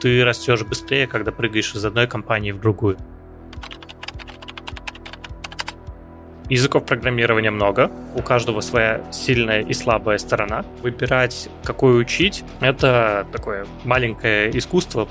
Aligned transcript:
ты 0.00 0.24
растешь 0.24 0.62
быстрее, 0.62 1.06
когда 1.06 1.30
прыгаешь 1.30 1.74
из 1.74 1.84
одной 1.84 2.06
компании 2.06 2.52
в 2.52 2.60
другую. 2.60 2.96
Языков 6.48 6.84
программирования 6.84 7.52
много, 7.52 7.92
у 8.16 8.22
каждого 8.22 8.60
своя 8.60 9.04
сильная 9.12 9.60
и 9.60 9.72
слабая 9.72 10.18
сторона. 10.18 10.64
Выбирать, 10.82 11.48
какую 11.62 12.00
учить, 12.00 12.42
это 12.60 13.24
такое 13.30 13.66
маленькое 13.84 14.50
искусство. 14.58 15.06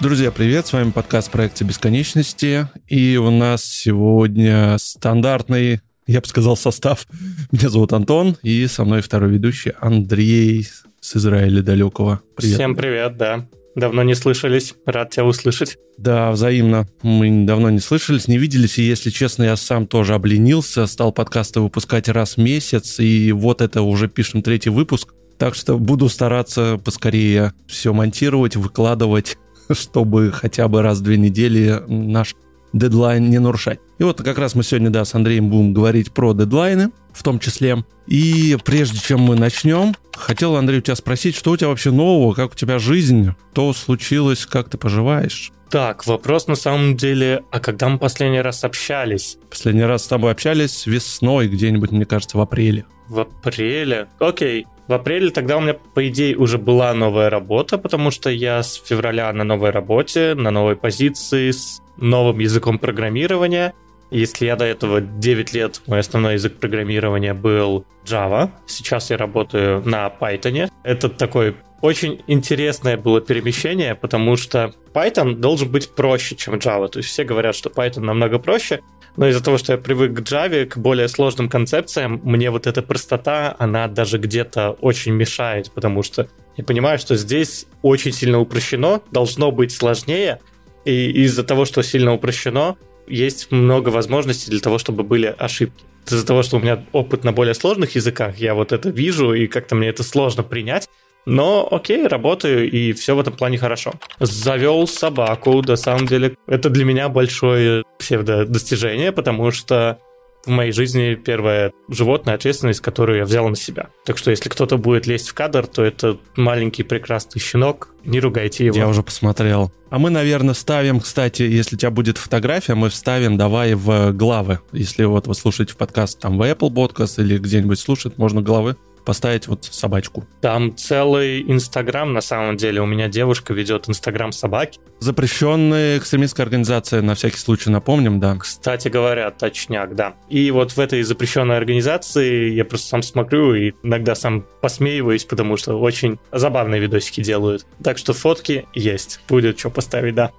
Друзья, 0.00 0.30
привет! 0.30 0.66
С 0.66 0.72
вами 0.72 0.92
подкаст 0.92 1.30
проекта 1.30 1.62
бесконечности. 1.62 2.66
И 2.88 3.18
у 3.18 3.30
нас 3.30 3.62
сегодня 3.66 4.78
стандартный, 4.78 5.82
я 6.06 6.22
бы 6.22 6.26
сказал, 6.26 6.56
состав. 6.56 7.06
Меня 7.52 7.68
зовут 7.68 7.92
Антон, 7.92 8.34
и 8.42 8.66
со 8.66 8.86
мной 8.86 9.02
второй 9.02 9.32
ведущий 9.32 9.74
Андрей 9.78 10.66
с 11.00 11.16
Израиля 11.16 11.62
далекого. 11.62 12.22
Привет. 12.34 12.54
Всем 12.54 12.76
привет, 12.76 13.18
да. 13.18 13.46
Давно 13.76 14.02
не 14.02 14.14
слышались, 14.14 14.74
рад 14.86 15.10
тебя 15.10 15.26
услышать. 15.26 15.76
Да, 15.98 16.30
взаимно. 16.30 16.88
Мы 17.02 17.44
давно 17.44 17.68
не 17.68 17.80
слышались, 17.80 18.26
не 18.26 18.38
виделись, 18.38 18.78
и, 18.78 18.82
если 18.82 19.10
честно, 19.10 19.42
я 19.42 19.56
сам 19.56 19.86
тоже 19.86 20.14
обленился, 20.14 20.86
стал 20.86 21.12
подкасты 21.12 21.60
выпускать 21.60 22.08
раз 22.08 22.38
в 22.38 22.40
месяц, 22.40 23.00
и 23.00 23.32
вот 23.32 23.60
это 23.60 23.82
уже 23.82 24.08
пишем 24.08 24.42
третий 24.42 24.70
выпуск. 24.70 25.12
Так 25.36 25.54
что 25.54 25.78
буду 25.78 26.08
стараться 26.08 26.80
поскорее 26.82 27.52
все 27.66 27.92
монтировать, 27.92 28.56
выкладывать 28.56 29.36
чтобы 29.74 30.32
хотя 30.32 30.68
бы 30.68 30.82
раз 30.82 30.98
в 30.98 31.02
две 31.02 31.16
недели 31.16 31.82
наш 31.86 32.34
дедлайн 32.72 33.28
не 33.28 33.38
нарушать. 33.38 33.80
И 33.98 34.04
вот 34.04 34.22
как 34.22 34.38
раз 34.38 34.54
мы 34.54 34.62
сегодня, 34.62 34.90
да, 34.90 35.04
с 35.04 35.14
Андреем 35.14 35.50
будем 35.50 35.72
говорить 35.72 36.12
про 36.12 36.32
дедлайны 36.32 36.90
в 37.12 37.22
том 37.22 37.38
числе. 37.38 37.84
И 38.06 38.56
прежде 38.64 38.98
чем 38.98 39.20
мы 39.20 39.36
начнем, 39.36 39.94
хотел, 40.14 40.56
Андрей, 40.56 40.78
у 40.78 40.82
тебя 40.82 40.94
спросить, 40.94 41.36
что 41.36 41.50
у 41.50 41.56
тебя 41.56 41.68
вообще 41.68 41.90
нового, 41.90 42.34
как 42.34 42.52
у 42.52 42.54
тебя 42.54 42.78
жизнь, 42.78 43.30
что 43.52 43.72
случилось, 43.72 44.46
как 44.46 44.68
ты 44.68 44.78
поживаешь? 44.78 45.52
Так, 45.70 46.06
вопрос 46.06 46.48
на 46.48 46.56
самом 46.56 46.96
деле, 46.96 47.42
а 47.52 47.60
когда 47.60 47.88
мы 47.88 47.98
последний 47.98 48.40
раз 48.40 48.64
общались? 48.64 49.38
Последний 49.48 49.84
раз 49.84 50.04
с 50.04 50.08
тобой 50.08 50.32
общались 50.32 50.86
весной, 50.86 51.46
где-нибудь, 51.46 51.92
мне 51.92 52.04
кажется, 52.04 52.38
в 52.38 52.40
апреле. 52.40 52.86
В 53.08 53.20
апреле? 53.20 54.08
Окей. 54.18 54.66
В 54.90 54.92
апреле 54.92 55.30
тогда 55.30 55.56
у 55.56 55.60
меня, 55.60 55.74
по 55.74 56.08
идее, 56.08 56.36
уже 56.36 56.58
была 56.58 56.92
новая 56.94 57.30
работа, 57.30 57.78
потому 57.78 58.10
что 58.10 58.28
я 58.28 58.60
с 58.60 58.74
февраля 58.74 59.32
на 59.32 59.44
новой 59.44 59.70
работе, 59.70 60.34
на 60.34 60.50
новой 60.50 60.74
позиции, 60.74 61.52
с 61.52 61.80
новым 61.96 62.40
языком 62.40 62.76
программирования. 62.80 63.72
Если 64.10 64.46
я 64.46 64.56
до 64.56 64.64
этого 64.64 65.00
9 65.00 65.52
лет, 65.52 65.80
мой 65.86 66.00
основной 66.00 66.32
язык 66.32 66.56
программирования 66.56 67.34
был 67.34 67.86
Java, 68.04 68.50
сейчас 68.66 69.10
я 69.10 69.16
работаю 69.16 69.80
на 69.88 70.08
Python. 70.08 70.68
Это 70.82 71.08
такой 71.08 71.54
очень 71.82 72.22
интересное 72.26 72.96
было 72.96 73.20
перемещение, 73.20 73.94
потому 73.94 74.36
что 74.36 74.74
Python 74.92 75.36
должен 75.36 75.70
быть 75.70 75.90
проще, 75.90 76.36
чем 76.36 76.54
Java. 76.54 76.88
То 76.88 76.98
есть 76.98 77.08
все 77.10 77.24
говорят, 77.24 77.54
что 77.54 77.70
Python 77.70 78.00
намного 78.00 78.38
проще, 78.38 78.80
но 79.16 79.28
из-за 79.28 79.42
того, 79.42 79.58
что 79.58 79.72
я 79.72 79.78
привык 79.78 80.14
к 80.14 80.20
Java, 80.20 80.66
к 80.66 80.76
более 80.78 81.08
сложным 81.08 81.48
концепциям, 81.48 82.20
мне 82.24 82.50
вот 82.50 82.66
эта 82.66 82.82
простота, 82.82 83.56
она 83.58 83.88
даже 83.88 84.18
где-то 84.18 84.72
очень 84.80 85.12
мешает, 85.12 85.70
потому 85.72 86.02
что 86.02 86.28
я 86.56 86.64
понимаю, 86.64 86.98
что 86.98 87.16
здесь 87.16 87.66
очень 87.82 88.12
сильно 88.12 88.40
упрощено, 88.40 89.00
должно 89.10 89.50
быть 89.50 89.72
сложнее, 89.72 90.40
и 90.84 91.10
из-за 91.24 91.44
того, 91.44 91.64
что 91.64 91.82
сильно 91.82 92.12
упрощено, 92.12 92.76
есть 93.06 93.50
много 93.50 93.88
возможностей 93.88 94.50
для 94.50 94.60
того, 94.60 94.78
чтобы 94.78 95.02
были 95.02 95.34
ошибки. 95.38 95.84
Из-за 96.06 96.26
того, 96.26 96.42
что 96.42 96.56
у 96.56 96.60
меня 96.60 96.84
опыт 96.92 97.24
на 97.24 97.32
более 97.32 97.54
сложных 97.54 97.94
языках, 97.94 98.38
я 98.38 98.54
вот 98.54 98.72
это 98.72 98.88
вижу, 98.88 99.34
и 99.34 99.46
как-то 99.46 99.74
мне 99.74 99.88
это 99.88 100.02
сложно 100.02 100.42
принять. 100.42 100.88
Но 101.26 101.68
окей, 101.70 102.06
работаю, 102.06 102.70
и 102.70 102.92
все 102.92 103.14
в 103.14 103.20
этом 103.20 103.34
плане 103.34 103.58
хорошо. 103.58 103.92
Завел 104.18 104.86
собаку, 104.86 105.62
на 105.62 105.76
самом 105.76 106.06
деле, 106.06 106.36
это 106.46 106.70
для 106.70 106.84
меня 106.84 107.08
большое 107.08 107.84
псевдо-достижение, 107.98 109.12
потому 109.12 109.50
что 109.50 109.98
в 110.44 110.48
моей 110.48 110.72
жизни 110.72 111.14
первое 111.14 111.72
животное, 111.88 112.34
ответственность, 112.34 112.80
которую 112.80 113.18
я 113.18 113.24
взял 113.24 113.48
на 113.48 113.56
себя. 113.56 113.90
Так 114.04 114.16
что 114.16 114.30
если 114.30 114.48
кто-то 114.48 114.78
будет 114.78 115.06
лезть 115.06 115.28
в 115.28 115.34
кадр, 115.34 115.66
то 115.66 115.84
это 115.84 116.18
маленький 116.36 116.82
прекрасный 116.82 117.40
щенок, 117.40 117.90
не 118.04 118.20
ругайте 118.20 118.64
его. 118.64 118.76
Я 118.76 118.88
уже 118.88 119.02
посмотрел. 119.02 119.70
А 119.90 119.98
мы, 119.98 120.10
наверное, 120.10 120.54
ставим, 120.54 121.00
кстати, 121.00 121.42
если 121.42 121.76
у 121.76 121.78
тебя 121.78 121.90
будет 121.90 122.16
фотография, 122.16 122.74
мы 122.74 122.88
вставим 122.88 123.36
давай 123.36 123.74
в 123.74 124.12
главы. 124.12 124.60
Если 124.72 125.04
вот 125.04 125.26
вы 125.26 125.34
слушаете 125.34 125.74
в 125.74 125.76
подкаст 125.76 126.20
там 126.20 126.38
в 126.38 126.42
Apple 126.42 126.70
Podcast 126.70 127.20
или 127.20 127.38
где-нибудь 127.38 127.78
слушать, 127.78 128.16
можно 128.16 128.40
главы 128.40 128.76
поставить 129.04 129.46
вот 129.48 129.64
собачку. 129.64 130.24
Там 130.40 130.76
целый 130.76 131.42
Инстаграм, 131.42 132.12
на 132.12 132.20
самом 132.20 132.56
деле. 132.56 132.80
У 132.80 132.86
меня 132.86 133.08
девушка 133.08 133.52
ведет 133.52 133.88
Инстаграм 133.88 134.32
собаки. 134.32 134.80
Запрещенная 135.00 135.98
экстремистская 135.98 136.44
организация, 136.44 137.02
на 137.02 137.14
всякий 137.14 137.38
случай 137.38 137.70
напомним, 137.70 138.20
да. 138.20 138.36
Кстати 138.36 138.88
говоря, 138.88 139.30
точняк, 139.30 139.94
да. 139.94 140.14
И 140.28 140.50
вот 140.50 140.72
в 140.72 140.78
этой 140.78 141.02
запрещенной 141.02 141.56
организации 141.56 142.50
я 142.50 142.64
просто 142.64 142.88
сам 142.88 143.02
смотрю 143.02 143.54
и 143.54 143.72
иногда 143.82 144.14
сам 144.14 144.46
посмеиваюсь, 144.60 145.24
потому 145.24 145.56
что 145.56 145.80
очень 145.80 146.18
забавные 146.32 146.80
видосики 146.80 147.22
делают. 147.22 147.66
Так 147.82 147.98
что 147.98 148.12
фотки 148.12 148.66
есть. 148.74 149.20
Будет 149.28 149.58
что 149.58 149.70
поставить, 149.70 150.14
да 150.14 150.30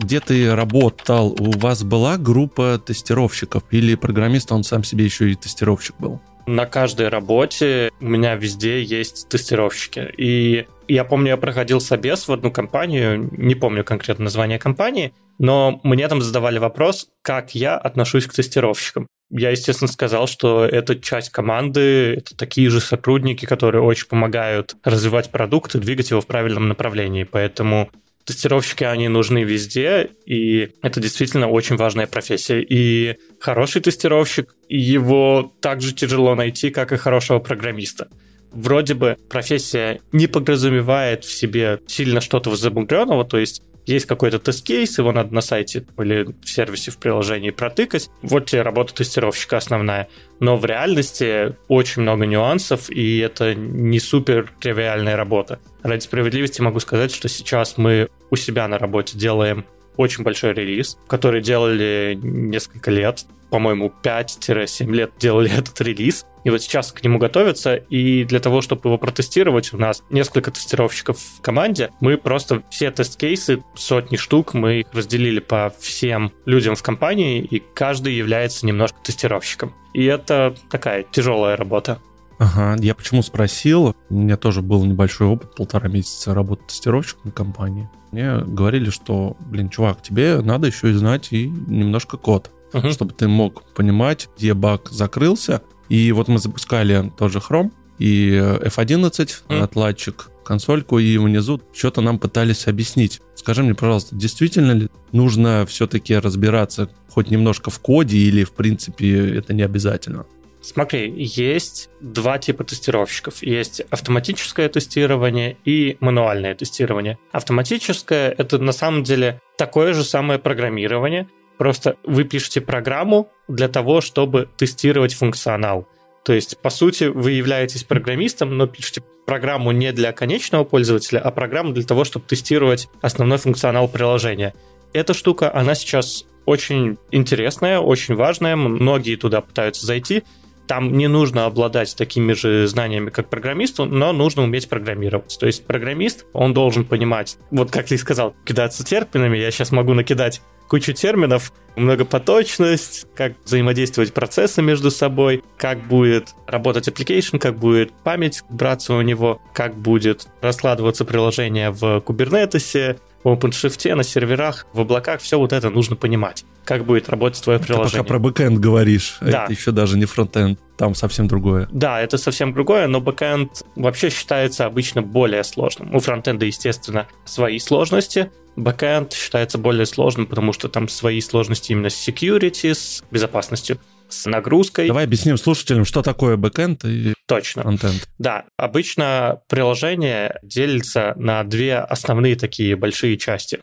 где 0.00 0.20
ты 0.20 0.54
работал, 0.54 1.36
у 1.38 1.58
вас 1.58 1.82
была 1.82 2.16
группа 2.16 2.80
тестировщиков 2.84 3.62
или 3.70 3.94
программист, 3.94 4.50
он 4.50 4.64
сам 4.64 4.82
себе 4.82 5.04
еще 5.04 5.30
и 5.30 5.34
тестировщик 5.34 5.94
был? 5.98 6.20
На 6.50 6.66
каждой 6.66 7.06
работе 7.10 7.92
у 8.00 8.06
меня 8.06 8.34
везде 8.34 8.82
есть 8.82 9.28
тестировщики. 9.28 10.12
И 10.16 10.66
я 10.88 11.04
помню, 11.04 11.28
я 11.28 11.36
проходил 11.36 11.80
собес 11.80 12.26
в 12.26 12.32
одну 12.32 12.50
компанию, 12.50 13.30
не 13.30 13.54
помню 13.54 13.84
конкретно 13.84 14.24
название 14.24 14.58
компании, 14.58 15.14
но 15.38 15.80
мне 15.84 16.08
там 16.08 16.20
задавали 16.20 16.58
вопрос, 16.58 17.06
как 17.22 17.54
я 17.54 17.76
отношусь 17.76 18.26
к 18.26 18.32
тестировщикам. 18.32 19.06
Я, 19.30 19.50
естественно, 19.50 19.86
сказал, 19.86 20.26
что 20.26 20.64
это 20.64 20.96
часть 20.96 21.30
команды, 21.30 22.14
это 22.16 22.36
такие 22.36 22.68
же 22.68 22.80
сотрудники, 22.80 23.46
которые 23.46 23.82
очень 23.82 24.08
помогают 24.08 24.74
развивать 24.82 25.30
продукт 25.30 25.76
и 25.76 25.78
двигать 25.78 26.10
его 26.10 26.20
в 26.20 26.26
правильном 26.26 26.66
направлении. 26.66 27.22
Поэтому 27.22 27.90
тестировщики, 28.24 28.84
они 28.84 29.08
нужны 29.08 29.44
везде, 29.44 30.10
и 30.26 30.70
это 30.82 31.00
действительно 31.00 31.48
очень 31.48 31.76
важная 31.76 32.06
профессия. 32.06 32.60
И 32.62 33.16
хороший 33.40 33.82
тестировщик, 33.82 34.54
его 34.68 35.52
так 35.60 35.80
же 35.80 35.94
тяжело 35.94 36.34
найти, 36.34 36.70
как 36.70 36.92
и 36.92 36.96
хорошего 36.96 37.38
программиста. 37.38 38.08
Вроде 38.52 38.94
бы 38.94 39.16
профессия 39.28 40.00
не 40.12 40.26
подразумевает 40.26 41.24
в 41.24 41.32
себе 41.32 41.80
сильно 41.86 42.20
что-то 42.20 42.54
замудренного, 42.56 43.24
то 43.24 43.38
есть 43.38 43.62
есть 43.86 44.06
какой-то 44.06 44.38
тест-кейс, 44.38 44.98
его 44.98 45.12
надо 45.12 45.34
на 45.34 45.40
сайте 45.40 45.84
или 45.98 46.34
в 46.42 46.48
сервисе 46.48 46.90
в 46.90 46.98
приложении 46.98 47.50
протыкать. 47.50 48.08
Вот 48.22 48.46
тебе 48.46 48.62
работа 48.62 48.94
тестировщика 48.94 49.56
основная. 49.56 50.08
Но 50.38 50.56
в 50.56 50.64
реальности 50.64 51.56
очень 51.68 52.02
много 52.02 52.26
нюансов, 52.26 52.90
и 52.90 53.18
это 53.18 53.54
не 53.54 53.98
супер 53.98 54.52
тривиальная 54.60 55.16
работа. 55.16 55.58
Ради 55.82 56.02
справедливости 56.02 56.60
могу 56.60 56.80
сказать, 56.80 57.12
что 57.12 57.28
сейчас 57.28 57.76
мы 57.76 58.08
у 58.30 58.36
себя 58.36 58.68
на 58.68 58.78
работе 58.78 59.16
делаем 59.16 59.64
очень 59.96 60.24
большой 60.24 60.54
релиз, 60.54 60.98
который 61.06 61.42
делали 61.42 62.18
несколько 62.22 62.90
лет, 62.90 63.24
по-моему, 63.50 63.92
5-7 64.02 64.90
лет 64.92 65.12
делали 65.18 65.50
этот 65.58 65.80
релиз. 65.80 66.24
И 66.44 66.48
вот 66.48 66.62
сейчас 66.62 66.90
к 66.92 67.04
нему 67.04 67.18
готовятся, 67.18 67.74
и 67.74 68.24
для 68.24 68.40
того, 68.40 68.62
чтобы 68.62 68.88
его 68.88 68.96
протестировать, 68.96 69.74
у 69.74 69.76
нас 69.76 70.02
несколько 70.08 70.50
тестировщиков 70.50 71.18
в 71.18 71.42
команде. 71.42 71.90
Мы 72.00 72.16
просто 72.16 72.62
все 72.70 72.90
тест-кейсы, 72.90 73.62
сотни 73.74 74.16
штук, 74.16 74.54
мы 74.54 74.80
их 74.80 74.86
разделили 74.94 75.40
по 75.40 75.74
всем 75.78 76.32
людям 76.46 76.76
в 76.76 76.82
компании, 76.82 77.42
и 77.42 77.62
каждый 77.74 78.14
является 78.14 78.64
немножко 78.64 78.98
тестировщиком. 79.02 79.74
И 79.92 80.04
это 80.06 80.54
такая 80.70 81.02
тяжелая 81.02 81.56
работа. 81.56 82.00
Ага, 82.40 82.74
я 82.80 82.94
почему 82.94 83.22
спросил, 83.22 83.94
у 84.08 84.14
меня 84.14 84.38
тоже 84.38 84.62
был 84.62 84.82
небольшой 84.86 85.26
опыт, 85.26 85.54
полтора 85.54 85.88
месяца 85.88 86.32
работы 86.32 86.62
тестировщиком 86.68 87.20
на 87.26 87.32
компании. 87.32 87.90
Мне 88.12 88.38
говорили, 88.38 88.88
что, 88.88 89.36
блин, 89.40 89.68
чувак, 89.68 90.02
тебе 90.02 90.40
надо 90.40 90.66
еще 90.66 90.90
и 90.90 90.94
знать 90.94 91.28
и 91.32 91.48
немножко 91.48 92.16
код, 92.16 92.50
uh-huh. 92.72 92.92
чтобы 92.92 93.12
ты 93.12 93.28
мог 93.28 93.62
понимать, 93.74 94.30
где 94.38 94.54
баг 94.54 94.88
закрылся. 94.88 95.60
И 95.90 96.12
вот 96.12 96.28
мы 96.28 96.38
запускали 96.38 97.12
тоже 97.18 97.40
Chrome 97.40 97.72
и 97.98 98.30
F11 98.32 99.10
uh-huh. 99.10 99.60
отладчик, 99.60 100.30
консольку, 100.42 100.98
и 100.98 101.18
внизу 101.18 101.60
что-то 101.74 102.00
нам 102.00 102.18
пытались 102.18 102.66
объяснить. 102.66 103.20
Скажи 103.34 103.62
мне, 103.62 103.74
пожалуйста, 103.74 104.16
действительно 104.16 104.72
ли 104.72 104.88
нужно 105.12 105.66
все-таки 105.68 106.16
разбираться 106.16 106.88
хоть 107.10 107.30
немножко 107.30 107.68
в 107.68 107.80
коде 107.80 108.16
или, 108.16 108.44
в 108.44 108.52
принципе, 108.52 109.36
это 109.36 109.52
не 109.52 109.62
обязательно? 109.62 110.24
Смотри, 110.62 111.12
есть 111.16 111.88
два 112.00 112.38
типа 112.38 112.64
тестировщиков. 112.64 113.42
Есть 113.42 113.80
автоматическое 113.90 114.68
тестирование 114.68 115.56
и 115.64 115.96
мануальное 116.00 116.54
тестирование. 116.54 117.18
Автоматическое— 117.32 118.30
это 118.38 118.58
на 118.58 118.72
самом 118.72 119.02
деле 119.02 119.40
такое 119.56 119.94
же 119.94 120.04
самое 120.04 120.38
программирование, 120.38 121.28
просто 121.58 121.96
вы 122.04 122.24
пишете 122.24 122.60
программу 122.60 123.30
для 123.48 123.68
того, 123.68 124.00
чтобы 124.00 124.48
тестировать 124.56 125.14
функционал. 125.14 125.88
То 126.24 126.34
есть, 126.34 126.58
по 126.58 126.70
сути, 126.70 127.04
вы 127.04 127.32
являетесь 127.32 127.84
программистом, 127.84 128.56
но 128.56 128.66
пишете 128.66 129.02
программу 129.26 129.70
не 129.72 129.92
для 129.92 130.12
конечного 130.12 130.64
пользователя, 130.64 131.20
а 131.20 131.30
программу 131.30 131.72
для 131.72 131.84
того, 131.84 132.04
чтобы 132.04 132.26
тестировать 132.26 132.88
основной 133.00 133.38
функционал 133.38 133.88
приложения. 133.88 134.54
Эта 134.92 135.14
штука, 135.14 135.54
она 135.54 135.74
сейчас 135.74 136.26
очень 136.46 136.98
интересная, 137.10 137.78
очень 137.78 138.14
важная, 138.14 138.56
многие 138.56 139.16
туда 139.16 139.40
пытаются 139.40 139.86
зайти, 139.86 140.24
там 140.70 140.96
не 140.96 141.08
нужно 141.08 141.46
обладать 141.46 141.96
такими 141.96 142.32
же 142.32 142.68
знаниями, 142.68 143.10
как 143.10 143.28
программисту, 143.28 143.86
но 143.86 144.12
нужно 144.12 144.44
уметь 144.44 144.68
программировать. 144.68 145.36
То 145.36 145.46
есть 145.46 145.66
программист, 145.66 146.26
он 146.32 146.54
должен 146.54 146.84
понимать, 146.84 147.38
вот 147.50 147.72
как 147.72 147.86
ты 147.86 147.98
сказал, 147.98 148.36
кидаться 148.44 148.84
терминами, 148.84 149.36
я 149.36 149.50
сейчас 149.50 149.72
могу 149.72 149.94
накидать 149.94 150.42
кучу 150.68 150.92
терминов, 150.92 151.52
многопоточность, 151.74 153.08
как 153.16 153.32
взаимодействовать 153.44 154.14
процессы 154.14 154.62
между 154.62 154.92
собой, 154.92 155.42
как 155.56 155.88
будет 155.88 156.36
работать 156.46 156.86
application, 156.86 157.40
как 157.40 157.58
будет 157.58 157.90
память 158.04 158.44
браться 158.48 158.94
у 158.94 159.02
него, 159.02 159.42
как 159.52 159.74
будет 159.76 160.28
раскладываться 160.40 161.04
приложение 161.04 161.72
в 161.72 161.82
Kubernetes, 161.98 162.96
в 163.24 163.28
OpenShift, 163.28 163.92
на 163.96 164.04
серверах, 164.04 164.68
в 164.72 164.78
облаках, 164.78 165.20
все 165.20 165.36
вот 165.36 165.52
это 165.52 165.68
нужно 165.68 165.96
понимать. 165.96 166.44
Как 166.64 166.84
будет 166.84 167.08
работать 167.08 167.42
твое 167.42 167.58
приложение. 167.58 167.90
Ты 167.90 167.96
пока 167.98 168.08
про 168.08 168.18
бэкэнд 168.18 168.58
говоришь, 168.58 169.18
а 169.20 169.24
да. 169.30 169.44
это 169.44 169.52
еще 169.52 169.72
даже 169.72 169.98
не 169.98 170.04
фронтенд, 170.04 170.58
там 170.76 170.94
совсем 170.94 171.26
другое. 171.26 171.68
Да, 171.72 172.00
это 172.00 172.18
совсем 172.18 172.52
другое, 172.52 172.86
но 172.86 173.00
бэкэнд 173.00 173.64
вообще 173.76 174.10
считается 174.10 174.66
обычно 174.66 175.02
более 175.02 175.44
сложным. 175.44 175.94
У 175.94 176.00
фронтенда, 176.00 176.46
естественно, 176.46 177.06
свои 177.24 177.58
сложности, 177.58 178.30
бэкэнд 178.56 179.12
считается 179.12 179.58
более 179.58 179.86
сложным, 179.86 180.26
потому 180.26 180.52
что 180.52 180.68
там 180.68 180.88
свои 180.88 181.20
сложности 181.20 181.72
именно 181.72 181.90
с 181.90 182.08
security, 182.08 182.74
с 182.74 183.02
безопасностью 183.10 183.78
с 184.08 184.26
нагрузкой. 184.26 184.88
Давай 184.88 185.04
объясним 185.04 185.38
слушателям, 185.38 185.84
что 185.84 186.02
такое 186.02 186.36
бэкэнд 186.36 186.84
и 186.84 187.14
Точно. 187.26 187.62
фронтенд. 187.62 188.08
Да, 188.18 188.44
обычно 188.56 189.40
приложение 189.48 190.38
делится 190.42 191.14
на 191.16 191.42
две 191.44 191.76
основные 191.76 192.36
такие 192.36 192.76
большие 192.76 193.16
части. 193.16 193.60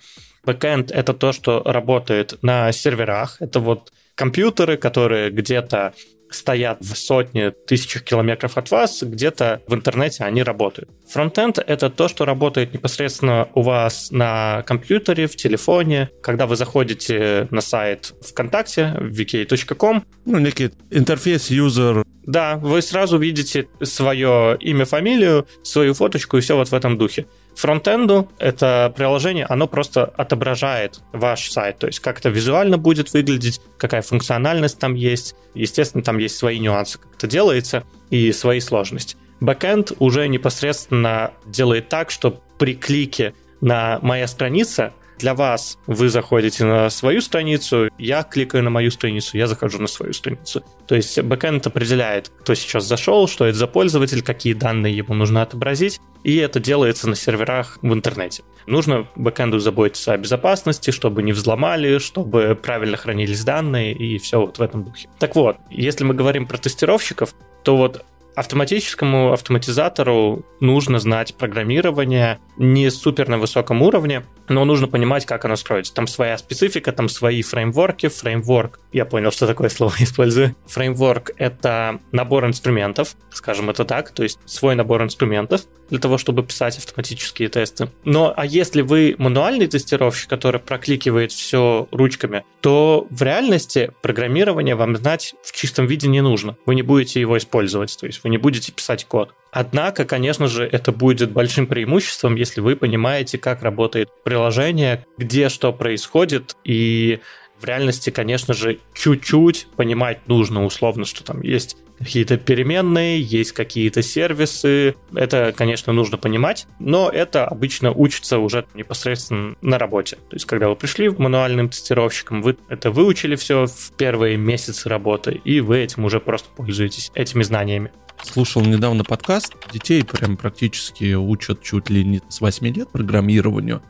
Бэкэнд— 0.48 0.92
это 0.94 1.14
то, 1.14 1.34
что 1.34 1.62
работает 1.66 2.38
на 2.42 2.72
серверах. 2.72 3.36
Это 3.42 3.60
вот 3.60 3.92
компьютеры, 4.16 4.78
которые 4.78 5.30
где-то 5.30 5.94
стоят 6.30 6.80
в 6.82 6.96
сотне 6.96 7.52
тысячах 7.52 8.04
километров 8.04 8.58
от 8.58 8.72
вас, 8.72 9.04
где-то 9.04 9.62
в 9.68 9.74
интернете 9.74 10.24
они 10.24 10.44
работают. 10.44 10.90
Фронтенд— 11.10 11.60
это 11.68 11.90
то, 11.90 12.08
что 12.08 12.26
работает 12.26 12.74
непосредственно 12.74 13.48
у 13.56 13.62
вас 13.62 14.12
на 14.12 14.64
компьютере, 14.66 15.28
в 15.28 15.36
телефоне, 15.36 16.10
когда 16.22 16.48
вы 16.48 16.56
заходите 16.56 17.48
на 17.52 17.62
сайт 17.62 18.14
ВКонтакте, 18.30 18.94
vk.com. 19.00 20.04
Ну, 20.26 20.40
некий 20.40 20.72
интерфейс 20.92 21.50
юзер. 21.50 22.04
Да, 22.26 22.58
вы 22.58 22.82
сразу 22.82 23.18
видите 23.18 23.68
свое 23.82 24.58
имя, 24.60 24.86
фамилию, 24.86 25.48
свою 25.64 25.94
фоточку 25.94 26.38
и 26.38 26.42
все 26.42 26.58
вот 26.58 26.70
в 26.70 26.74
этом 26.74 26.98
духе. 26.98 27.26
Фронтенду 27.58 28.30
это 28.38 28.94
приложение, 28.96 29.46
оно 29.46 29.68
просто 29.68 30.04
отображает 30.04 31.02
ваш 31.12 31.50
сайт, 31.50 31.80
то 31.80 31.88
есть 31.88 32.00
как 32.00 32.20
это 32.20 32.30
визуально 32.30 32.78
будет 32.78 33.12
выглядеть, 33.14 33.62
какая 33.80 34.04
функциональность 34.04 34.78
там 34.78 34.94
есть. 34.94 35.36
Естественно, 35.56 36.04
там 36.04 36.20
есть 36.20 36.38
свои 36.38 36.60
нюансы, 36.60 37.00
как 37.00 37.16
это 37.16 37.26
делается, 37.26 37.84
и 38.12 38.32
свои 38.32 38.60
сложности. 38.60 39.18
Бэкэнд 39.40 39.94
уже 39.98 40.28
непосредственно 40.28 41.32
делает 41.48 41.90
так, 41.90 42.12
что 42.12 42.40
при 42.60 42.76
клике 42.76 43.34
на 43.60 43.98
«Моя 44.04 44.28
страница» 44.28 44.94
для 45.18 45.34
вас 45.34 45.78
вы 45.88 46.10
заходите 46.10 46.66
на 46.66 46.90
свою 46.90 47.22
страницу, 47.22 47.90
я 47.98 48.24
кликаю 48.24 48.64
на 48.64 48.70
мою 48.70 48.92
страницу, 48.92 49.38
я 49.38 49.48
захожу 49.48 49.80
на 49.80 49.88
свою 49.88 50.14
страницу. 50.14 50.64
То 50.88 50.96
есть 50.96 51.20
бэкэнд 51.20 51.68
определяет, 51.68 52.30
кто 52.40 52.56
сейчас 52.56 52.86
зашел, 52.86 53.28
что 53.28 53.46
это 53.46 53.58
за 53.58 53.68
пользователь, 53.68 54.22
какие 54.22 54.54
данные 54.54 54.96
ему 54.96 55.14
нужно 55.14 55.42
отобразить, 55.42 56.00
и 56.24 56.36
это 56.38 56.60
делается 56.60 57.10
на 57.10 57.16
серверах 57.16 57.80
в 57.82 57.94
интернете. 57.94 58.44
Нужно 58.66 59.08
бэкэнду 59.16 59.60
заботиться 59.60 60.14
о 60.14 60.18
безопасности, 60.18 60.92
чтобы 60.92 61.24
не 61.24 61.32
взломали, 61.32 62.00
чтобы 62.00 62.58
правильно 62.62 62.98
хранились 62.98 63.44
данные 63.44 63.94
и 63.94 64.18
все 64.18 64.40
вот 64.40 64.60
в 64.60 64.62
этом 64.62 64.84
духе. 64.84 65.08
Так 65.20 65.36
вот, 65.36 65.58
если 65.70 66.04
мы 66.04 66.14
говорим 66.14 66.46
про 66.48 66.58
тестировщиков, 66.58 67.34
то 67.64 67.78
вот 67.78 68.04
автоматическому 68.38 69.34
автоматизатору 69.34 70.46
нужно 70.60 71.00
знать 71.00 71.34
программирование 71.34 72.38
не 72.56 72.92
супер 72.92 73.28
на 73.30 73.40
высоком 73.40 73.82
уровне, 73.82 74.26
но 74.48 74.64
нужно 74.64 74.88
понимать, 74.88 75.26
как 75.26 75.44
оно 75.46 75.56
строится. 75.56 75.92
Там 75.92 76.06
своя 76.06 76.38
специфика, 76.38 76.92
там 76.92 77.10
свои 77.10 77.42
фреймворки. 77.42 78.10
Фреймворк, 78.10 78.80
я 78.94 79.06
понял, 79.06 79.32
что 79.32 79.48
такое 79.48 79.70
слово 79.70 79.96
использую. 80.00 80.56
Фреймворк— 80.68 81.32
это 81.38 82.00
набор 82.12 82.46
инструментов, 82.46 83.16
скажем 83.32 83.72
это 83.72 83.86
так, 83.86 84.12
то 84.12 84.22
есть 84.22 84.38
свой 84.46 84.76
набор 84.76 85.02
инструментов 85.02 85.62
для 85.90 86.00
того, 86.00 86.18
чтобы 86.18 86.44
писать 86.44 86.78
автоматические 86.78 87.50
тесты. 87.50 87.90
Но 88.04 88.34
а 88.36 88.46
если 88.46 88.82
вы 88.82 89.16
мануальный 89.18 89.68
тестировщик, 89.68 90.30
который 90.30 90.60
прокликивает 90.60 91.32
все 91.32 91.88
ручками, 91.92 92.44
то 92.62 93.08
в 93.10 93.22
реальности 93.22 93.92
программирование 94.02 94.76
вам 94.76 94.96
знать 94.96 95.36
в 95.44 95.56
чистом 95.56 95.88
виде 95.88 96.08
не 96.08 96.22
нужно. 96.22 96.58
Вы 96.66 96.76
не 96.76 96.82
будете 96.82 97.20
его 97.20 97.38
использовать, 97.38 97.98
то 98.00 98.06
есть 98.06 98.24
вы 98.24 98.30
не 98.30 98.38
будете 98.38 98.72
писать 98.72 99.06
код. 99.06 99.34
Однако, 99.52 100.06
конечно 100.06 100.48
же, 100.48 100.66
это 100.66 100.92
будет 100.92 101.32
большим 101.32 101.68
преимуществом, 101.68 102.36
если 102.36 102.62
вы 102.62 102.76
понимаете, 102.76 103.38
как 103.38 103.64
работает 103.64 104.10
приложение, 104.24 105.06
где 105.18 105.50
что 105.50 105.74
происходит, 105.74 106.56
и 106.64 107.20
в 107.60 107.66
реальности, 107.66 108.10
конечно 108.10 108.54
же, 108.54 108.80
чуть-чуть 108.94 109.68
понимать 109.76 110.28
нужно 110.28 110.66
условно, 110.66 111.06
что 111.06 111.24
там 111.24 111.42
есть 111.42 111.78
какие-то 111.98 112.38
переменные, 112.38 113.22
есть 113.22 113.52
какие-то 113.52 114.02
сервисы. 114.02 114.96
Это, 115.16 115.54
конечно, 115.56 115.94
нужно 115.94 116.18
понимать, 116.18 116.68
но 116.80 117.10
это 117.10 117.46
обычно 117.46 117.92
учится 117.92 118.40
уже 118.40 118.66
непосредственно 118.74 119.56
на 119.62 119.78
работе. 119.78 120.18
То 120.30 120.36
есть, 120.36 120.46
когда 120.46 120.70
вы 120.70 120.76
пришли 120.76 121.10
мануальным 121.10 121.70
тестировщиком, 121.70 122.42
вы 122.42 122.58
это 122.70 122.92
выучили 122.92 123.36
все 123.36 123.66
в 123.66 123.92
первые 123.98 124.38
месяцы 124.38 124.90
работы, 124.90 125.42
и 125.44 125.60
вы 125.60 125.80
этим 125.80 126.06
уже 126.06 126.20
просто 126.20 126.50
пользуетесь, 126.56 127.12
этими 127.16 127.44
знаниями. 127.44 127.92
Слушал 128.24 128.64
недавно 128.64 129.04
подкаст, 129.04 129.54
детей 129.72 130.04
прям 130.04 130.38
практически 130.38 131.14
учат 131.14 131.62
чуть 131.62 131.90
ли 131.90 132.04
не 132.04 132.22
с 132.30 132.42
8 132.42 132.68
лет 132.68 132.90
программированию. 132.90 133.82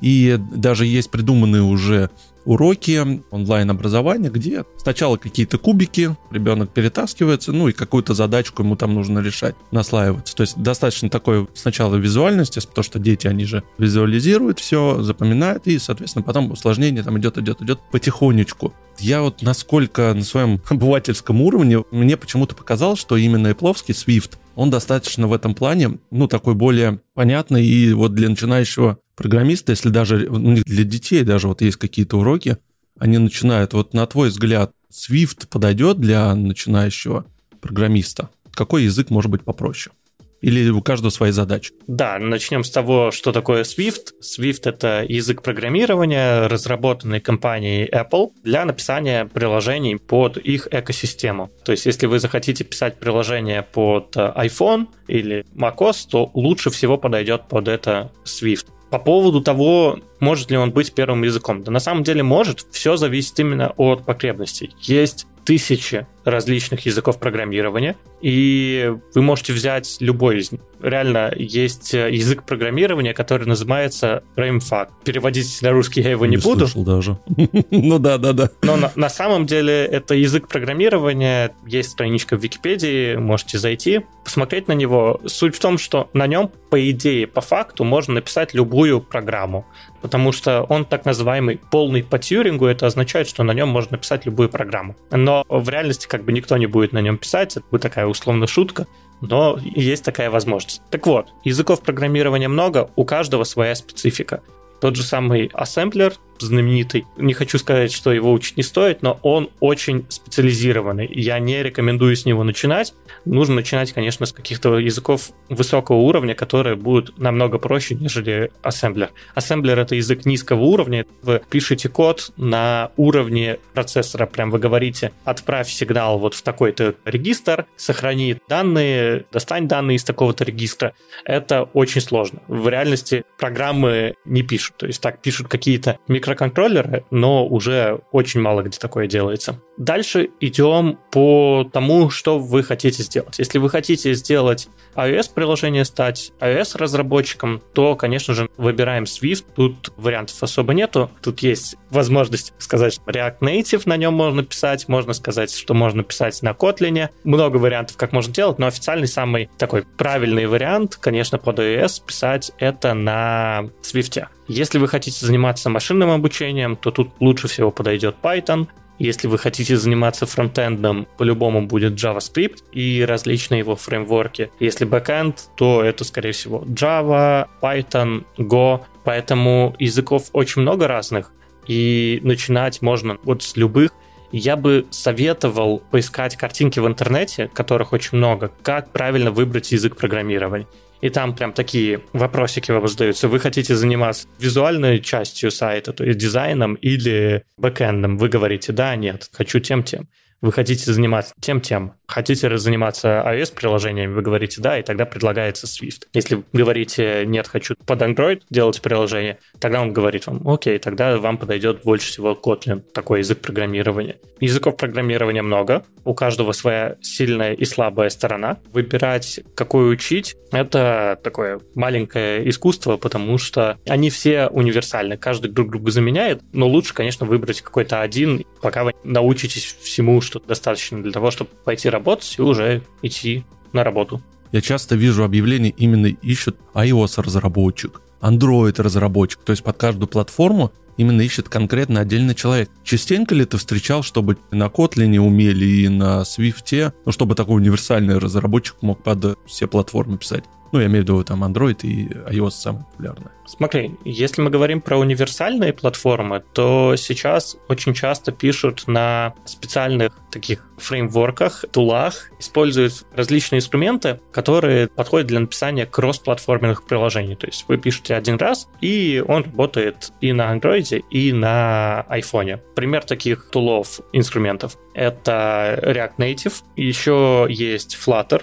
И 0.00 0.38
даже 0.38 0.86
есть 0.86 1.10
придуманные 1.10 1.62
уже 1.62 2.10
уроки 2.46 3.22
онлайн-образования, 3.30 4.30
где 4.30 4.64
сначала 4.78 5.16
какие-то 5.16 5.58
кубики, 5.58 6.16
ребенок 6.30 6.70
перетаскивается, 6.70 7.52
ну 7.52 7.68
и 7.68 7.72
какую-то 7.72 8.14
задачку 8.14 8.62
ему 8.62 8.76
там 8.76 8.94
нужно 8.94 9.18
решать, 9.18 9.54
наслаиваться. 9.72 10.34
То 10.34 10.42
есть 10.42 10.56
достаточно 10.56 11.10
такой 11.10 11.48
сначала 11.54 11.96
визуальности, 11.96 12.60
потому 12.60 12.84
что 12.84 12.98
дети, 12.98 13.26
они 13.26 13.44
же 13.44 13.64
визуализируют 13.78 14.60
все, 14.60 15.02
запоминают, 15.02 15.66
и, 15.66 15.78
соответственно, 15.78 16.22
потом 16.22 16.50
усложнение 16.50 17.02
там 17.02 17.18
идет, 17.18 17.36
идет, 17.36 17.60
идет 17.60 17.80
потихонечку. 17.90 18.72
Я 18.98 19.22
вот 19.22 19.42
насколько 19.42 20.14
на 20.14 20.24
своем 20.24 20.62
обывательском 20.68 21.42
уровне, 21.42 21.84
мне 21.90 22.16
почему-то 22.16 22.54
показалось, 22.54 23.00
что 23.00 23.16
именно 23.16 23.48
Apple 23.48 23.74
Swift, 23.74 24.38
он 24.54 24.70
достаточно 24.70 25.26
в 25.26 25.32
этом 25.34 25.54
плане, 25.54 25.98
ну, 26.10 26.28
такой 26.28 26.54
более 26.54 27.00
понятный, 27.14 27.66
и 27.66 27.92
вот 27.92 28.14
для 28.14 28.28
начинающего 28.28 28.98
программиста, 29.16 29.72
если 29.72 29.88
даже 29.88 30.28
для 30.28 30.84
детей 30.84 31.24
даже 31.24 31.48
вот 31.48 31.62
есть 31.62 31.78
какие-то 31.78 32.18
уроки, 32.18 32.58
они 32.98 33.18
начинают, 33.18 33.72
вот 33.72 33.94
на 33.94 34.06
твой 34.06 34.28
взгляд, 34.28 34.72
Swift 34.90 35.48
подойдет 35.48 35.98
для 35.98 36.34
начинающего 36.34 37.26
программиста? 37.60 38.30
Какой 38.52 38.84
язык 38.84 39.10
может 39.10 39.30
быть 39.30 39.42
попроще? 39.42 39.94
Или 40.42 40.68
у 40.68 40.82
каждого 40.82 41.10
свои 41.10 41.30
задачи? 41.30 41.72
Да, 41.86 42.18
начнем 42.18 42.62
с 42.62 42.70
того, 42.70 43.10
что 43.10 43.32
такое 43.32 43.64
Swift. 43.64 44.12
Swift— 44.22 44.60
это 44.64 45.04
язык 45.08 45.42
программирования, 45.42 46.46
разработанный 46.46 47.20
компанией 47.20 47.88
Apple 47.90 48.32
для 48.44 48.64
написания 48.64 49.24
приложений 49.24 49.96
под 49.96 50.36
их 50.36 50.68
экосистему. 50.70 51.50
То 51.64 51.72
есть, 51.72 51.86
если 51.86 52.06
вы 52.06 52.18
захотите 52.20 52.64
писать 52.64 52.98
приложение 52.98 53.62
под 53.62 54.14
iPhone 54.16 54.88
или 55.08 55.44
macOS, 55.54 56.06
то 56.08 56.30
лучше 56.34 56.70
всего 56.70 56.98
подойдет 56.98 57.48
под 57.48 57.68
это 57.68 58.12
Swift. 58.24 58.66
По 58.90 58.98
поводу 58.98 59.40
того, 59.40 59.98
может 60.20 60.50
ли 60.50 60.56
он 60.56 60.70
быть 60.70 60.94
первым 60.94 61.22
языком. 61.24 61.62
Да 61.64 61.72
на 61.72 61.80
самом 61.80 62.04
деле 62.04 62.22
может, 62.22 62.66
все 62.70 62.96
зависит 62.96 63.38
именно 63.40 63.72
от 63.76 64.04
потребностей. 64.04 64.74
Есть 64.80 65.26
тысячи 65.44 66.06
различных 66.26 66.84
языков 66.86 67.18
программирования, 67.18 67.96
и 68.20 68.92
вы 69.14 69.22
можете 69.22 69.52
взять 69.52 69.96
любой 70.00 70.40
из 70.40 70.52
них. 70.52 70.60
Реально, 70.82 71.32
есть 71.36 71.94
язык 71.94 72.42
программирования, 72.42 73.14
который 73.14 73.46
называется 73.46 74.24
FrameFAQ. 74.36 74.88
Переводить 75.04 75.62
на 75.62 75.70
русский 75.70 76.02
я 76.02 76.10
его 76.10 76.26
не, 76.26 76.36
не 76.36 76.42
буду. 76.42 76.66
слышал 76.66 76.84
даже. 76.84 77.18
ну 77.70 77.98
да, 77.98 78.18
да, 78.18 78.32
да. 78.32 78.50
Но 78.62 78.76
на, 78.76 78.92
на 78.96 79.08
самом 79.08 79.46
деле 79.46 79.84
это 79.84 80.14
язык 80.14 80.48
программирования, 80.48 81.54
есть 81.64 81.90
страничка 81.90 82.36
в 82.36 82.42
Википедии, 82.42 83.14
можете 83.16 83.58
зайти, 83.58 84.02
посмотреть 84.24 84.66
на 84.66 84.72
него. 84.72 85.20
Суть 85.26 85.54
в 85.54 85.60
том, 85.60 85.78
что 85.78 86.10
на 86.12 86.26
нем, 86.26 86.50
по 86.70 86.90
идее, 86.90 87.28
по 87.28 87.40
факту, 87.40 87.84
можно 87.84 88.14
написать 88.14 88.52
любую 88.52 89.00
программу 89.00 89.64
потому 90.06 90.30
что 90.30 90.62
он 90.62 90.84
так 90.84 91.04
называемый 91.04 91.60
полный 91.70 92.04
по 92.04 92.18
Тьюрингу, 92.18 92.66
это 92.66 92.86
означает, 92.86 93.28
что 93.28 93.42
на 93.42 93.52
нем 93.52 93.68
можно 93.68 93.92
написать 93.92 94.24
любую 94.24 94.48
программу. 94.48 94.94
Но 95.10 95.44
в 95.48 95.68
реальности 95.68 96.06
как 96.16 96.24
бы 96.24 96.32
никто 96.32 96.56
не 96.56 96.66
будет 96.66 96.92
на 96.94 97.02
нем 97.02 97.18
писать, 97.18 97.56
это 97.58 97.66
будет 97.70 97.82
такая 97.82 98.06
условно 98.06 98.46
шутка, 98.46 98.86
но 99.20 99.58
есть 99.62 100.02
такая 100.02 100.30
возможность. 100.30 100.80
Так 100.90 101.06
вот, 101.06 101.28
языков 101.44 101.82
программирования 101.82 102.48
много, 102.48 102.90
у 102.96 103.04
каждого 103.04 103.44
своя 103.44 103.74
специфика. 103.74 104.42
Тот 104.80 104.96
же 104.96 105.02
самый 105.02 105.50
ассемблер, 105.52 106.14
знаменитый. 106.44 107.06
Не 107.16 107.32
хочу 107.32 107.58
сказать, 107.58 107.92
что 107.92 108.12
его 108.12 108.32
учить 108.32 108.56
не 108.56 108.62
стоит, 108.62 109.02
но 109.02 109.18
он 109.22 109.50
очень 109.60 110.04
специализированный. 110.08 111.08
Я 111.10 111.38
не 111.38 111.62
рекомендую 111.62 112.16
с 112.16 112.26
него 112.26 112.44
начинать. 112.44 112.94
Нужно 113.24 113.56
начинать, 113.56 113.92
конечно, 113.92 114.26
с 114.26 114.32
каких-то 114.32 114.78
языков 114.78 115.30
высокого 115.48 115.96
уровня, 115.96 116.34
которые 116.34 116.76
будут 116.76 117.18
намного 117.18 117.58
проще, 117.58 117.94
нежели 117.94 118.50
ассемблер. 118.62 119.10
Ассемблер— 119.34 119.78
это 119.80 119.94
язык 119.94 120.26
низкого 120.26 120.62
уровня. 120.62 121.06
Вы 121.22 121.40
пишете 121.48 121.88
код 121.88 122.32
на 122.36 122.90
уровне 122.96 123.58
процессора, 123.72 124.26
прям 124.26 124.50
вы 124.50 124.58
говорите, 124.58 125.12
отправь 125.24 125.68
сигнал 125.68 126.18
вот 126.18 126.34
в 126.34 126.42
такой-то 126.42 126.94
регистр, 127.04 127.66
сохрани 127.76 128.36
данные, 128.48 129.24
достань 129.32 129.68
данные 129.68 129.96
из 129.96 130.04
такого-то 130.04 130.44
регистра. 130.44 130.94
Это 131.24 131.62
очень 131.62 132.00
сложно. 132.00 132.40
В 132.48 132.68
реальности 132.68 133.24
программы 133.38 134.14
не 134.24 134.42
пишут. 134.42 134.76
То 134.76 134.86
есть 134.86 135.00
так 135.00 135.22
пишут 135.22 135.48
какие-то 135.48 135.98
микро 136.08 136.25
микроконтроллеры, 136.26 137.04
но 137.10 137.46
уже 137.46 138.00
очень 138.12 138.40
мало 138.40 138.62
где 138.62 138.78
такое 138.78 139.06
делается. 139.06 139.60
Дальше 139.78 140.30
идем 140.40 140.98
по 141.10 141.68
тому, 141.70 142.10
что 142.10 142.38
вы 142.38 142.62
хотите 142.62 143.02
сделать. 143.02 143.38
Если 143.38 143.58
вы 143.58 143.68
хотите 143.68 144.14
сделать 144.14 144.68
iOS-приложение, 144.94 145.84
стать 145.84 146.32
iOS-разработчиком, 146.40 147.62
то, 147.74 147.94
конечно 147.94 148.34
же, 148.34 148.48
выбираем 148.56 149.04
Swift. 149.04 149.44
Тут 149.54 149.92
вариантов 149.96 150.42
особо 150.42 150.72
нету. 150.72 151.10
Тут 151.22 151.40
есть 151.40 151.76
возможность 151.90 152.54
сказать, 152.58 152.94
что 152.94 153.10
React 153.10 153.38
Native 153.40 153.82
на 153.84 153.96
нем 153.96 154.14
можно 154.14 154.42
писать, 154.42 154.88
можно 154.88 155.12
сказать, 155.12 155.54
что 155.54 155.74
можно 155.74 156.02
писать 156.02 156.42
на 156.42 156.50
Kotlin. 156.50 157.10
Много 157.24 157.58
вариантов, 157.58 157.96
как 157.96 158.12
можно 158.12 158.32
делать, 158.32 158.58
но 158.58 158.66
официальный 158.66 159.08
самый 159.08 159.50
такой 159.58 159.82
правильный 159.82 160.46
вариант, 160.46 160.96
конечно, 160.96 161.38
под 161.38 161.58
iOS 161.58 162.02
писать 162.06 162.52
это 162.58 162.94
на 162.94 163.68
Swift. 163.82 164.26
Если 164.48 164.78
вы 164.78 164.86
хотите 164.86 165.26
заниматься 165.26 165.70
машинным 165.70 166.10
обучением, 166.10 166.76
то 166.76 166.90
тут 166.90 167.10
лучше 167.20 167.48
всего 167.48 167.70
подойдет 167.70 168.16
Python. 168.22 168.68
Если 168.98 169.26
вы 169.26 169.38
хотите 169.38 169.76
заниматься 169.76 170.24
фронтендом, 170.24 171.06
по-любому 171.18 171.66
будет 171.66 171.94
JavaScript 171.94 172.62
и 172.72 173.04
различные 173.06 173.58
его 173.58 173.76
фреймворки. 173.76 174.50
Если 174.60 174.84
бэкенд, 174.84 175.50
то 175.56 175.82
это, 175.82 176.04
скорее 176.04 176.32
всего, 176.32 176.62
Java, 176.64 177.48
Python, 177.60 178.24
Go. 178.38 178.82
Поэтому 179.04 179.74
языков 179.78 180.30
очень 180.32 180.62
много 180.62 180.88
разных, 180.88 181.32
и 181.66 182.20
начинать 182.22 182.80
можно 182.80 183.18
вот 183.24 183.42
с 183.42 183.56
любых. 183.56 183.90
Я 184.32 184.56
бы 184.56 184.86
советовал 184.90 185.82
поискать 185.90 186.36
картинки 186.36 186.80
в 186.80 186.86
интернете, 186.86 187.50
которых 187.52 187.92
очень 187.92 188.18
много, 188.18 188.50
как 188.62 188.92
правильно 188.92 189.30
выбрать 189.30 189.72
язык 189.72 189.96
программирования 189.96 190.66
и 191.00 191.10
там 191.10 191.34
прям 191.34 191.52
такие 191.52 192.02
вопросики 192.12 192.70
вам 192.70 192.86
задаются. 192.88 193.28
Вы 193.28 193.38
хотите 193.40 193.74
заниматься 193.74 194.28
визуальной 194.38 195.00
частью 195.00 195.50
сайта, 195.50 195.92
то 195.92 196.04
есть 196.04 196.18
дизайном 196.18 196.74
или 196.74 197.44
бэкэндом? 197.56 198.18
Вы 198.18 198.28
говорите, 198.28 198.72
да, 198.72 198.96
нет, 198.96 199.28
хочу 199.32 199.60
тем-тем. 199.60 200.08
Вы 200.42 200.52
хотите 200.52 200.92
заниматься 200.92 201.34
тем-тем. 201.40 201.94
Хотите 202.06 202.56
заниматься 202.58 203.22
iOS-приложениями, 203.26 204.12
вы 204.12 204.20
говорите 204.20 204.60
«да», 204.60 204.78
и 204.78 204.82
тогда 204.82 205.06
предлагается 205.06 205.66
Swift. 205.66 206.02
Если 206.12 206.44
говорите 206.52 207.24
«нет, 207.26 207.48
хочу 207.48 207.74
под 207.86 208.02
Android 208.02 208.42
делать 208.50 208.80
приложение», 208.82 209.38
тогда 209.58 209.80
он 209.80 209.92
говорит 209.94 210.26
вам 210.26 210.46
«окей, 210.46 210.78
тогда 210.78 211.16
вам 211.16 211.38
подойдет 211.38 211.82
больше 211.84 212.08
всего 212.08 212.38
Kotlin, 212.40 212.80
такой 212.80 213.20
язык 213.20 213.40
программирования». 213.40 214.16
Языков 214.38 214.76
программирования 214.76 215.40
много, 215.40 215.84
у 216.06 216.14
каждого 216.14 216.52
своя 216.52 216.96
сильная 217.02 217.52
и 217.52 217.64
слабая 217.64 218.08
сторона. 218.08 218.58
Выбирать, 218.72 219.40
какой 219.54 219.92
учить, 219.92 220.36
это 220.52 221.18
такое 221.22 221.60
маленькое 221.74 222.48
искусство, 222.48 222.96
потому 222.96 223.36
что 223.38 223.78
они 223.86 224.08
все 224.08 224.46
универсальны, 224.46 225.16
каждый 225.16 225.50
друг 225.50 225.70
друга 225.70 225.90
заменяет, 225.90 226.42
но 226.52 226.68
лучше, 226.68 226.94
конечно, 226.94 227.26
выбрать 227.26 227.60
какой-то 227.60 228.00
один, 228.00 228.44
пока 228.62 228.84
вы 228.84 228.92
научитесь 229.04 229.76
всему, 229.82 230.20
что 230.20 230.38
достаточно 230.38 231.02
для 231.02 231.12
того, 231.12 231.30
чтобы 231.30 231.50
пойти 231.64 231.88
работать 231.88 232.36
и 232.38 232.42
уже 232.42 232.82
идти 233.02 233.44
на 233.72 233.82
работу. 233.82 234.22
Я 234.52 234.60
часто 234.60 234.94
вижу 234.94 235.24
объявления, 235.24 235.70
именно 235.70 236.06
ищут 236.06 236.56
iOS-разработчик, 236.72 238.00
Android-разработчик, 238.20 239.40
то 239.44 239.50
есть 239.50 239.62
под 239.62 239.76
каждую 239.76 240.08
платформу 240.08 240.72
именно 240.96 241.20
ищет 241.20 241.48
конкретно 241.48 242.00
отдельный 242.00 242.34
человек. 242.34 242.70
Частенько 242.82 243.34
ли 243.34 243.44
ты 243.44 243.58
встречал, 243.58 244.02
чтобы 244.02 244.38
на 244.50 244.66
Kotlin 244.66 245.16
умели 245.18 245.64
и 245.64 245.88
на 245.88 246.22
Swift, 246.22 246.92
ну, 247.04 247.12
чтобы 247.12 247.34
такой 247.34 247.56
универсальный 247.56 248.18
разработчик 248.18 248.76
мог 248.80 249.02
под 249.02 249.38
все 249.46 249.66
платформы 249.66 250.18
писать? 250.18 250.44
Ну, 250.72 250.80
я 250.80 250.86
имею 250.86 251.04
в 251.04 251.08
виду 251.08 251.24
там 251.24 251.44
Android 251.44 251.80
и 251.82 252.08
iOS 252.08 252.50
самые 252.50 252.84
популярные. 252.84 253.30
Смотри, 253.46 253.92
если 254.04 254.42
мы 254.42 254.50
говорим 254.50 254.80
про 254.80 254.98
универсальные 254.98 255.72
платформы, 255.72 256.42
то 256.52 256.96
сейчас 256.96 257.56
очень 257.68 257.94
часто 257.94 258.32
пишут 258.32 258.84
на 258.88 259.34
специальных 259.44 260.12
таких 260.30 260.68
фреймворках, 260.78 261.64
тулах, 261.70 262.30
используют 262.38 263.06
различные 263.14 263.60
инструменты, 263.60 264.20
которые 264.32 264.88
подходят 264.88 265.28
для 265.28 265.40
написания 265.40 265.86
кросс-платформенных 265.86 266.84
приложений. 266.84 267.36
То 267.36 267.46
есть 267.46 267.64
вы 267.68 267.78
пишете 267.78 268.14
один 268.14 268.36
раз, 268.36 268.68
и 268.80 269.24
он 269.26 269.44
работает 269.44 270.12
и 270.20 270.32
на 270.32 270.54
Android, 270.54 271.04
и 271.10 271.32
на 271.32 272.04
iPhone. 272.10 272.60
Пример 272.74 273.04
таких 273.04 273.48
тулов, 273.50 274.00
инструментов— 274.12 274.76
это 274.94 275.80
React 275.82 276.16
Native, 276.18 276.54
еще 276.74 277.46
есть 277.48 277.96
Flutter, 277.96 278.42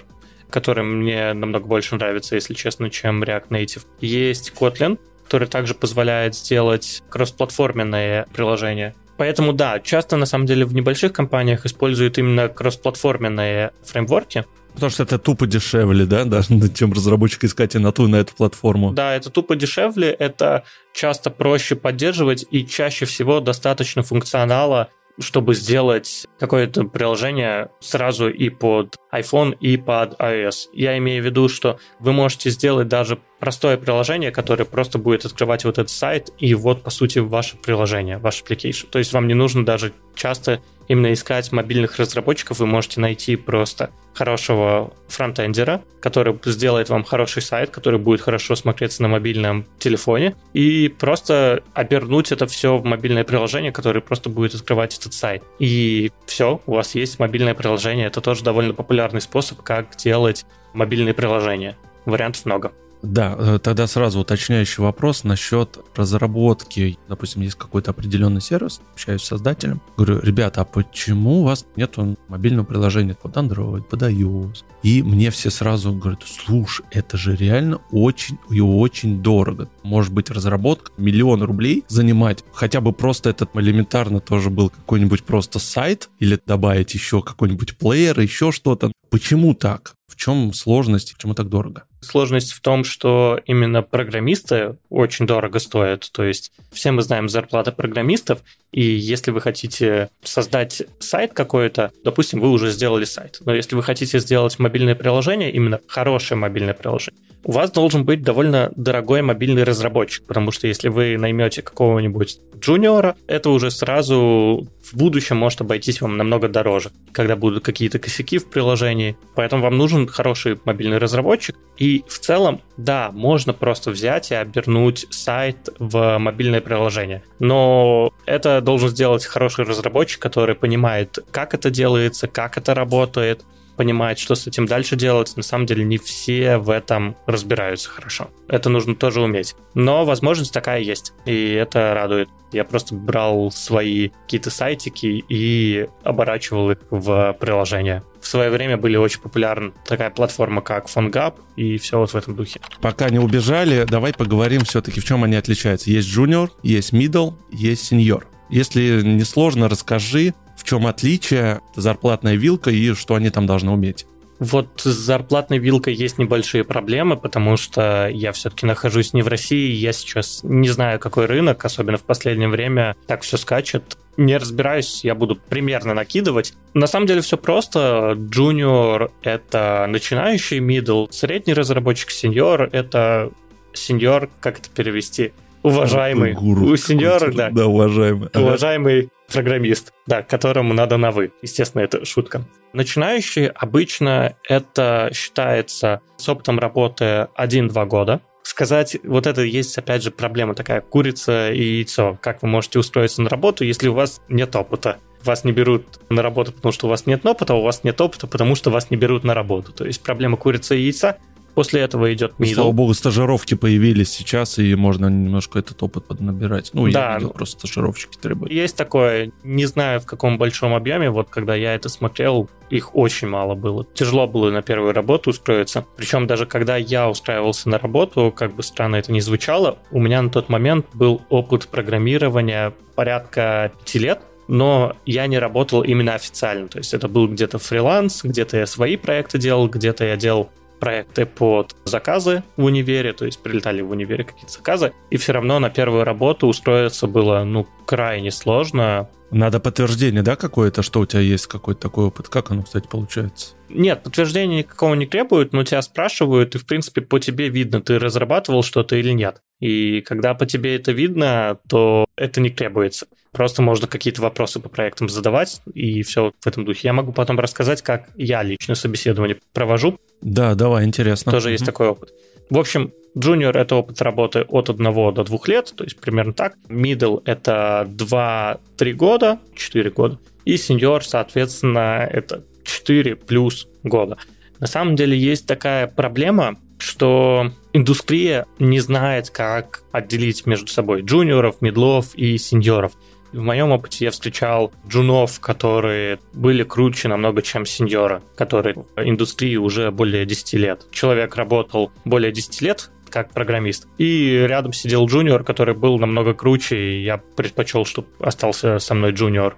который 0.54 0.84
мне 0.84 1.32
намного 1.32 1.66
больше 1.66 1.96
нравится, 1.96 2.36
если 2.36 2.54
честно, 2.54 2.88
чем 2.88 3.24
React 3.24 3.48
Native. 3.48 3.82
Есть 4.00 4.52
Kotlin, 4.56 5.00
который 5.24 5.48
также 5.48 5.74
позволяет 5.74 6.36
сделать 6.36 7.02
кроссплатформенные 7.10 8.26
приложения. 8.32 8.94
Поэтому 9.16 9.52
да, 9.52 9.80
часто 9.80 10.16
на 10.16 10.26
самом 10.26 10.46
деле 10.46 10.64
в 10.64 10.72
небольших 10.72 11.12
компаниях 11.12 11.66
используют 11.66 12.18
именно 12.18 12.48
кроссплатформенные 12.48 13.72
фреймворки, 13.82 14.44
Потому 14.74 14.90
что 14.90 15.04
это 15.04 15.20
тупо 15.20 15.46
дешевле, 15.46 16.04
да, 16.04 16.24
даже 16.24 16.68
чем 16.74 16.92
разработчик 16.92 17.44
искать 17.44 17.74
и 17.74 17.78
на 17.78 17.92
ту, 17.92 18.06
и 18.06 18.08
на 18.08 18.16
эту 18.16 18.34
платформу. 18.34 18.92
Да, 18.92 19.14
это 19.14 19.30
тупо 19.30 19.56
дешевле, 19.56 20.10
это 20.10 20.64
часто 20.92 21.30
проще 21.30 21.76
поддерживать, 21.76 22.44
и 22.50 22.66
чаще 22.66 23.06
всего 23.06 23.40
достаточно 23.40 24.02
функционала 24.02 24.90
чтобы 25.18 25.54
сделать 25.54 26.26
какое-то 26.38 26.84
приложение 26.84 27.70
сразу 27.80 28.28
и 28.28 28.48
под 28.48 28.96
iPhone, 29.12 29.56
и 29.58 29.76
под 29.76 30.20
iOS. 30.20 30.68
Я 30.72 30.98
имею 30.98 31.22
в 31.22 31.26
виду, 31.26 31.48
что 31.48 31.78
вы 32.00 32.12
можете 32.12 32.50
сделать 32.50 32.88
даже 32.88 33.18
простое 33.44 33.76
приложение, 33.76 34.30
которое 34.30 34.64
просто 34.64 34.98
будет 34.98 35.26
открывать 35.26 35.66
вот 35.66 35.76
этот 35.76 35.90
сайт, 35.90 36.30
и 36.38 36.54
вот, 36.54 36.82
по 36.82 36.88
сути, 36.88 37.18
ваше 37.18 37.58
приложение, 37.58 38.16
ваш 38.16 38.42
application. 38.42 38.86
То 38.90 38.98
есть 38.98 39.12
вам 39.12 39.28
не 39.28 39.34
нужно 39.34 39.66
даже 39.66 39.92
часто 40.14 40.62
именно 40.88 41.12
искать 41.12 41.52
мобильных 41.52 41.98
разработчиков, 41.98 42.58
вы 42.58 42.64
можете 42.64 43.00
найти 43.00 43.36
просто 43.36 43.90
хорошего 44.14 44.94
фронтендера, 45.08 45.82
который 46.00 46.38
сделает 46.46 46.88
вам 46.88 47.04
хороший 47.04 47.42
сайт, 47.42 47.68
который 47.68 48.00
будет 48.00 48.22
хорошо 48.22 48.56
смотреться 48.56 49.02
на 49.02 49.08
мобильном 49.08 49.66
телефоне, 49.78 50.36
и 50.54 50.88
просто 50.88 51.62
обернуть 51.74 52.32
это 52.32 52.46
все 52.46 52.78
в 52.78 52.84
мобильное 52.86 53.24
приложение, 53.24 53.72
которое 53.72 54.00
просто 54.00 54.30
будет 54.30 54.54
открывать 54.54 54.96
этот 54.98 55.12
сайт. 55.12 55.42
И 55.58 56.10
все, 56.24 56.62
у 56.64 56.76
вас 56.76 56.94
есть 56.94 57.18
мобильное 57.18 57.52
приложение. 57.52 58.06
Это 58.06 58.22
тоже 58.22 58.42
довольно 58.42 58.72
популярный 58.72 59.20
способ, 59.20 59.60
как 59.60 59.96
делать 59.96 60.46
мобильные 60.72 61.12
приложения. 61.12 61.76
Вариантов 62.06 62.46
много. 62.46 62.72
Да, 63.04 63.36
э, 63.38 63.58
тогда 63.62 63.86
сразу 63.86 64.20
уточняющий 64.20 64.82
вопрос 64.82 65.24
насчет 65.24 65.78
разработки. 65.94 66.98
Допустим, 67.08 67.42
есть 67.42 67.56
какой-то 67.56 67.90
определенный 67.90 68.40
сервис, 68.40 68.80
общаюсь 68.92 69.22
с 69.22 69.26
создателем, 69.26 69.82
говорю, 69.96 70.20
ребята, 70.20 70.62
а 70.62 70.64
почему 70.64 71.40
у 71.40 71.44
вас 71.44 71.66
нет 71.76 71.94
мобильного 72.28 72.64
приложения 72.64 73.14
под 73.14 73.36
Android, 73.36 73.82
под 73.82 74.02
iOS? 74.02 74.64
И 74.82 75.02
мне 75.02 75.30
все 75.30 75.50
сразу 75.50 75.92
говорят, 75.92 76.22
слушай, 76.24 76.84
это 76.90 77.18
же 77.18 77.36
реально 77.36 77.80
очень 77.90 78.38
и 78.50 78.60
очень 78.60 79.22
дорого. 79.22 79.68
Может 79.82 80.12
быть, 80.12 80.30
разработка 80.30 80.90
миллион 80.96 81.42
рублей 81.42 81.84
занимать, 81.88 82.42
хотя 82.54 82.80
бы 82.80 82.92
просто 82.92 83.30
этот 83.30 83.50
элементарно 83.54 84.20
тоже 84.20 84.48
был 84.48 84.70
какой-нибудь 84.70 85.24
просто 85.24 85.58
сайт, 85.58 86.08
или 86.20 86.40
добавить 86.46 86.94
еще 86.94 87.22
какой-нибудь 87.22 87.76
плеер, 87.76 88.18
еще 88.18 88.50
что-то. 88.50 88.92
Почему 89.14 89.54
так? 89.54 89.94
В 90.08 90.16
чем 90.16 90.52
сложность, 90.52 91.14
почему 91.14 91.34
так 91.34 91.48
дорого? 91.48 91.84
Сложность 92.00 92.50
в 92.50 92.60
том, 92.60 92.82
что 92.82 93.40
именно 93.46 93.80
программисты 93.80 94.76
очень 94.88 95.24
дорого 95.24 95.60
стоят. 95.60 96.10
То 96.10 96.24
есть 96.24 96.50
все 96.72 96.90
мы 96.90 97.02
знаем 97.02 97.28
зарплаты 97.28 97.70
программистов, 97.70 98.42
и 98.74 98.82
если 98.82 99.30
вы 99.30 99.40
хотите 99.40 100.10
создать 100.24 100.82
сайт 100.98 101.32
какой-то, 101.32 101.92
допустим, 102.02 102.40
вы 102.40 102.50
уже 102.50 102.72
сделали 102.72 103.04
сайт, 103.04 103.38
но 103.44 103.54
если 103.54 103.76
вы 103.76 103.84
хотите 103.84 104.18
сделать 104.18 104.58
мобильное 104.58 104.96
приложение, 104.96 105.52
именно 105.52 105.78
хорошее 105.86 106.38
мобильное 106.38 106.74
приложение, 106.74 107.22
у 107.44 107.52
вас 107.52 107.70
должен 107.70 108.04
быть 108.04 108.22
довольно 108.22 108.72
дорогой 108.74 109.22
мобильный 109.22 109.62
разработчик, 109.62 110.26
потому 110.26 110.50
что 110.50 110.66
если 110.66 110.88
вы 110.88 111.16
наймете 111.16 111.62
какого-нибудь 111.62 112.40
джуниора, 112.58 113.16
это 113.28 113.50
уже 113.50 113.70
сразу 113.70 114.66
в 114.82 114.96
будущем 114.96 115.36
может 115.36 115.60
обойтись 115.60 116.00
вам 116.00 116.16
намного 116.16 116.48
дороже, 116.48 116.90
когда 117.12 117.36
будут 117.36 117.64
какие-то 117.64 117.98
косяки 117.98 118.38
в 118.38 118.48
приложении. 118.48 119.16
Поэтому 119.34 119.62
вам 119.62 119.76
нужен 119.76 120.06
хороший 120.06 120.58
мобильный 120.64 120.98
разработчик. 120.98 121.56
И 121.76 122.04
в 122.06 122.18
целом, 122.18 122.60
да, 122.76 123.10
можно 123.12 123.52
просто 123.52 123.90
взять 123.90 124.30
и 124.30 124.34
обернуть 124.34 125.06
сайт 125.10 125.68
в 125.78 126.18
мобильное 126.18 126.60
приложение. 126.60 127.22
Но 127.38 128.12
это 128.26 128.60
должен 128.64 128.88
сделать 128.88 129.24
хороший 129.24 129.64
разработчик, 129.64 130.20
который 130.20 130.54
понимает, 130.54 131.18
как 131.30 131.54
это 131.54 131.70
делается, 131.70 132.26
как 132.26 132.58
это 132.58 132.74
работает, 132.74 133.44
понимает, 133.76 134.18
что 134.18 134.34
с 134.34 134.46
этим 134.46 134.66
дальше 134.66 134.96
делать. 134.96 135.36
На 135.36 135.42
самом 135.42 135.66
деле 135.66 135.84
не 135.84 135.98
все 135.98 136.58
в 136.58 136.70
этом 136.70 137.16
разбираются 137.26 137.90
хорошо. 137.90 138.30
Это 138.48 138.68
нужно 138.68 138.94
тоже 138.94 139.20
уметь. 139.20 139.54
Но 139.74 140.04
возможность 140.04 140.52
такая 140.52 140.80
есть, 140.80 141.12
и 141.26 141.52
это 141.52 141.94
радует. 141.94 142.28
Я 142.52 142.64
просто 142.64 142.94
брал 142.94 143.50
свои 143.50 144.10
какие-то 144.24 144.50
сайтики 144.50 145.24
и 145.28 145.88
оборачивал 146.04 146.70
их 146.70 146.78
в 146.90 147.36
приложение. 147.40 148.04
В 148.20 148.28
свое 148.28 148.48
время 148.48 148.76
были 148.76 148.96
очень 148.96 149.20
популярны 149.20 149.72
такая 149.84 150.10
платформа, 150.10 150.62
как 150.62 150.86
PhoneGap, 150.86 151.34
и 151.56 151.78
все 151.78 151.98
вот 151.98 152.10
в 152.10 152.14
этом 152.14 152.36
духе. 152.36 152.60
Пока 152.80 153.10
не 153.10 153.18
убежали, 153.18 153.84
давай 153.84 154.14
поговорим 154.14 154.62
все-таки, 154.62 155.00
в 155.00 155.04
чем 155.04 155.24
они 155.24 155.34
отличаются. 155.34 155.90
Есть 155.90 156.16
junior, 156.16 156.50
есть 156.62 156.92
middle, 156.92 157.34
есть 157.50 157.92
senior. 157.92 158.22
Если 158.50 159.02
не 159.02 159.24
сложно, 159.24 159.68
расскажи, 159.68 160.34
в 160.56 160.64
чем 160.64 160.86
отличие 160.86 161.60
зарплатная 161.74 162.36
вилка 162.36 162.70
и 162.70 162.94
что 162.94 163.14
они 163.14 163.30
там 163.30 163.46
должны 163.46 163.70
уметь? 163.70 164.06
Вот 164.40 164.80
с 164.80 164.90
зарплатной 164.90 165.58
вилкой 165.58 165.94
есть 165.94 166.18
небольшие 166.18 166.64
проблемы, 166.64 167.16
потому 167.16 167.56
что 167.56 168.08
я 168.08 168.32
все-таки 168.32 168.66
нахожусь 168.66 169.12
не 169.12 169.22
в 169.22 169.28
России, 169.28 169.70
я 169.70 169.92
сейчас 169.92 170.40
не 170.42 170.68
знаю, 170.68 170.98
какой 170.98 171.26
рынок, 171.26 171.64
особенно 171.64 171.98
в 171.98 172.02
последнее 172.02 172.48
время 172.48 172.96
так 173.06 173.22
все 173.22 173.36
скачет. 173.36 173.96
Не 174.16 174.36
разбираюсь, 174.36 175.04
я 175.04 175.14
буду 175.14 175.36
примерно 175.36 175.94
накидывать. 175.94 176.54
На 176.72 176.86
самом 176.86 177.06
деле 177.06 177.20
все 177.20 177.36
просто. 177.36 178.14
Junior— 178.16 179.10
это 179.22 179.86
начинающий, 179.88 180.58
middle— 180.58 181.08
средний 181.10 181.54
разработчик, 181.54 182.10
senior— 182.10 182.68
это 182.72 183.30
senior, 183.72 184.28
как 184.40 184.58
это 184.58 184.68
перевести? 184.70 185.32
Уважаемый. 185.64 186.34
Гуру 186.34 186.66
У 186.66 186.76
сеньора, 186.76 187.32
да. 187.32 187.48
Да, 187.50 187.66
уважаемый. 187.66 188.28
Уважаемый 188.34 189.08
программист, 189.32 189.94
да, 190.06 190.22
которому 190.22 190.74
надо 190.74 190.98
на 190.98 191.10
«вы». 191.10 191.32
Естественно, 191.40 191.80
это 191.80 192.04
шутка. 192.04 192.44
Начинающие 192.74 193.48
обычно 193.48 194.36
это 194.46 195.10
считается 195.14 196.02
с 196.18 196.28
опытом 196.28 196.58
работы 196.58 197.28
1-2 197.38 197.86
года. 197.86 198.20
Сказать, 198.42 198.98
вот 199.04 199.26
это 199.26 199.40
есть, 199.40 199.78
опять 199.78 200.02
же, 200.02 200.10
проблема 200.10 200.54
такая, 200.54 200.82
курица 200.82 201.50
и 201.50 201.62
яйцо. 201.62 202.18
Как 202.20 202.42
вы 202.42 202.48
можете 202.48 202.78
устроиться 202.78 203.22
на 203.22 203.30
работу, 203.30 203.64
если 203.64 203.88
у 203.88 203.94
вас 203.94 204.20
нет 204.28 204.54
опыта? 204.54 204.98
Вас 205.24 205.44
не 205.44 205.52
берут 205.52 205.86
на 206.10 206.20
работу, 206.20 206.52
потому 206.52 206.72
что 206.72 206.86
у 206.86 206.90
вас 206.90 207.06
нет 207.06 207.24
опыта, 207.24 207.54
а 207.54 207.56
у 207.56 207.62
вас 207.62 207.84
нет 207.84 207.98
опыта, 208.02 208.26
потому 208.26 208.54
что 208.54 208.70
вас 208.70 208.90
не 208.90 208.98
берут 208.98 209.24
на 209.24 209.32
работу. 209.32 209.72
То 209.72 209.86
есть 209.86 210.02
проблема 210.02 210.36
курицы 210.36 210.76
и 210.76 210.82
яйца 210.82 211.16
После 211.54 211.82
этого 211.82 212.12
идет 212.12 212.34
middle. 212.38 212.54
Слава 212.54 212.72
богу, 212.72 212.94
стажировки 212.94 213.54
появились 213.54 214.10
сейчас, 214.10 214.58
и 214.58 214.74
можно 214.74 215.06
немножко 215.06 215.58
этот 215.58 215.82
опыт 215.82 216.06
поднабирать. 216.06 216.70
Ну, 216.72 216.90
да, 216.90 217.12
я 217.12 217.18
видел, 217.18 217.30
просто 217.30 217.60
стажировщики 217.60 218.16
требуют. 218.16 218.52
Есть 218.52 218.76
такое, 218.76 219.30
не 219.44 219.66
знаю 219.66 220.00
в 220.00 220.06
каком 220.06 220.38
большом 220.38 220.74
объеме, 220.74 221.10
вот 221.10 221.30
когда 221.30 221.54
я 221.54 221.74
это 221.74 221.88
смотрел, 221.88 222.48
их 222.70 222.94
очень 222.96 223.28
мало 223.28 223.54
было. 223.54 223.86
Тяжело 223.94 224.26
было 224.26 224.50
на 224.50 224.62
первую 224.62 224.92
работу 224.92 225.30
устроиться. 225.30 225.86
Причем 225.96 226.26
даже 226.26 226.46
когда 226.46 226.76
я 226.76 227.08
устраивался 227.08 227.68
на 227.68 227.78
работу, 227.78 228.32
как 228.34 228.54
бы 228.54 228.62
странно 228.62 228.96
это 228.96 229.12
ни 229.12 229.20
звучало, 229.20 229.78
у 229.90 230.00
меня 230.00 230.22
на 230.22 230.30
тот 230.30 230.48
момент 230.48 230.86
был 230.94 231.22
опыт 231.28 231.68
программирования 231.68 232.72
порядка 232.94 233.72
пяти 233.78 233.98
лет, 234.00 234.22
но 234.48 234.96
я 235.06 235.26
не 235.26 235.38
работал 235.38 235.82
именно 235.82 236.14
официально. 236.14 236.68
То 236.68 236.78
есть 236.78 236.94
это 236.94 237.08
был 237.08 237.28
где-то 237.28 237.58
фриланс, 237.58 238.24
где-то 238.24 238.58
я 238.58 238.66
свои 238.66 238.96
проекты 238.96 239.38
делал, 239.38 239.68
где-то 239.68 240.04
я 240.04 240.16
делал 240.16 240.50
проекты 240.84 241.24
под 241.24 241.74
заказы 241.86 242.42
в 242.58 242.64
универе, 242.64 243.14
то 243.14 243.24
есть 243.24 243.42
прилетали 243.42 243.80
в 243.80 243.90
универе 243.90 244.22
какие-то 244.22 244.52
заказы, 244.52 244.92
и 245.08 245.16
все 245.16 245.32
равно 245.32 245.58
на 245.58 245.70
первую 245.70 246.04
работу 246.04 246.46
устроиться 246.46 247.06
было, 247.06 247.42
ну, 247.44 247.66
крайне 247.86 248.30
сложно. 248.30 249.08
Надо 249.30 249.60
подтверждение, 249.60 250.22
да, 250.22 250.36
какое-то, 250.36 250.82
что 250.82 251.00
у 251.00 251.06
тебя 251.06 251.20
есть 251.20 251.46
какой-то 251.46 251.80
такой 251.80 252.04
опыт? 252.04 252.28
Как 252.28 252.50
оно, 252.50 252.64
кстати, 252.64 252.86
получается? 252.86 253.54
Нет, 253.68 254.02
подтверждения 254.02 254.58
никакого 254.58 254.94
не 254.94 255.06
требуют, 255.06 255.52
но 255.52 255.64
тебя 255.64 255.82
спрашивают, 255.82 256.54
и, 256.54 256.58
в 256.58 256.66
принципе, 256.66 257.00
по 257.00 257.18
тебе 257.18 257.48
видно, 257.48 257.80
ты 257.80 257.98
разрабатывал 257.98 258.62
что-то 258.62 258.96
или 258.96 259.10
нет. 259.10 259.40
И 259.60 260.00
когда 260.02 260.34
по 260.34 260.46
тебе 260.46 260.76
это 260.76 260.92
видно, 260.92 261.58
то 261.68 262.06
это 262.16 262.40
не 262.40 262.50
требуется. 262.50 263.06
Просто 263.32 263.62
можно 263.62 263.88
какие-то 263.88 264.22
вопросы 264.22 264.60
по 264.60 264.68
проектам 264.68 265.08
задавать, 265.08 265.60
и 265.72 266.02
все 266.02 266.32
в 266.40 266.46
этом 266.46 266.64
духе. 266.64 266.88
Я 266.88 266.92
могу 266.92 267.12
потом 267.12 267.40
рассказать, 267.40 267.82
как 267.82 268.08
я 268.16 268.42
лично 268.42 268.74
собеседование 268.74 269.38
провожу. 269.52 269.98
Да, 270.20 270.54
давай, 270.54 270.84
интересно. 270.84 271.32
Тоже 271.32 271.50
есть 271.50 271.66
такой 271.66 271.88
опыт. 271.88 272.12
В 272.50 272.58
общем, 272.58 272.92
Junior— 273.16 273.52
это 273.58 273.76
опыт 273.76 274.02
работы 274.02 274.42
от 274.42 274.70
1 274.70 275.14
до 275.14 275.24
2 275.24 275.38
лет, 275.46 275.72
то 275.74 275.84
есть 275.84 275.98
примерно 275.98 276.32
так. 276.32 276.56
Middle— 276.68 277.22
это 277.24 277.86
2-3 277.88 278.92
года, 278.92 279.38
4 279.56 279.90
года. 279.90 280.18
И 280.44 280.54
Senior, 280.54 281.00
соответственно, 281.00 282.06
это 282.10 282.44
4 282.64 283.16
плюс 283.16 283.68
года. 283.82 284.18
На 284.60 284.66
самом 284.66 284.96
деле 284.96 285.16
есть 285.16 285.46
такая 285.46 285.86
проблема, 285.86 286.56
что 286.78 287.50
индустрия 287.72 288.46
не 288.58 288.80
знает, 288.80 289.30
как 289.30 289.82
отделить 289.92 290.46
между 290.46 290.68
собой 290.68 291.02
джуниоров, 291.02 291.60
медлов 291.60 292.14
и 292.14 292.38
сеньоров. 292.38 292.92
В 293.32 293.40
моем 293.40 293.72
опыте 293.72 294.04
я 294.04 294.10
встречал 294.12 294.72
джунов, 294.88 295.40
которые 295.40 296.20
были 296.32 296.62
круче 296.62 297.08
намного, 297.08 297.42
чем 297.42 297.66
сеньоры, 297.66 298.22
которые 298.36 298.74
в 298.74 298.86
индустрии 299.02 299.56
уже 299.56 299.90
более 299.90 300.24
10 300.24 300.52
лет. 300.54 300.86
Человек 300.92 301.34
работал 301.34 301.90
более 302.04 302.30
10 302.30 302.62
лет 302.62 302.90
как 303.10 303.32
программист. 303.32 303.86
И 303.98 304.44
рядом 304.48 304.72
сидел 304.72 305.06
джуниор, 305.06 305.44
который 305.44 305.74
был 305.74 305.98
намного 305.98 306.34
круче, 306.34 306.76
и 306.76 307.02
я 307.02 307.18
предпочел, 307.18 307.84
чтобы 307.84 308.08
остался 308.18 308.78
со 308.78 308.94
мной 308.94 309.12
джуниор, 309.12 309.56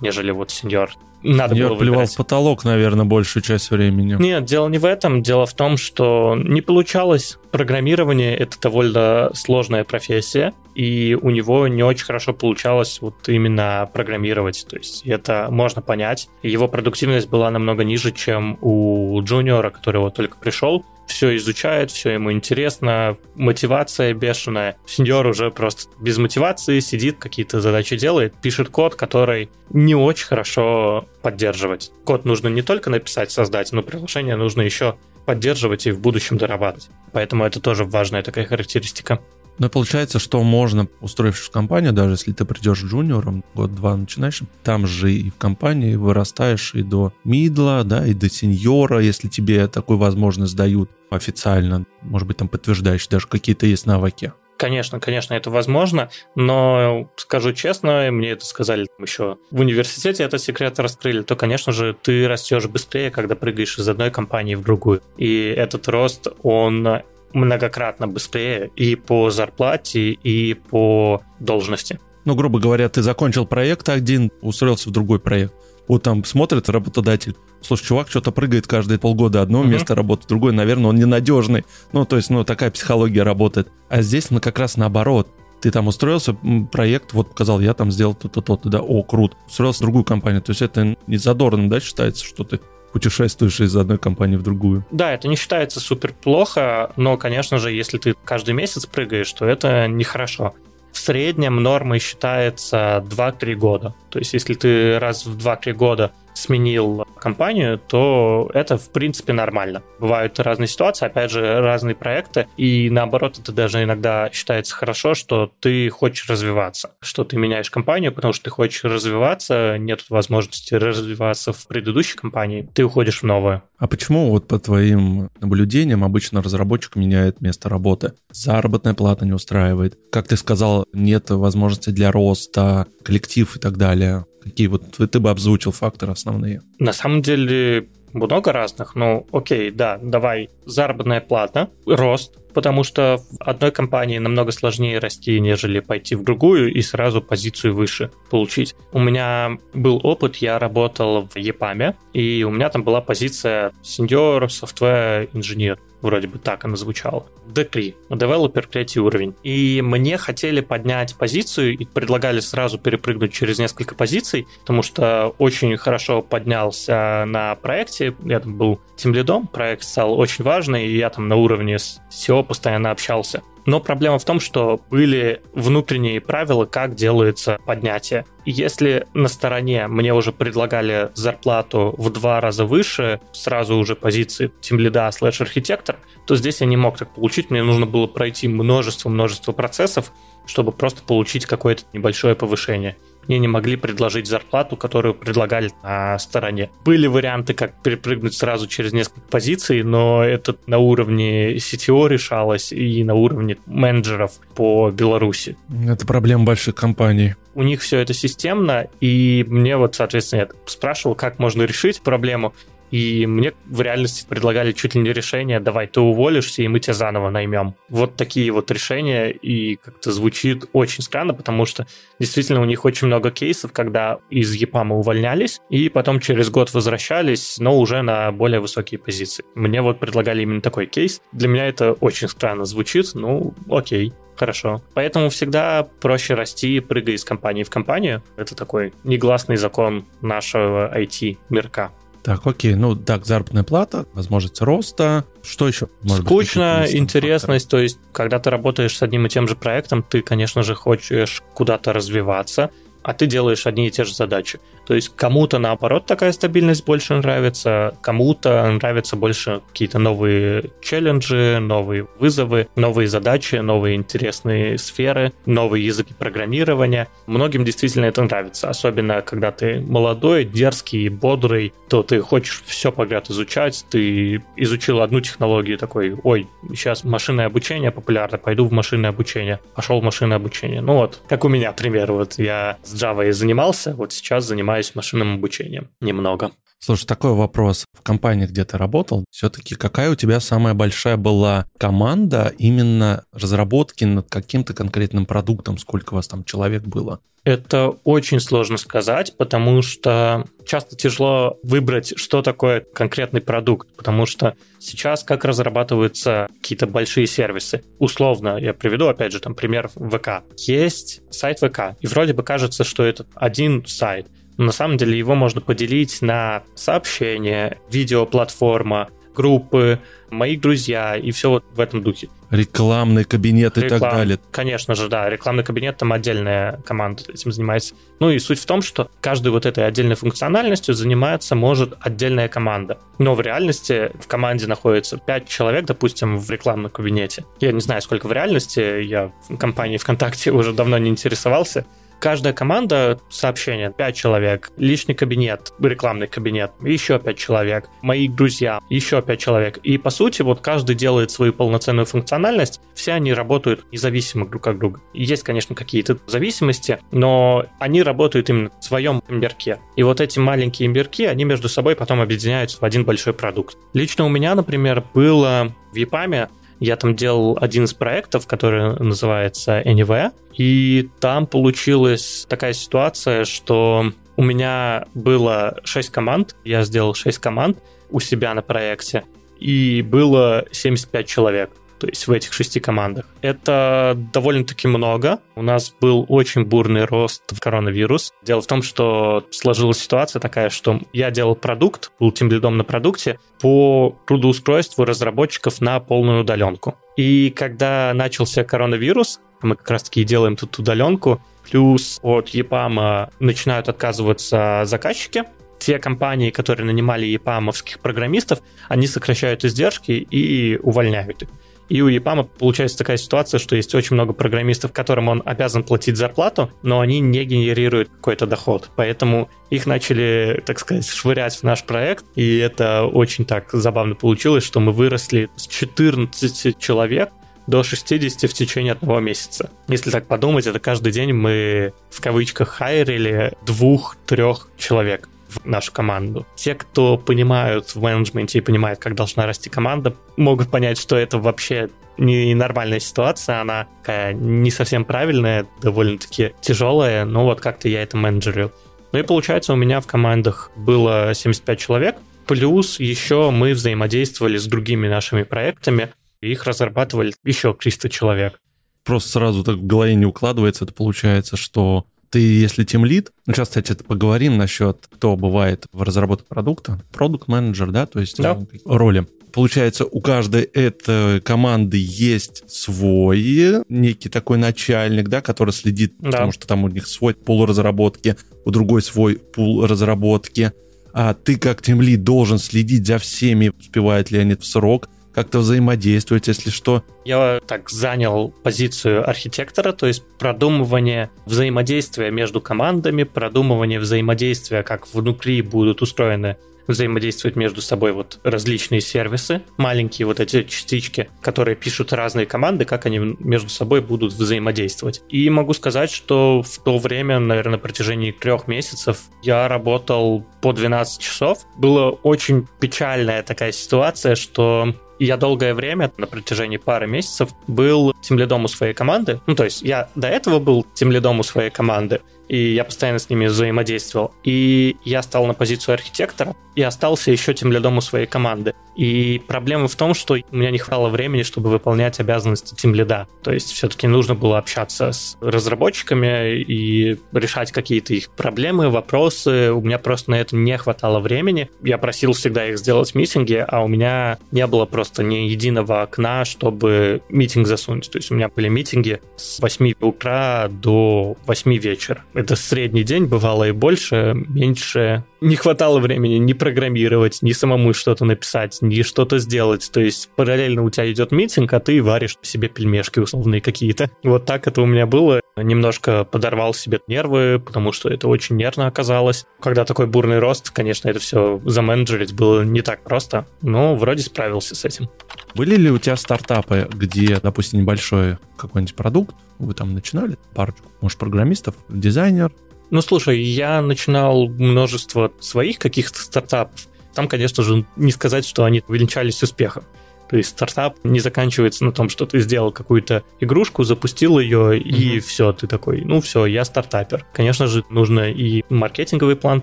нежели 0.00 0.30
вот 0.30 0.50
сеньор. 0.50 0.90
Надо 1.22 1.54
Я 1.56 1.68
было 1.68 1.76
плевал 1.76 2.06
в 2.06 2.16
потолок, 2.16 2.64
наверное, 2.64 3.04
большую 3.04 3.42
часть 3.42 3.70
времени. 3.70 4.14
Нет, 4.20 4.44
дело 4.44 4.68
не 4.68 4.78
в 4.78 4.84
этом. 4.84 5.22
Дело 5.22 5.46
в 5.46 5.54
том, 5.54 5.76
что 5.76 6.36
не 6.36 6.60
получалось. 6.60 7.38
Программирование— 7.50 8.36
это 8.38 8.60
довольно 8.60 9.30
сложная 9.34 9.82
профессия, 9.82 10.52
и 10.76 11.18
у 11.20 11.30
него 11.30 11.66
не 11.66 11.82
очень 11.82 12.04
хорошо 12.04 12.32
получалось 12.32 12.98
вот 13.00 13.28
именно 13.28 13.90
программировать. 13.92 14.64
То 14.68 14.76
есть 14.76 15.04
это 15.06 15.48
можно 15.50 15.82
понять. 15.82 16.28
Его 16.42 16.68
продуктивность 16.68 17.28
была 17.28 17.50
намного 17.50 17.82
ниже, 17.82 18.12
чем 18.12 18.56
у 18.60 19.20
джуниора, 19.22 19.70
который 19.70 20.00
вот 20.00 20.14
только 20.14 20.36
пришел 20.36 20.84
все 21.08 21.34
изучает, 21.36 21.90
все 21.90 22.10
ему 22.10 22.30
интересно, 22.32 23.16
мотивация 23.34 24.14
бешеная. 24.14 24.76
Сеньор 24.86 25.26
уже 25.26 25.50
просто 25.50 25.90
без 26.00 26.18
мотивации 26.18 26.80
сидит, 26.80 27.18
какие-то 27.18 27.60
задачи 27.60 27.96
делает, 27.96 28.34
пишет 28.40 28.68
код, 28.68 28.94
который 28.94 29.50
не 29.70 29.94
очень 29.94 30.26
хорошо 30.26 31.08
поддерживать. 31.22 31.90
Код 32.04 32.24
нужно 32.24 32.48
не 32.48 32.62
только 32.62 32.90
написать, 32.90 33.30
создать, 33.32 33.72
но 33.72 33.82
приложение 33.82 34.36
нужно 34.36 34.62
еще 34.62 34.96
поддерживать 35.26 35.86
и 35.86 35.90
в 35.90 36.00
будущем 36.00 36.38
дорабатывать. 36.38 36.88
Поэтому 37.12 37.44
это 37.44 37.60
тоже 37.60 37.84
важная 37.84 38.22
такая 38.22 38.46
характеристика. 38.46 39.20
Ну 39.58 39.66
и 39.66 39.70
получается, 39.70 40.18
что 40.18 40.42
можно, 40.42 40.88
устроившись 41.00 41.48
в 41.48 41.50
компанию, 41.50 41.92
даже 41.92 42.14
если 42.14 42.32
ты 42.32 42.44
придешь 42.44 42.82
джуниором, 42.82 43.44
год-два 43.54 43.96
начинаешь, 43.96 44.42
там 44.62 44.86
же 44.86 45.12
и 45.12 45.30
в 45.30 45.36
компании 45.36 45.96
вырастаешь 45.96 46.74
и 46.74 46.82
до 46.82 47.12
мидла, 47.24 47.82
да, 47.84 48.06
и 48.06 48.14
до 48.14 48.30
сеньора, 48.30 49.00
если 49.00 49.28
тебе 49.28 49.66
такую 49.66 49.98
возможность 49.98 50.56
дают 50.56 50.90
официально, 51.10 51.84
может 52.02 52.28
быть, 52.28 52.36
там 52.36 52.48
подтверждающие 52.48 53.08
даже 53.10 53.26
какие-то 53.26 53.66
есть 53.66 53.86
навыки. 53.86 54.32
Конечно, 54.58 54.98
конечно, 54.98 55.34
это 55.34 55.50
возможно, 55.50 56.10
но 56.34 57.08
скажу 57.16 57.52
честно, 57.52 58.08
мне 58.10 58.30
это 58.30 58.44
сказали 58.44 58.88
еще 58.98 59.38
в 59.52 59.60
университете, 59.60 60.24
этот 60.24 60.42
секрет 60.42 60.80
раскрыли, 60.80 61.22
то, 61.22 61.36
конечно 61.36 61.72
же, 61.72 61.96
ты 62.02 62.26
растешь 62.26 62.66
быстрее, 62.66 63.12
когда 63.12 63.36
прыгаешь 63.36 63.78
из 63.78 63.88
одной 63.88 64.10
компании 64.10 64.56
в 64.56 64.62
другую. 64.62 65.00
И 65.16 65.54
этот 65.56 65.86
рост, 65.86 66.26
он 66.42 67.02
многократно 67.32 68.08
быстрее 68.08 68.70
и 68.76 68.94
по 68.96 69.30
зарплате, 69.30 70.12
и 70.12 70.54
по 70.54 71.22
должности. 71.38 71.98
Ну, 72.24 72.34
грубо 72.34 72.60
говоря, 72.60 72.88
ты 72.88 73.02
закончил 73.02 73.46
проект 73.46 73.88
один, 73.88 74.30
устроился 74.42 74.90
в 74.90 74.92
другой 74.92 75.18
проект. 75.18 75.54
Вот 75.88 76.02
там 76.02 76.22
смотрит 76.24 76.68
работодатель, 76.68 77.34
слушай, 77.62 77.86
чувак 77.86 78.10
что-то 78.10 78.30
прыгает 78.30 78.66
каждые 78.66 78.98
полгода 78.98 79.40
одно 79.40 79.64
uh-huh. 79.64 79.68
место 79.68 79.94
работы, 79.94 80.28
другое, 80.28 80.52
наверное, 80.52 80.90
он 80.90 80.96
ненадежный. 80.96 81.64
Ну, 81.92 82.04
то 82.04 82.16
есть, 82.16 82.28
ну, 82.28 82.44
такая 82.44 82.70
психология 82.70 83.22
работает. 83.22 83.68
А 83.88 84.02
здесь, 84.02 84.30
ну, 84.30 84.40
как 84.40 84.58
раз 84.58 84.76
наоборот. 84.76 85.28
Ты 85.60 85.72
там 85.72 85.88
устроился, 85.88 86.36
проект, 86.70 87.14
вот 87.14 87.30
показал, 87.30 87.58
я 87.60 87.74
там 87.74 87.90
сделал 87.90 88.14
то-то, 88.14 88.42
то-то, 88.42 88.68
да, 88.68 88.80
о, 88.80 89.02
круто. 89.02 89.36
Устроился 89.48 89.78
в 89.78 89.82
другую 89.82 90.04
компанию. 90.04 90.40
То 90.40 90.50
есть 90.50 90.62
это 90.62 90.96
не 91.06 91.16
задорно, 91.16 91.68
да, 91.68 91.80
считается, 91.80 92.24
что 92.24 92.44
ты 92.44 92.60
путешествуешь 92.92 93.60
из 93.60 93.76
одной 93.76 93.98
компании 93.98 94.36
в 94.36 94.42
другую. 94.42 94.84
Да, 94.90 95.12
это 95.12 95.28
не 95.28 95.36
считается 95.36 95.80
супер 95.80 96.12
плохо, 96.12 96.92
но, 96.96 97.16
конечно 97.16 97.58
же, 97.58 97.72
если 97.72 97.98
ты 97.98 98.14
каждый 98.24 98.54
месяц 98.54 98.86
прыгаешь, 98.86 99.32
то 99.32 99.46
это 99.46 99.86
нехорошо. 99.88 100.54
В 100.92 100.98
среднем 100.98 101.62
нормой 101.62 101.98
считается 101.98 103.04
2-3 103.08 103.54
года. 103.54 103.94
То 104.10 104.18
есть, 104.18 104.32
если 104.32 104.54
ты 104.54 104.98
раз 104.98 105.26
в 105.26 105.36
2-3 105.36 105.72
года 105.72 106.12
сменил 106.38 107.04
компанию, 107.18 107.78
то 107.78 108.50
это, 108.54 108.78
в 108.78 108.90
принципе, 108.90 109.32
нормально. 109.32 109.82
Бывают 109.98 110.38
разные 110.38 110.68
ситуации, 110.68 111.06
опять 111.06 111.30
же, 111.30 111.60
разные 111.60 111.94
проекты, 111.94 112.46
и 112.56 112.90
наоборот, 112.90 113.38
это 113.38 113.52
даже 113.52 113.82
иногда 113.82 114.30
считается 114.32 114.74
хорошо, 114.74 115.14
что 115.14 115.52
ты 115.60 115.88
хочешь 115.90 116.28
развиваться, 116.28 116.94
что 117.00 117.24
ты 117.24 117.36
меняешь 117.36 117.70
компанию, 117.70 118.12
потому 118.12 118.32
что 118.32 118.44
ты 118.44 118.50
хочешь 118.50 118.84
развиваться, 118.84 119.76
нет 119.78 120.04
возможности 120.08 120.74
развиваться 120.74 121.52
в 121.52 121.66
предыдущей 121.66 122.16
компании, 122.16 122.68
ты 122.74 122.84
уходишь 122.84 123.20
в 123.20 123.24
новую. 123.24 123.62
А 123.78 123.86
почему 123.86 124.30
вот 124.30 124.48
по 124.48 124.58
твоим 124.58 125.30
наблюдениям 125.40 126.02
обычно 126.02 126.42
разработчик 126.42 126.96
меняет 126.96 127.40
место 127.40 127.68
работы? 127.68 128.14
Заработная 128.32 128.94
плата 128.94 129.24
не 129.24 129.32
устраивает. 129.32 129.96
Как 130.10 130.26
ты 130.26 130.36
сказал, 130.36 130.84
нет 130.92 131.30
возможности 131.30 131.90
для 131.90 132.10
роста, 132.10 132.86
коллектив 133.04 133.56
и 133.56 133.60
так 133.60 133.76
далее. 133.76 134.26
Какие 134.42 134.66
вот 134.66 134.96
ты 134.96 135.20
бы 135.20 135.30
обзвучил 135.30 135.70
факторы 135.70 136.12
основные? 136.12 136.60
На 136.78 136.92
самом 136.92 137.22
деле 137.22 137.88
много 138.12 138.52
разных, 138.52 138.94
но 138.94 139.26
окей, 139.32 139.70
да, 139.70 139.98
давай. 140.02 140.48
Заработная 140.64 141.20
плата, 141.20 141.70
рост, 141.86 142.36
потому 142.58 142.82
что 142.82 143.18
в 143.30 143.40
одной 143.40 143.70
компании 143.70 144.18
намного 144.18 144.50
сложнее 144.50 144.98
расти, 144.98 145.38
нежели 145.38 145.78
пойти 145.78 146.16
в 146.16 146.24
другую 146.24 146.74
и 146.74 146.82
сразу 146.82 147.22
позицию 147.22 147.72
выше 147.72 148.10
получить. 148.30 148.74
У 148.90 148.98
меня 148.98 149.58
был 149.74 150.00
опыт, 150.02 150.38
я 150.38 150.58
работал 150.58 151.22
в 151.22 151.36
EPAM, 151.36 151.94
и 152.14 152.42
у 152.42 152.50
меня 152.50 152.68
там 152.68 152.82
была 152.82 153.00
позиция 153.00 153.70
senior 153.84 154.48
software 154.48 155.30
инженер 155.34 155.78
вроде 156.02 156.28
бы 156.28 156.38
так 156.38 156.64
она 156.64 156.76
звучала. 156.76 157.26
D3, 157.48 157.94
Developer 158.10 158.66
третий 158.70 159.00
уровень. 159.00 159.34
И 159.42 159.80
мне 159.82 160.18
хотели 160.18 160.60
поднять 160.60 161.16
позицию 161.16 161.78
и 161.78 161.84
предлагали 161.84 162.40
сразу 162.40 162.78
перепрыгнуть 162.78 163.32
через 163.32 163.58
несколько 163.58 163.94
позиций, 163.94 164.46
потому 164.60 164.82
что 164.82 165.34
очень 165.38 165.76
хорошо 165.76 166.22
поднялся 166.22 167.24
на 167.26 167.54
проекте. 167.56 168.14
Я 168.24 168.40
там 168.40 168.56
был 168.56 168.80
тем 168.96 169.14
лидом, 169.14 169.46
проект 169.46 169.84
стал 169.84 170.18
очень 170.18 170.44
важный, 170.44 170.86
и 170.86 170.96
я 170.96 171.10
там 171.10 171.28
на 171.28 171.36
уровне 171.36 171.78
с 171.78 172.00
SEO 172.10 172.44
постоянно 172.44 172.90
общался. 172.90 173.42
Но 173.68 173.80
проблема 173.80 174.18
в 174.18 174.24
том, 174.24 174.40
что 174.40 174.80
были 174.88 175.42
внутренние 175.52 176.22
правила, 176.22 176.64
как 176.64 176.94
делается 176.94 177.58
поднятие. 177.66 178.24
Если 178.46 179.06
на 179.12 179.28
стороне 179.28 179.88
мне 179.88 180.14
уже 180.14 180.32
предлагали 180.32 181.10
зарплату 181.12 181.94
в 181.98 182.08
два 182.08 182.40
раза 182.40 182.64
выше, 182.64 183.20
сразу 183.32 183.76
уже 183.76 183.94
позиции 183.94 184.50
тимлида 184.62 185.10
слэш 185.12 185.42
архитектор, 185.42 185.98
то 186.26 186.34
здесь 186.34 186.62
я 186.62 186.66
не 186.66 186.78
мог 186.78 186.96
так 186.96 187.12
получить. 187.12 187.50
Мне 187.50 187.62
нужно 187.62 187.84
было 187.84 188.06
пройти 188.06 188.48
множество-множество 188.48 189.52
процессов, 189.52 190.12
чтобы 190.46 190.72
просто 190.72 191.02
получить 191.02 191.44
какое-то 191.44 191.82
небольшое 191.92 192.34
повышение 192.34 192.96
мне 193.28 193.38
не 193.38 193.48
могли 193.48 193.76
предложить 193.76 194.26
зарплату, 194.26 194.76
которую 194.76 195.14
предлагали 195.14 195.70
на 195.82 196.18
стороне. 196.18 196.70
Были 196.84 197.06
варианты, 197.06 197.54
как 197.54 197.80
перепрыгнуть 197.82 198.34
сразу 198.34 198.66
через 198.66 198.92
несколько 198.92 199.20
позиций, 199.28 199.82
но 199.82 200.24
это 200.24 200.56
на 200.66 200.78
уровне 200.78 201.54
CTO 201.56 202.08
решалось 202.08 202.72
и 202.72 203.04
на 203.04 203.14
уровне 203.14 203.58
менеджеров 203.66 204.32
по 204.54 204.90
Беларуси. 204.90 205.56
Это 205.86 206.06
проблема 206.06 206.44
больших 206.44 206.74
компаний. 206.74 207.34
У 207.54 207.62
них 207.62 207.82
все 207.82 207.98
это 207.98 208.14
системно, 208.14 208.86
и 209.00 209.44
мне 209.48 209.76
вот, 209.76 209.94
соответственно, 209.94 210.40
я 210.40 210.48
спрашивал, 210.66 211.14
как 211.14 211.38
можно 211.38 211.62
решить 211.62 212.00
проблему. 212.00 212.54
И 212.90 213.26
мне 213.26 213.52
в 213.66 213.80
реальности 213.80 214.26
предлагали 214.28 214.72
чуть 214.72 214.94
ли 214.94 215.00
не 215.00 215.12
решение, 215.12 215.60
давай 215.60 215.86
ты 215.86 216.00
уволишься, 216.00 216.62
и 216.62 216.68
мы 216.68 216.80
тебя 216.80 216.94
заново 216.94 217.30
наймем. 217.30 217.74
Вот 217.88 218.16
такие 218.16 218.50
вот 218.50 218.70
решения, 218.70 219.30
и 219.30 219.76
как-то 219.76 220.12
звучит 220.12 220.66
очень 220.72 221.02
странно, 221.02 221.34
потому 221.34 221.66
что 221.66 221.86
действительно 222.18 222.60
у 222.60 222.64
них 222.64 222.84
очень 222.84 223.06
много 223.06 223.30
кейсов, 223.30 223.72
когда 223.72 224.18
из 224.30 224.54
ЕПАМа 224.54 224.96
увольнялись, 224.96 225.60
и 225.70 225.88
потом 225.88 226.20
через 226.20 226.50
год 226.50 226.72
возвращались, 226.72 227.58
но 227.58 227.78
уже 227.78 228.02
на 228.02 228.32
более 228.32 228.60
высокие 228.60 228.98
позиции. 228.98 229.44
Мне 229.54 229.82
вот 229.82 230.00
предлагали 230.00 230.42
именно 230.42 230.60
такой 230.60 230.86
кейс. 230.86 231.20
Для 231.32 231.48
меня 231.48 231.66
это 231.66 231.92
очень 231.92 232.28
странно 232.28 232.64
звучит, 232.64 233.14
ну 233.14 233.54
окей. 233.70 234.12
Хорошо. 234.38 234.80
Поэтому 234.94 235.30
всегда 235.30 235.82
проще 236.00 236.34
расти, 236.34 236.78
прыгая 236.78 237.16
из 237.16 237.24
компании 237.24 237.64
в 237.64 237.70
компанию. 237.70 238.22
Это 238.36 238.54
такой 238.54 238.94
негласный 239.02 239.56
закон 239.56 240.06
нашего 240.20 240.96
IT-мирка. 240.96 241.90
Так, 242.22 242.46
окей, 242.46 242.74
ну 242.74 242.94
так, 242.96 243.26
заработная 243.26 243.62
плата, 243.62 244.06
возможность 244.12 244.60
роста, 244.60 245.24
что 245.42 245.68
еще? 245.68 245.88
Может 246.02 246.24
Скучно, 246.24 246.80
быть, 246.82 246.94
интересность, 246.94 247.68
то 247.68 247.78
есть, 247.78 247.98
когда 248.12 248.38
ты 248.38 248.50
работаешь 248.50 248.96
с 248.96 249.02
одним 249.02 249.26
и 249.26 249.28
тем 249.28 249.48
же 249.48 249.56
проектом, 249.56 250.02
ты, 250.02 250.20
конечно 250.20 250.62
же, 250.62 250.74
хочешь 250.74 251.42
куда-то 251.54 251.92
развиваться, 251.92 252.70
а 253.02 253.14
ты 253.14 253.26
делаешь 253.26 253.66
одни 253.66 253.86
и 253.86 253.90
те 253.90 254.04
же 254.04 254.14
задачи. 254.14 254.60
То 254.88 254.94
есть 254.94 255.14
кому-то, 255.14 255.58
наоборот, 255.58 256.06
такая 256.06 256.32
стабильность 256.32 256.86
больше 256.86 257.14
нравится, 257.14 257.94
кому-то 258.00 258.70
нравятся 258.72 259.16
больше 259.16 259.60
какие-то 259.68 259.98
новые 259.98 260.70
челленджи, 260.80 261.58
новые 261.58 262.08
вызовы, 262.18 262.68
новые 262.74 263.06
задачи, 263.06 263.56
новые 263.56 263.96
интересные 263.96 264.78
сферы, 264.78 265.34
новые 265.44 265.84
языки 265.84 266.14
программирования. 266.14 267.08
Многим 267.26 267.66
действительно 267.66 268.06
это 268.06 268.22
нравится, 268.22 268.70
особенно 268.70 269.20
когда 269.20 269.52
ты 269.52 269.82
молодой, 269.82 270.46
дерзкий, 270.46 271.10
бодрый, 271.10 271.74
то 271.90 272.02
ты 272.02 272.22
хочешь 272.22 272.62
все 272.64 272.90
подряд 272.90 273.28
изучать, 273.28 273.84
ты 273.90 274.42
изучил 274.56 275.02
одну 275.02 275.20
технологию 275.20 275.76
такой, 275.76 276.16
ой, 276.24 276.48
сейчас 276.70 277.04
машинное 277.04 277.44
обучение 277.44 277.90
популярно, 277.90 278.38
пойду 278.38 278.66
в 278.66 278.72
машинное 278.72 279.10
обучение, 279.10 279.60
пошел 279.74 280.00
в 280.00 280.02
машинное 280.02 280.38
обучение. 280.38 280.80
Ну 280.80 280.94
вот, 280.94 281.20
как 281.28 281.44
у 281.44 281.48
меня, 281.48 281.72
пример, 281.72 282.10
вот 282.10 282.38
я 282.38 282.78
с 282.82 282.94
Java 282.94 283.30
занимался, 283.32 283.94
вот 283.94 284.14
сейчас 284.14 284.46
занимаюсь 284.46 284.77
занимаюсь 284.78 284.94
машинным 284.94 285.34
обучением 285.34 285.88
немного. 286.00 286.52
Слушай, 286.80 287.06
такой 287.06 287.32
вопрос. 287.32 287.84
В 287.92 288.02
компании, 288.02 288.46
где 288.46 288.64
ты 288.64 288.78
работал, 288.78 289.24
все-таки 289.30 289.74
какая 289.74 290.10
у 290.10 290.14
тебя 290.14 290.38
самая 290.38 290.74
большая 290.74 291.16
была 291.16 291.66
команда 291.76 292.52
именно 292.56 293.24
разработки 293.32 294.04
над 294.04 294.28
каким-то 294.28 294.74
конкретным 294.74 295.26
продуктом? 295.26 295.76
Сколько 295.78 296.14
у 296.14 296.16
вас 296.16 296.28
там 296.28 296.44
человек 296.44 296.84
было? 296.84 297.18
Это 297.44 297.88
очень 298.04 298.40
сложно 298.40 298.76
сказать, 298.76 299.36
потому 299.36 299.82
что 299.82 300.44
часто 300.66 300.96
тяжело 300.96 301.58
выбрать, 301.62 302.12
что 302.16 302.42
такое 302.42 302.80
конкретный 302.80 303.40
продукт, 303.40 303.88
потому 303.96 304.26
что 304.26 304.54
сейчас 304.78 305.24
как 305.24 305.44
разрабатываются 305.44 306.48
какие-то 306.60 306.86
большие 306.86 307.26
сервисы. 307.26 307.82
Условно, 307.98 308.58
я 308.58 308.74
приведу, 308.74 309.06
опять 309.06 309.32
же, 309.32 309.40
там 309.40 309.54
пример 309.54 309.88
ВК. 309.88 310.44
Есть 310.58 311.22
сайт 311.30 311.58
ВК, 311.60 311.96
и 312.00 312.06
вроде 312.06 312.34
бы 312.34 312.42
кажется, 312.42 312.84
что 312.84 313.02
это 313.02 313.26
один 313.34 313.84
сайт, 313.86 314.28
на 314.58 314.72
самом 314.72 314.96
деле 314.96 315.16
его 315.16 315.34
можно 315.34 315.60
поделить 315.60 316.20
на 316.20 316.62
сообщения, 316.74 317.78
видеоплатформа, 317.90 319.08
группы, 319.38 320.00
мои 320.30 320.56
друзья 320.56 321.14
и 321.14 321.30
все 321.30 321.48
вот 321.48 321.64
в 321.72 321.78
этом 321.78 322.02
духе. 322.02 322.28
Рекламный 322.50 323.22
кабинет 323.22 323.78
Реклам, 323.78 323.96
и 323.96 324.00
так 324.00 324.12
далее. 324.12 324.40
Конечно 324.50 324.96
же, 324.96 325.08
да. 325.08 325.30
Рекламный 325.30 325.62
кабинет, 325.62 325.96
там 325.96 326.12
отдельная 326.12 326.80
команда 326.84 327.22
этим 327.28 327.52
занимается. 327.52 327.94
Ну 328.18 328.30
и 328.30 328.38
суть 328.40 328.58
в 328.58 328.66
том, 328.66 328.82
что 328.82 329.10
каждой 329.20 329.52
вот 329.52 329.64
этой 329.64 329.86
отдельной 329.86 330.16
функциональностью 330.16 330.92
занимается 330.92 331.54
может 331.54 331.94
отдельная 332.00 332.48
команда. 332.48 332.98
Но 333.18 333.36
в 333.36 333.40
реальности 333.40 334.10
в 334.20 334.26
команде 334.26 334.66
находится 334.66 335.18
5 335.18 335.48
человек, 335.48 335.84
допустим, 335.84 336.38
в 336.38 336.50
рекламном 336.50 336.90
кабинете. 336.90 337.44
Я 337.60 337.70
не 337.70 337.80
знаю, 337.80 338.02
сколько 338.02 338.26
в 338.26 338.32
реальности, 338.32 339.02
я 339.04 339.30
в 339.48 339.56
компании 339.56 339.98
ВКонтакте 339.98 340.50
уже 340.52 340.72
давно 340.72 340.98
не 340.98 341.10
интересовался. 341.10 341.86
Каждая 342.20 342.52
команда 342.52 343.20
сообщения, 343.28 343.90
5 343.90 344.16
человек, 344.16 344.72
личный 344.76 345.14
кабинет, 345.14 345.72
рекламный 345.78 346.26
кабинет, 346.26 346.72
еще 346.82 347.18
5 347.18 347.38
человек, 347.38 347.88
мои 348.02 348.28
друзья, 348.28 348.80
еще 348.90 349.22
5 349.22 349.38
человек. 349.38 349.78
И 349.78 349.98
по 349.98 350.10
сути, 350.10 350.42
вот 350.42 350.60
каждый 350.60 350.96
делает 350.96 351.30
свою 351.30 351.52
полноценную 351.52 352.06
функциональность, 352.06 352.80
все 352.94 353.12
они 353.12 353.32
работают 353.32 353.86
независимо 353.92 354.46
друг 354.46 354.66
от 354.66 354.78
друга. 354.78 355.00
Есть, 355.14 355.44
конечно, 355.44 355.74
какие-то 355.74 356.18
зависимости, 356.26 356.98
но 357.12 357.66
они 357.78 358.02
работают 358.02 358.50
именно 358.50 358.70
в 358.80 358.84
своем 358.84 359.22
имбирке. 359.28 359.78
И 359.94 360.02
вот 360.02 360.20
эти 360.20 360.40
маленькие 360.40 360.88
имбирки, 360.88 361.22
они 361.22 361.44
между 361.44 361.68
собой 361.68 361.94
потом 361.94 362.20
объединяются 362.20 362.78
в 362.78 362.82
один 362.82 363.04
большой 363.04 363.32
продукт. 363.32 363.76
Лично 363.92 364.24
у 364.24 364.28
меня, 364.28 364.54
например, 364.56 365.04
было 365.14 365.72
в 365.92 365.96
EPAM 365.96 366.48
я 366.80 366.96
там 366.96 367.16
делал 367.16 367.58
один 367.60 367.84
из 367.84 367.94
проектов, 367.94 368.46
который 368.46 368.98
называется 368.98 369.80
Anywhere, 369.80 370.32
и 370.56 371.08
там 371.20 371.46
получилась 371.46 372.46
такая 372.48 372.72
ситуация, 372.72 373.44
что 373.44 374.12
у 374.36 374.42
меня 374.42 375.06
было 375.14 375.78
6 375.84 376.10
команд, 376.10 376.56
я 376.64 376.82
сделал 376.84 377.14
6 377.14 377.38
команд 377.38 377.78
у 378.10 378.20
себя 378.20 378.54
на 378.54 378.62
проекте, 378.62 379.24
и 379.58 380.02
было 380.02 380.64
75 380.70 381.26
человек 381.26 381.70
то 381.98 382.06
есть 382.06 382.26
в 382.26 382.32
этих 382.32 382.52
шести 382.52 382.80
командах. 382.80 383.26
Это 383.40 384.14
довольно-таки 384.32 384.88
много. 384.88 385.40
У 385.56 385.62
нас 385.62 385.94
был 386.00 386.24
очень 386.28 386.64
бурный 386.64 387.04
рост 387.04 387.42
в 387.50 387.60
коронавирус. 387.60 388.32
Дело 388.42 388.60
в 388.60 388.66
том, 388.66 388.82
что 388.82 389.46
сложилась 389.50 389.98
ситуация 389.98 390.40
такая, 390.40 390.70
что 390.70 391.00
я 391.12 391.30
делал 391.30 391.56
продукт, 391.56 392.12
был 392.20 392.32
тем 392.32 392.50
лидом 392.50 392.76
на 392.76 392.84
продукте 392.84 393.38
по 393.60 394.16
трудоустройству 394.26 395.04
разработчиков 395.04 395.80
на 395.80 396.00
полную 396.00 396.42
удаленку. 396.42 396.96
И 397.16 397.50
когда 397.50 398.12
начался 398.14 398.64
коронавирус, 398.64 399.40
мы 399.60 399.74
как 399.74 399.90
раз-таки 399.90 400.22
делаем 400.24 400.56
тут 400.56 400.78
удаленку, 400.78 401.42
плюс 401.68 402.20
от 402.22 402.54
EPAM 402.54 403.30
начинают 403.40 403.88
отказываться 403.88 404.82
заказчики, 404.84 405.44
те 405.78 405.98
компании, 405.98 406.50
которые 406.50 406.86
нанимали 406.86 407.26
епамовских 407.26 408.00
программистов, 408.00 408.60
они 408.88 409.06
сокращают 409.06 409.64
издержки 409.64 410.12
и 410.12 410.76
увольняют 410.76 411.42
их. 411.42 411.48
И 411.88 412.02
у 412.02 412.10
EPAM 412.10 412.48
получается 412.58 412.98
такая 412.98 413.16
ситуация, 413.16 413.58
что 413.58 413.76
есть 413.76 413.94
очень 413.94 414.14
много 414.14 414.32
программистов, 414.32 414.92
которым 414.92 415.28
он 415.28 415.42
обязан 415.44 415.84
платить 415.84 416.16
зарплату, 416.16 416.70
но 416.82 417.00
они 417.00 417.20
не 417.20 417.44
генерируют 417.44 418.08
какой-то 418.08 418.46
доход. 418.46 418.90
Поэтому 418.96 419.48
их 419.70 419.86
начали, 419.86 420.62
так 420.66 420.78
сказать, 420.78 421.06
швырять 421.06 421.56
в 421.56 421.62
наш 421.62 421.84
проект, 421.84 422.24
и 422.34 422.58
это 422.58 423.04
очень 423.04 423.44
так 423.44 423.70
забавно 423.72 424.14
получилось, 424.14 424.64
что 424.64 424.80
мы 424.80 424.92
выросли 424.92 425.48
с 425.56 425.66
14 425.66 426.78
человек 426.78 427.30
до 427.66 427.82
60 427.82 428.50
в 428.50 428.54
течение 428.54 428.92
одного 428.92 429.20
месяца. 429.20 429.70
Если 429.88 430.10
так 430.10 430.26
подумать, 430.26 430.66
это 430.66 430.80
каждый 430.80 431.12
день 431.12 431.32
мы 431.32 431.92
в 432.10 432.20
кавычках 432.20 432.68
хайрили 432.68 433.52
двух-трех 433.66 434.70
человек 434.78 435.28
в 435.48 435.64
нашу 435.64 435.92
команду. 435.92 436.46
Те, 436.56 436.74
кто 436.74 437.16
понимают 437.16 437.94
в 437.94 438.00
менеджменте 438.00 438.58
и 438.58 438.60
понимают, 438.60 438.98
как 438.98 439.14
должна 439.14 439.46
расти 439.46 439.70
команда, 439.70 440.14
могут 440.36 440.70
понять, 440.70 440.98
что 440.98 441.16
это 441.16 441.38
вообще 441.38 441.88
не 442.18 442.54
нормальная 442.54 443.00
ситуация, 443.00 443.60
она 443.60 443.86
такая 444.00 444.34
не 444.34 444.70
совсем 444.70 445.04
правильная, 445.04 445.66
довольно-таки 445.80 446.52
тяжелая, 446.60 447.24
но 447.24 447.44
вот 447.44 447.60
как-то 447.60 447.88
я 447.88 448.02
это 448.02 448.16
менеджерил. 448.16 448.72
Ну 449.12 449.18
и 449.18 449.22
получается, 449.22 449.72
у 449.72 449.76
меня 449.76 450.00
в 450.00 450.06
командах 450.06 450.70
было 450.76 451.32
75 451.32 451.78
человек, 451.78 452.16
плюс 452.46 453.00
еще 453.00 453.50
мы 453.50 453.72
взаимодействовали 453.72 454.58
с 454.58 454.66
другими 454.66 455.08
нашими 455.08 455.44
проектами, 455.44 456.10
их 456.40 456.64
разрабатывали 456.64 457.32
еще 457.44 457.72
300 457.72 458.10
человек. 458.10 458.60
Просто 459.04 459.30
сразу 459.30 459.64
так 459.64 459.76
в 459.76 459.86
голове 459.86 460.14
не 460.14 460.26
укладывается, 460.26 460.84
это 460.84 460.92
получается, 460.92 461.56
что 461.56 462.04
ты, 462.30 462.38
если 462.38 462.84
тем 462.84 463.04
лид, 463.04 463.32
ну, 463.46 463.54
сейчас, 463.54 463.68
кстати, 463.68 463.94
поговорим 463.94 464.56
насчет, 464.56 465.06
кто 465.10 465.36
бывает 465.36 465.86
в 465.92 466.02
разработке 466.02 466.46
продукта, 466.48 467.00
продукт 467.12 467.48
менеджер 467.48 467.90
да, 467.90 468.06
то 468.06 468.20
есть 468.20 468.38
да. 468.38 468.58
Роли. 468.84 469.26
Получается, 469.52 470.04
у 470.04 470.20
каждой 470.20 470.62
этой 470.62 471.40
команды 471.40 471.96
есть 472.00 472.70
свой 472.70 473.82
некий 473.88 474.28
такой 474.28 474.58
начальник, 474.58 475.28
да, 475.28 475.40
который 475.40 475.70
следит, 475.70 476.14
да. 476.18 476.30
потому 476.30 476.52
что 476.52 476.66
там 476.66 476.84
у 476.84 476.88
них 476.88 477.06
свой 477.06 477.34
пул 477.34 477.64
разработки, 477.64 478.36
у 478.64 478.70
другой 478.70 479.02
свой 479.02 479.36
пул 479.36 479.86
разработки. 479.86 480.72
А 481.14 481.34
ты 481.34 481.58
как 481.58 481.82
тем 481.82 482.02
лид 482.02 482.22
должен 482.22 482.58
следить 482.58 483.06
за 483.06 483.18
всеми, 483.18 483.72
успевают 483.76 484.30
ли 484.30 484.38
они 484.38 484.54
в 484.54 484.64
срок, 484.64 485.08
как-то 485.32 485.58
взаимодействовать, 485.58 486.48
если 486.48 486.70
что. 486.70 487.04
Я 487.24 487.60
так 487.66 487.90
занял 487.90 488.50
позицию 488.62 489.28
архитектора, 489.28 489.92
то 489.92 490.06
есть 490.06 490.24
продумывание 490.38 491.30
взаимодействия 491.46 492.30
между 492.30 492.60
командами, 492.60 493.22
продумывание 493.24 494.00
взаимодействия, 494.00 494.82
как 494.82 495.12
внутри 495.12 495.62
будут 495.62 496.02
устроены 496.02 496.56
взаимодействовать 496.88 497.54
между 497.54 497.80
собой 497.80 498.12
вот 498.12 498.40
различные 498.42 499.00
сервисы, 499.00 499.62
маленькие 499.76 500.26
вот 500.26 500.40
эти 500.40 500.64
частички, 500.64 501.28
которые 501.40 501.76
пишут 501.76 502.12
разные 502.12 502.46
команды, 502.46 502.84
как 502.84 503.06
они 503.06 503.18
между 503.18 503.68
собой 503.68 504.00
будут 504.00 504.32
взаимодействовать. 504.32 505.22
И 505.28 505.48
могу 505.50 505.74
сказать, 505.74 506.10
что 506.10 506.62
в 506.62 506.78
то 506.82 506.98
время, 506.98 507.38
наверное, 507.38 507.72
на 507.72 507.78
протяжении 507.78 508.32
трех 508.32 508.66
месяцев 508.66 509.20
я 509.42 509.68
работал 509.68 510.46
по 510.62 510.72
12 510.72 511.20
часов. 511.20 511.66
Была 511.76 512.08
очень 512.08 512.66
печальная 512.80 513.42
такая 513.42 513.72
ситуация, 513.72 514.34
что 514.34 514.94
я 515.18 515.36
долгое 515.36 515.74
время, 515.74 516.10
на 516.16 516.26
протяжении 516.26 516.76
пары 516.76 517.06
месяцев, 517.06 517.50
был 517.66 518.14
тем 518.20 518.38
лидом 518.38 518.64
у 518.64 518.68
своей 518.68 518.94
команды. 518.94 519.40
Ну, 519.46 519.54
то 519.54 519.64
есть 519.64 519.82
я 519.82 520.08
до 520.14 520.28
этого 520.28 520.58
был 520.58 520.86
тем 520.94 521.12
лидом 521.12 521.40
у 521.40 521.42
своей 521.42 521.70
команды, 521.70 522.20
и 522.48 522.74
я 522.74 522.84
постоянно 522.84 523.18
с 523.18 523.30
ними 523.30 523.46
взаимодействовал. 523.46 524.32
И 524.44 524.96
я 525.04 525.22
стал 525.22 525.46
на 525.46 525.54
позицию 525.54 525.94
архитектора 525.94 526.54
и 526.74 526.82
остался 526.82 527.30
еще 527.30 527.54
тем 527.54 527.72
лидом 527.72 527.98
у 527.98 528.00
своей 528.00 528.26
команды. 528.26 528.74
И 528.96 529.40
проблема 529.46 529.88
в 529.88 529.94
том, 529.94 530.14
что 530.14 530.34
у 530.34 530.56
меня 530.56 530.70
не 530.70 530.78
хватало 530.78 531.08
времени, 531.08 531.42
чтобы 531.42 531.70
выполнять 531.70 532.18
обязанности 532.20 532.74
тем 532.74 532.94
лида. 532.94 533.28
То 533.42 533.52
есть 533.52 533.72
все-таки 533.72 534.06
нужно 534.06 534.34
было 534.34 534.58
общаться 534.58 535.12
с 535.12 535.36
разработчиками 535.40 536.60
и 536.60 537.16
решать 537.32 537.70
какие-то 537.72 538.14
их 538.14 538.30
проблемы, 538.30 538.90
вопросы. 538.90 539.72
У 539.72 539.80
меня 539.80 539.98
просто 539.98 540.32
на 540.32 540.40
это 540.40 540.56
не 540.56 540.76
хватало 540.78 541.20
времени. 541.20 541.70
Я 541.82 541.98
просил 541.98 542.32
всегда 542.32 542.68
их 542.68 542.78
сделать 542.78 543.14
митинги, 543.14 543.64
а 543.66 543.82
у 543.82 543.88
меня 543.88 544.38
не 544.50 544.66
было 544.66 544.84
просто 544.84 545.22
ни 545.22 545.48
единого 545.48 546.02
окна, 546.02 546.44
чтобы 546.44 547.22
митинг 547.28 547.66
засунуть. 547.66 548.10
То 548.10 548.18
есть 548.18 548.30
у 548.30 548.34
меня 548.34 548.48
были 548.48 548.68
митинги 548.68 549.20
с 549.36 549.60
8 549.60 549.94
утра 550.00 550.68
до 550.70 551.36
8 551.46 551.74
вечера 551.76 552.24
это 552.38 552.54
средний 552.54 553.02
день, 553.02 553.26
бывало 553.26 553.68
и 553.68 553.72
больше, 553.72 554.32
меньше. 554.48 555.24
Не 555.40 555.56
хватало 555.56 556.00
времени 556.00 556.34
ни 556.34 556.52
программировать, 556.52 557.38
ни 557.42 557.52
самому 557.52 557.94
что-то 557.94 558.24
написать, 558.24 558.78
ни 558.80 559.02
что-то 559.02 559.38
сделать. 559.38 559.88
То 559.92 560.00
есть 560.00 560.30
параллельно 560.34 560.82
у 560.82 560.90
тебя 560.90 561.10
идет 561.10 561.30
митинг, 561.30 561.72
а 561.72 561.80
ты 561.80 562.02
варишь 562.02 562.36
себе 562.42 562.68
пельмешки 562.68 563.20
условные 563.20 563.60
какие-то. 563.60 564.10
Вот 564.24 564.44
так 564.46 564.66
это 564.66 564.82
у 564.82 564.86
меня 564.86 565.06
было. 565.06 565.40
Немножко 565.56 566.24
подорвал 566.24 566.74
себе 566.74 567.00
нервы, 567.06 567.62
потому 567.64 567.92
что 567.92 568.08
это 568.08 568.28
очень 568.28 568.56
нервно 568.56 568.86
оказалось. 568.86 569.46
Когда 569.60 569.84
такой 569.84 570.06
бурный 570.06 570.38
рост, 570.38 570.70
конечно, 570.70 571.08
это 571.08 571.20
все 571.20 571.60
заменеджерить 571.64 572.34
было 572.34 572.62
не 572.62 572.82
так 572.82 573.04
просто, 573.04 573.46
но 573.62 573.94
вроде 573.94 574.22
справился 574.22 574.74
с 574.74 574.84
этим. 574.84 575.08
Были 575.54 575.76
ли 575.76 575.90
у 575.90 575.98
тебя 575.98 576.16
стартапы, 576.16 576.88
где, 576.92 577.38
допустим, 577.40 577.80
небольшой 577.80 578.38
какой-нибудь 578.56 578.94
продукт, 578.94 579.36
вы 579.58 579.74
там 579.74 579.94
начинали 579.94 580.36
парочку, 580.54 580.90
может, 581.00 581.18
программистов, 581.18 581.74
дизайнер? 581.88 582.52
Ну, 582.90 583.02
слушай, 583.02 583.40
я 583.40 583.80
начинал 583.82 584.48
множество 584.48 585.32
своих 585.40 585.78
каких-то 585.78 586.20
стартапов. 586.20 586.88
Там, 587.14 587.28
конечно 587.28 587.62
же, 587.62 587.84
не 587.96 588.12
сказать, 588.12 588.46
что 588.46 588.64
они 588.64 588.82
увенчались 588.88 589.42
успехом. 589.42 589.84
То 590.28 590.36
есть 590.36 590.50
стартап 590.50 590.96
не 591.04 591.20
заканчивается 591.20 591.84
на 591.84 591.92
том, 591.92 592.08
что 592.08 592.26
ты 592.26 592.40
сделал 592.40 592.70
какую-то 592.70 593.22
игрушку, 593.40 593.82
запустил 593.84 594.38
ее, 594.38 594.78
и 594.78 595.16
mm-hmm. 595.16 595.20
все, 595.20 595.52
ты 595.52 595.66
такой, 595.66 596.02
ну 596.04 596.20
все, 596.20 596.44
я 596.44 596.64
стартапер. 596.64 597.24
Конечно 597.32 597.66
же, 597.66 597.82
нужно 597.88 598.30
и 598.30 598.62
маркетинговый 598.68 599.36
план 599.36 599.62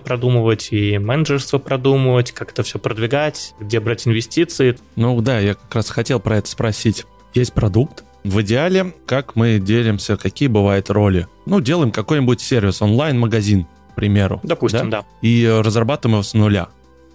продумывать, 0.00 0.72
и 0.72 0.98
менеджерство 0.98 1.58
продумывать, 1.58 2.32
как 2.32 2.50
это 2.50 2.64
все 2.64 2.78
продвигать, 2.78 3.54
где 3.60 3.78
брать 3.78 4.08
инвестиции. 4.08 4.76
Ну 4.96 5.20
да, 5.20 5.38
я 5.38 5.54
как 5.54 5.76
раз 5.76 5.90
хотел 5.90 6.18
про 6.18 6.38
это 6.38 6.48
спросить. 6.48 7.06
Есть 7.32 7.52
продукт, 7.52 8.04
в 8.26 8.42
идеале, 8.42 8.92
как 9.06 9.36
мы 9.36 9.58
делимся, 9.58 10.16
какие 10.16 10.48
бывают 10.48 10.90
роли? 10.90 11.26
Ну, 11.46 11.60
делаем 11.60 11.92
какой-нибудь 11.92 12.40
сервис, 12.40 12.82
онлайн-магазин, 12.82 13.66
к 13.92 13.94
примеру. 13.94 14.40
Допустим, 14.42 14.90
да? 14.90 15.02
да. 15.02 15.06
И 15.22 15.46
разрабатываем 15.46 16.16
его 16.16 16.22
с 16.22 16.34
нуля. 16.34 16.68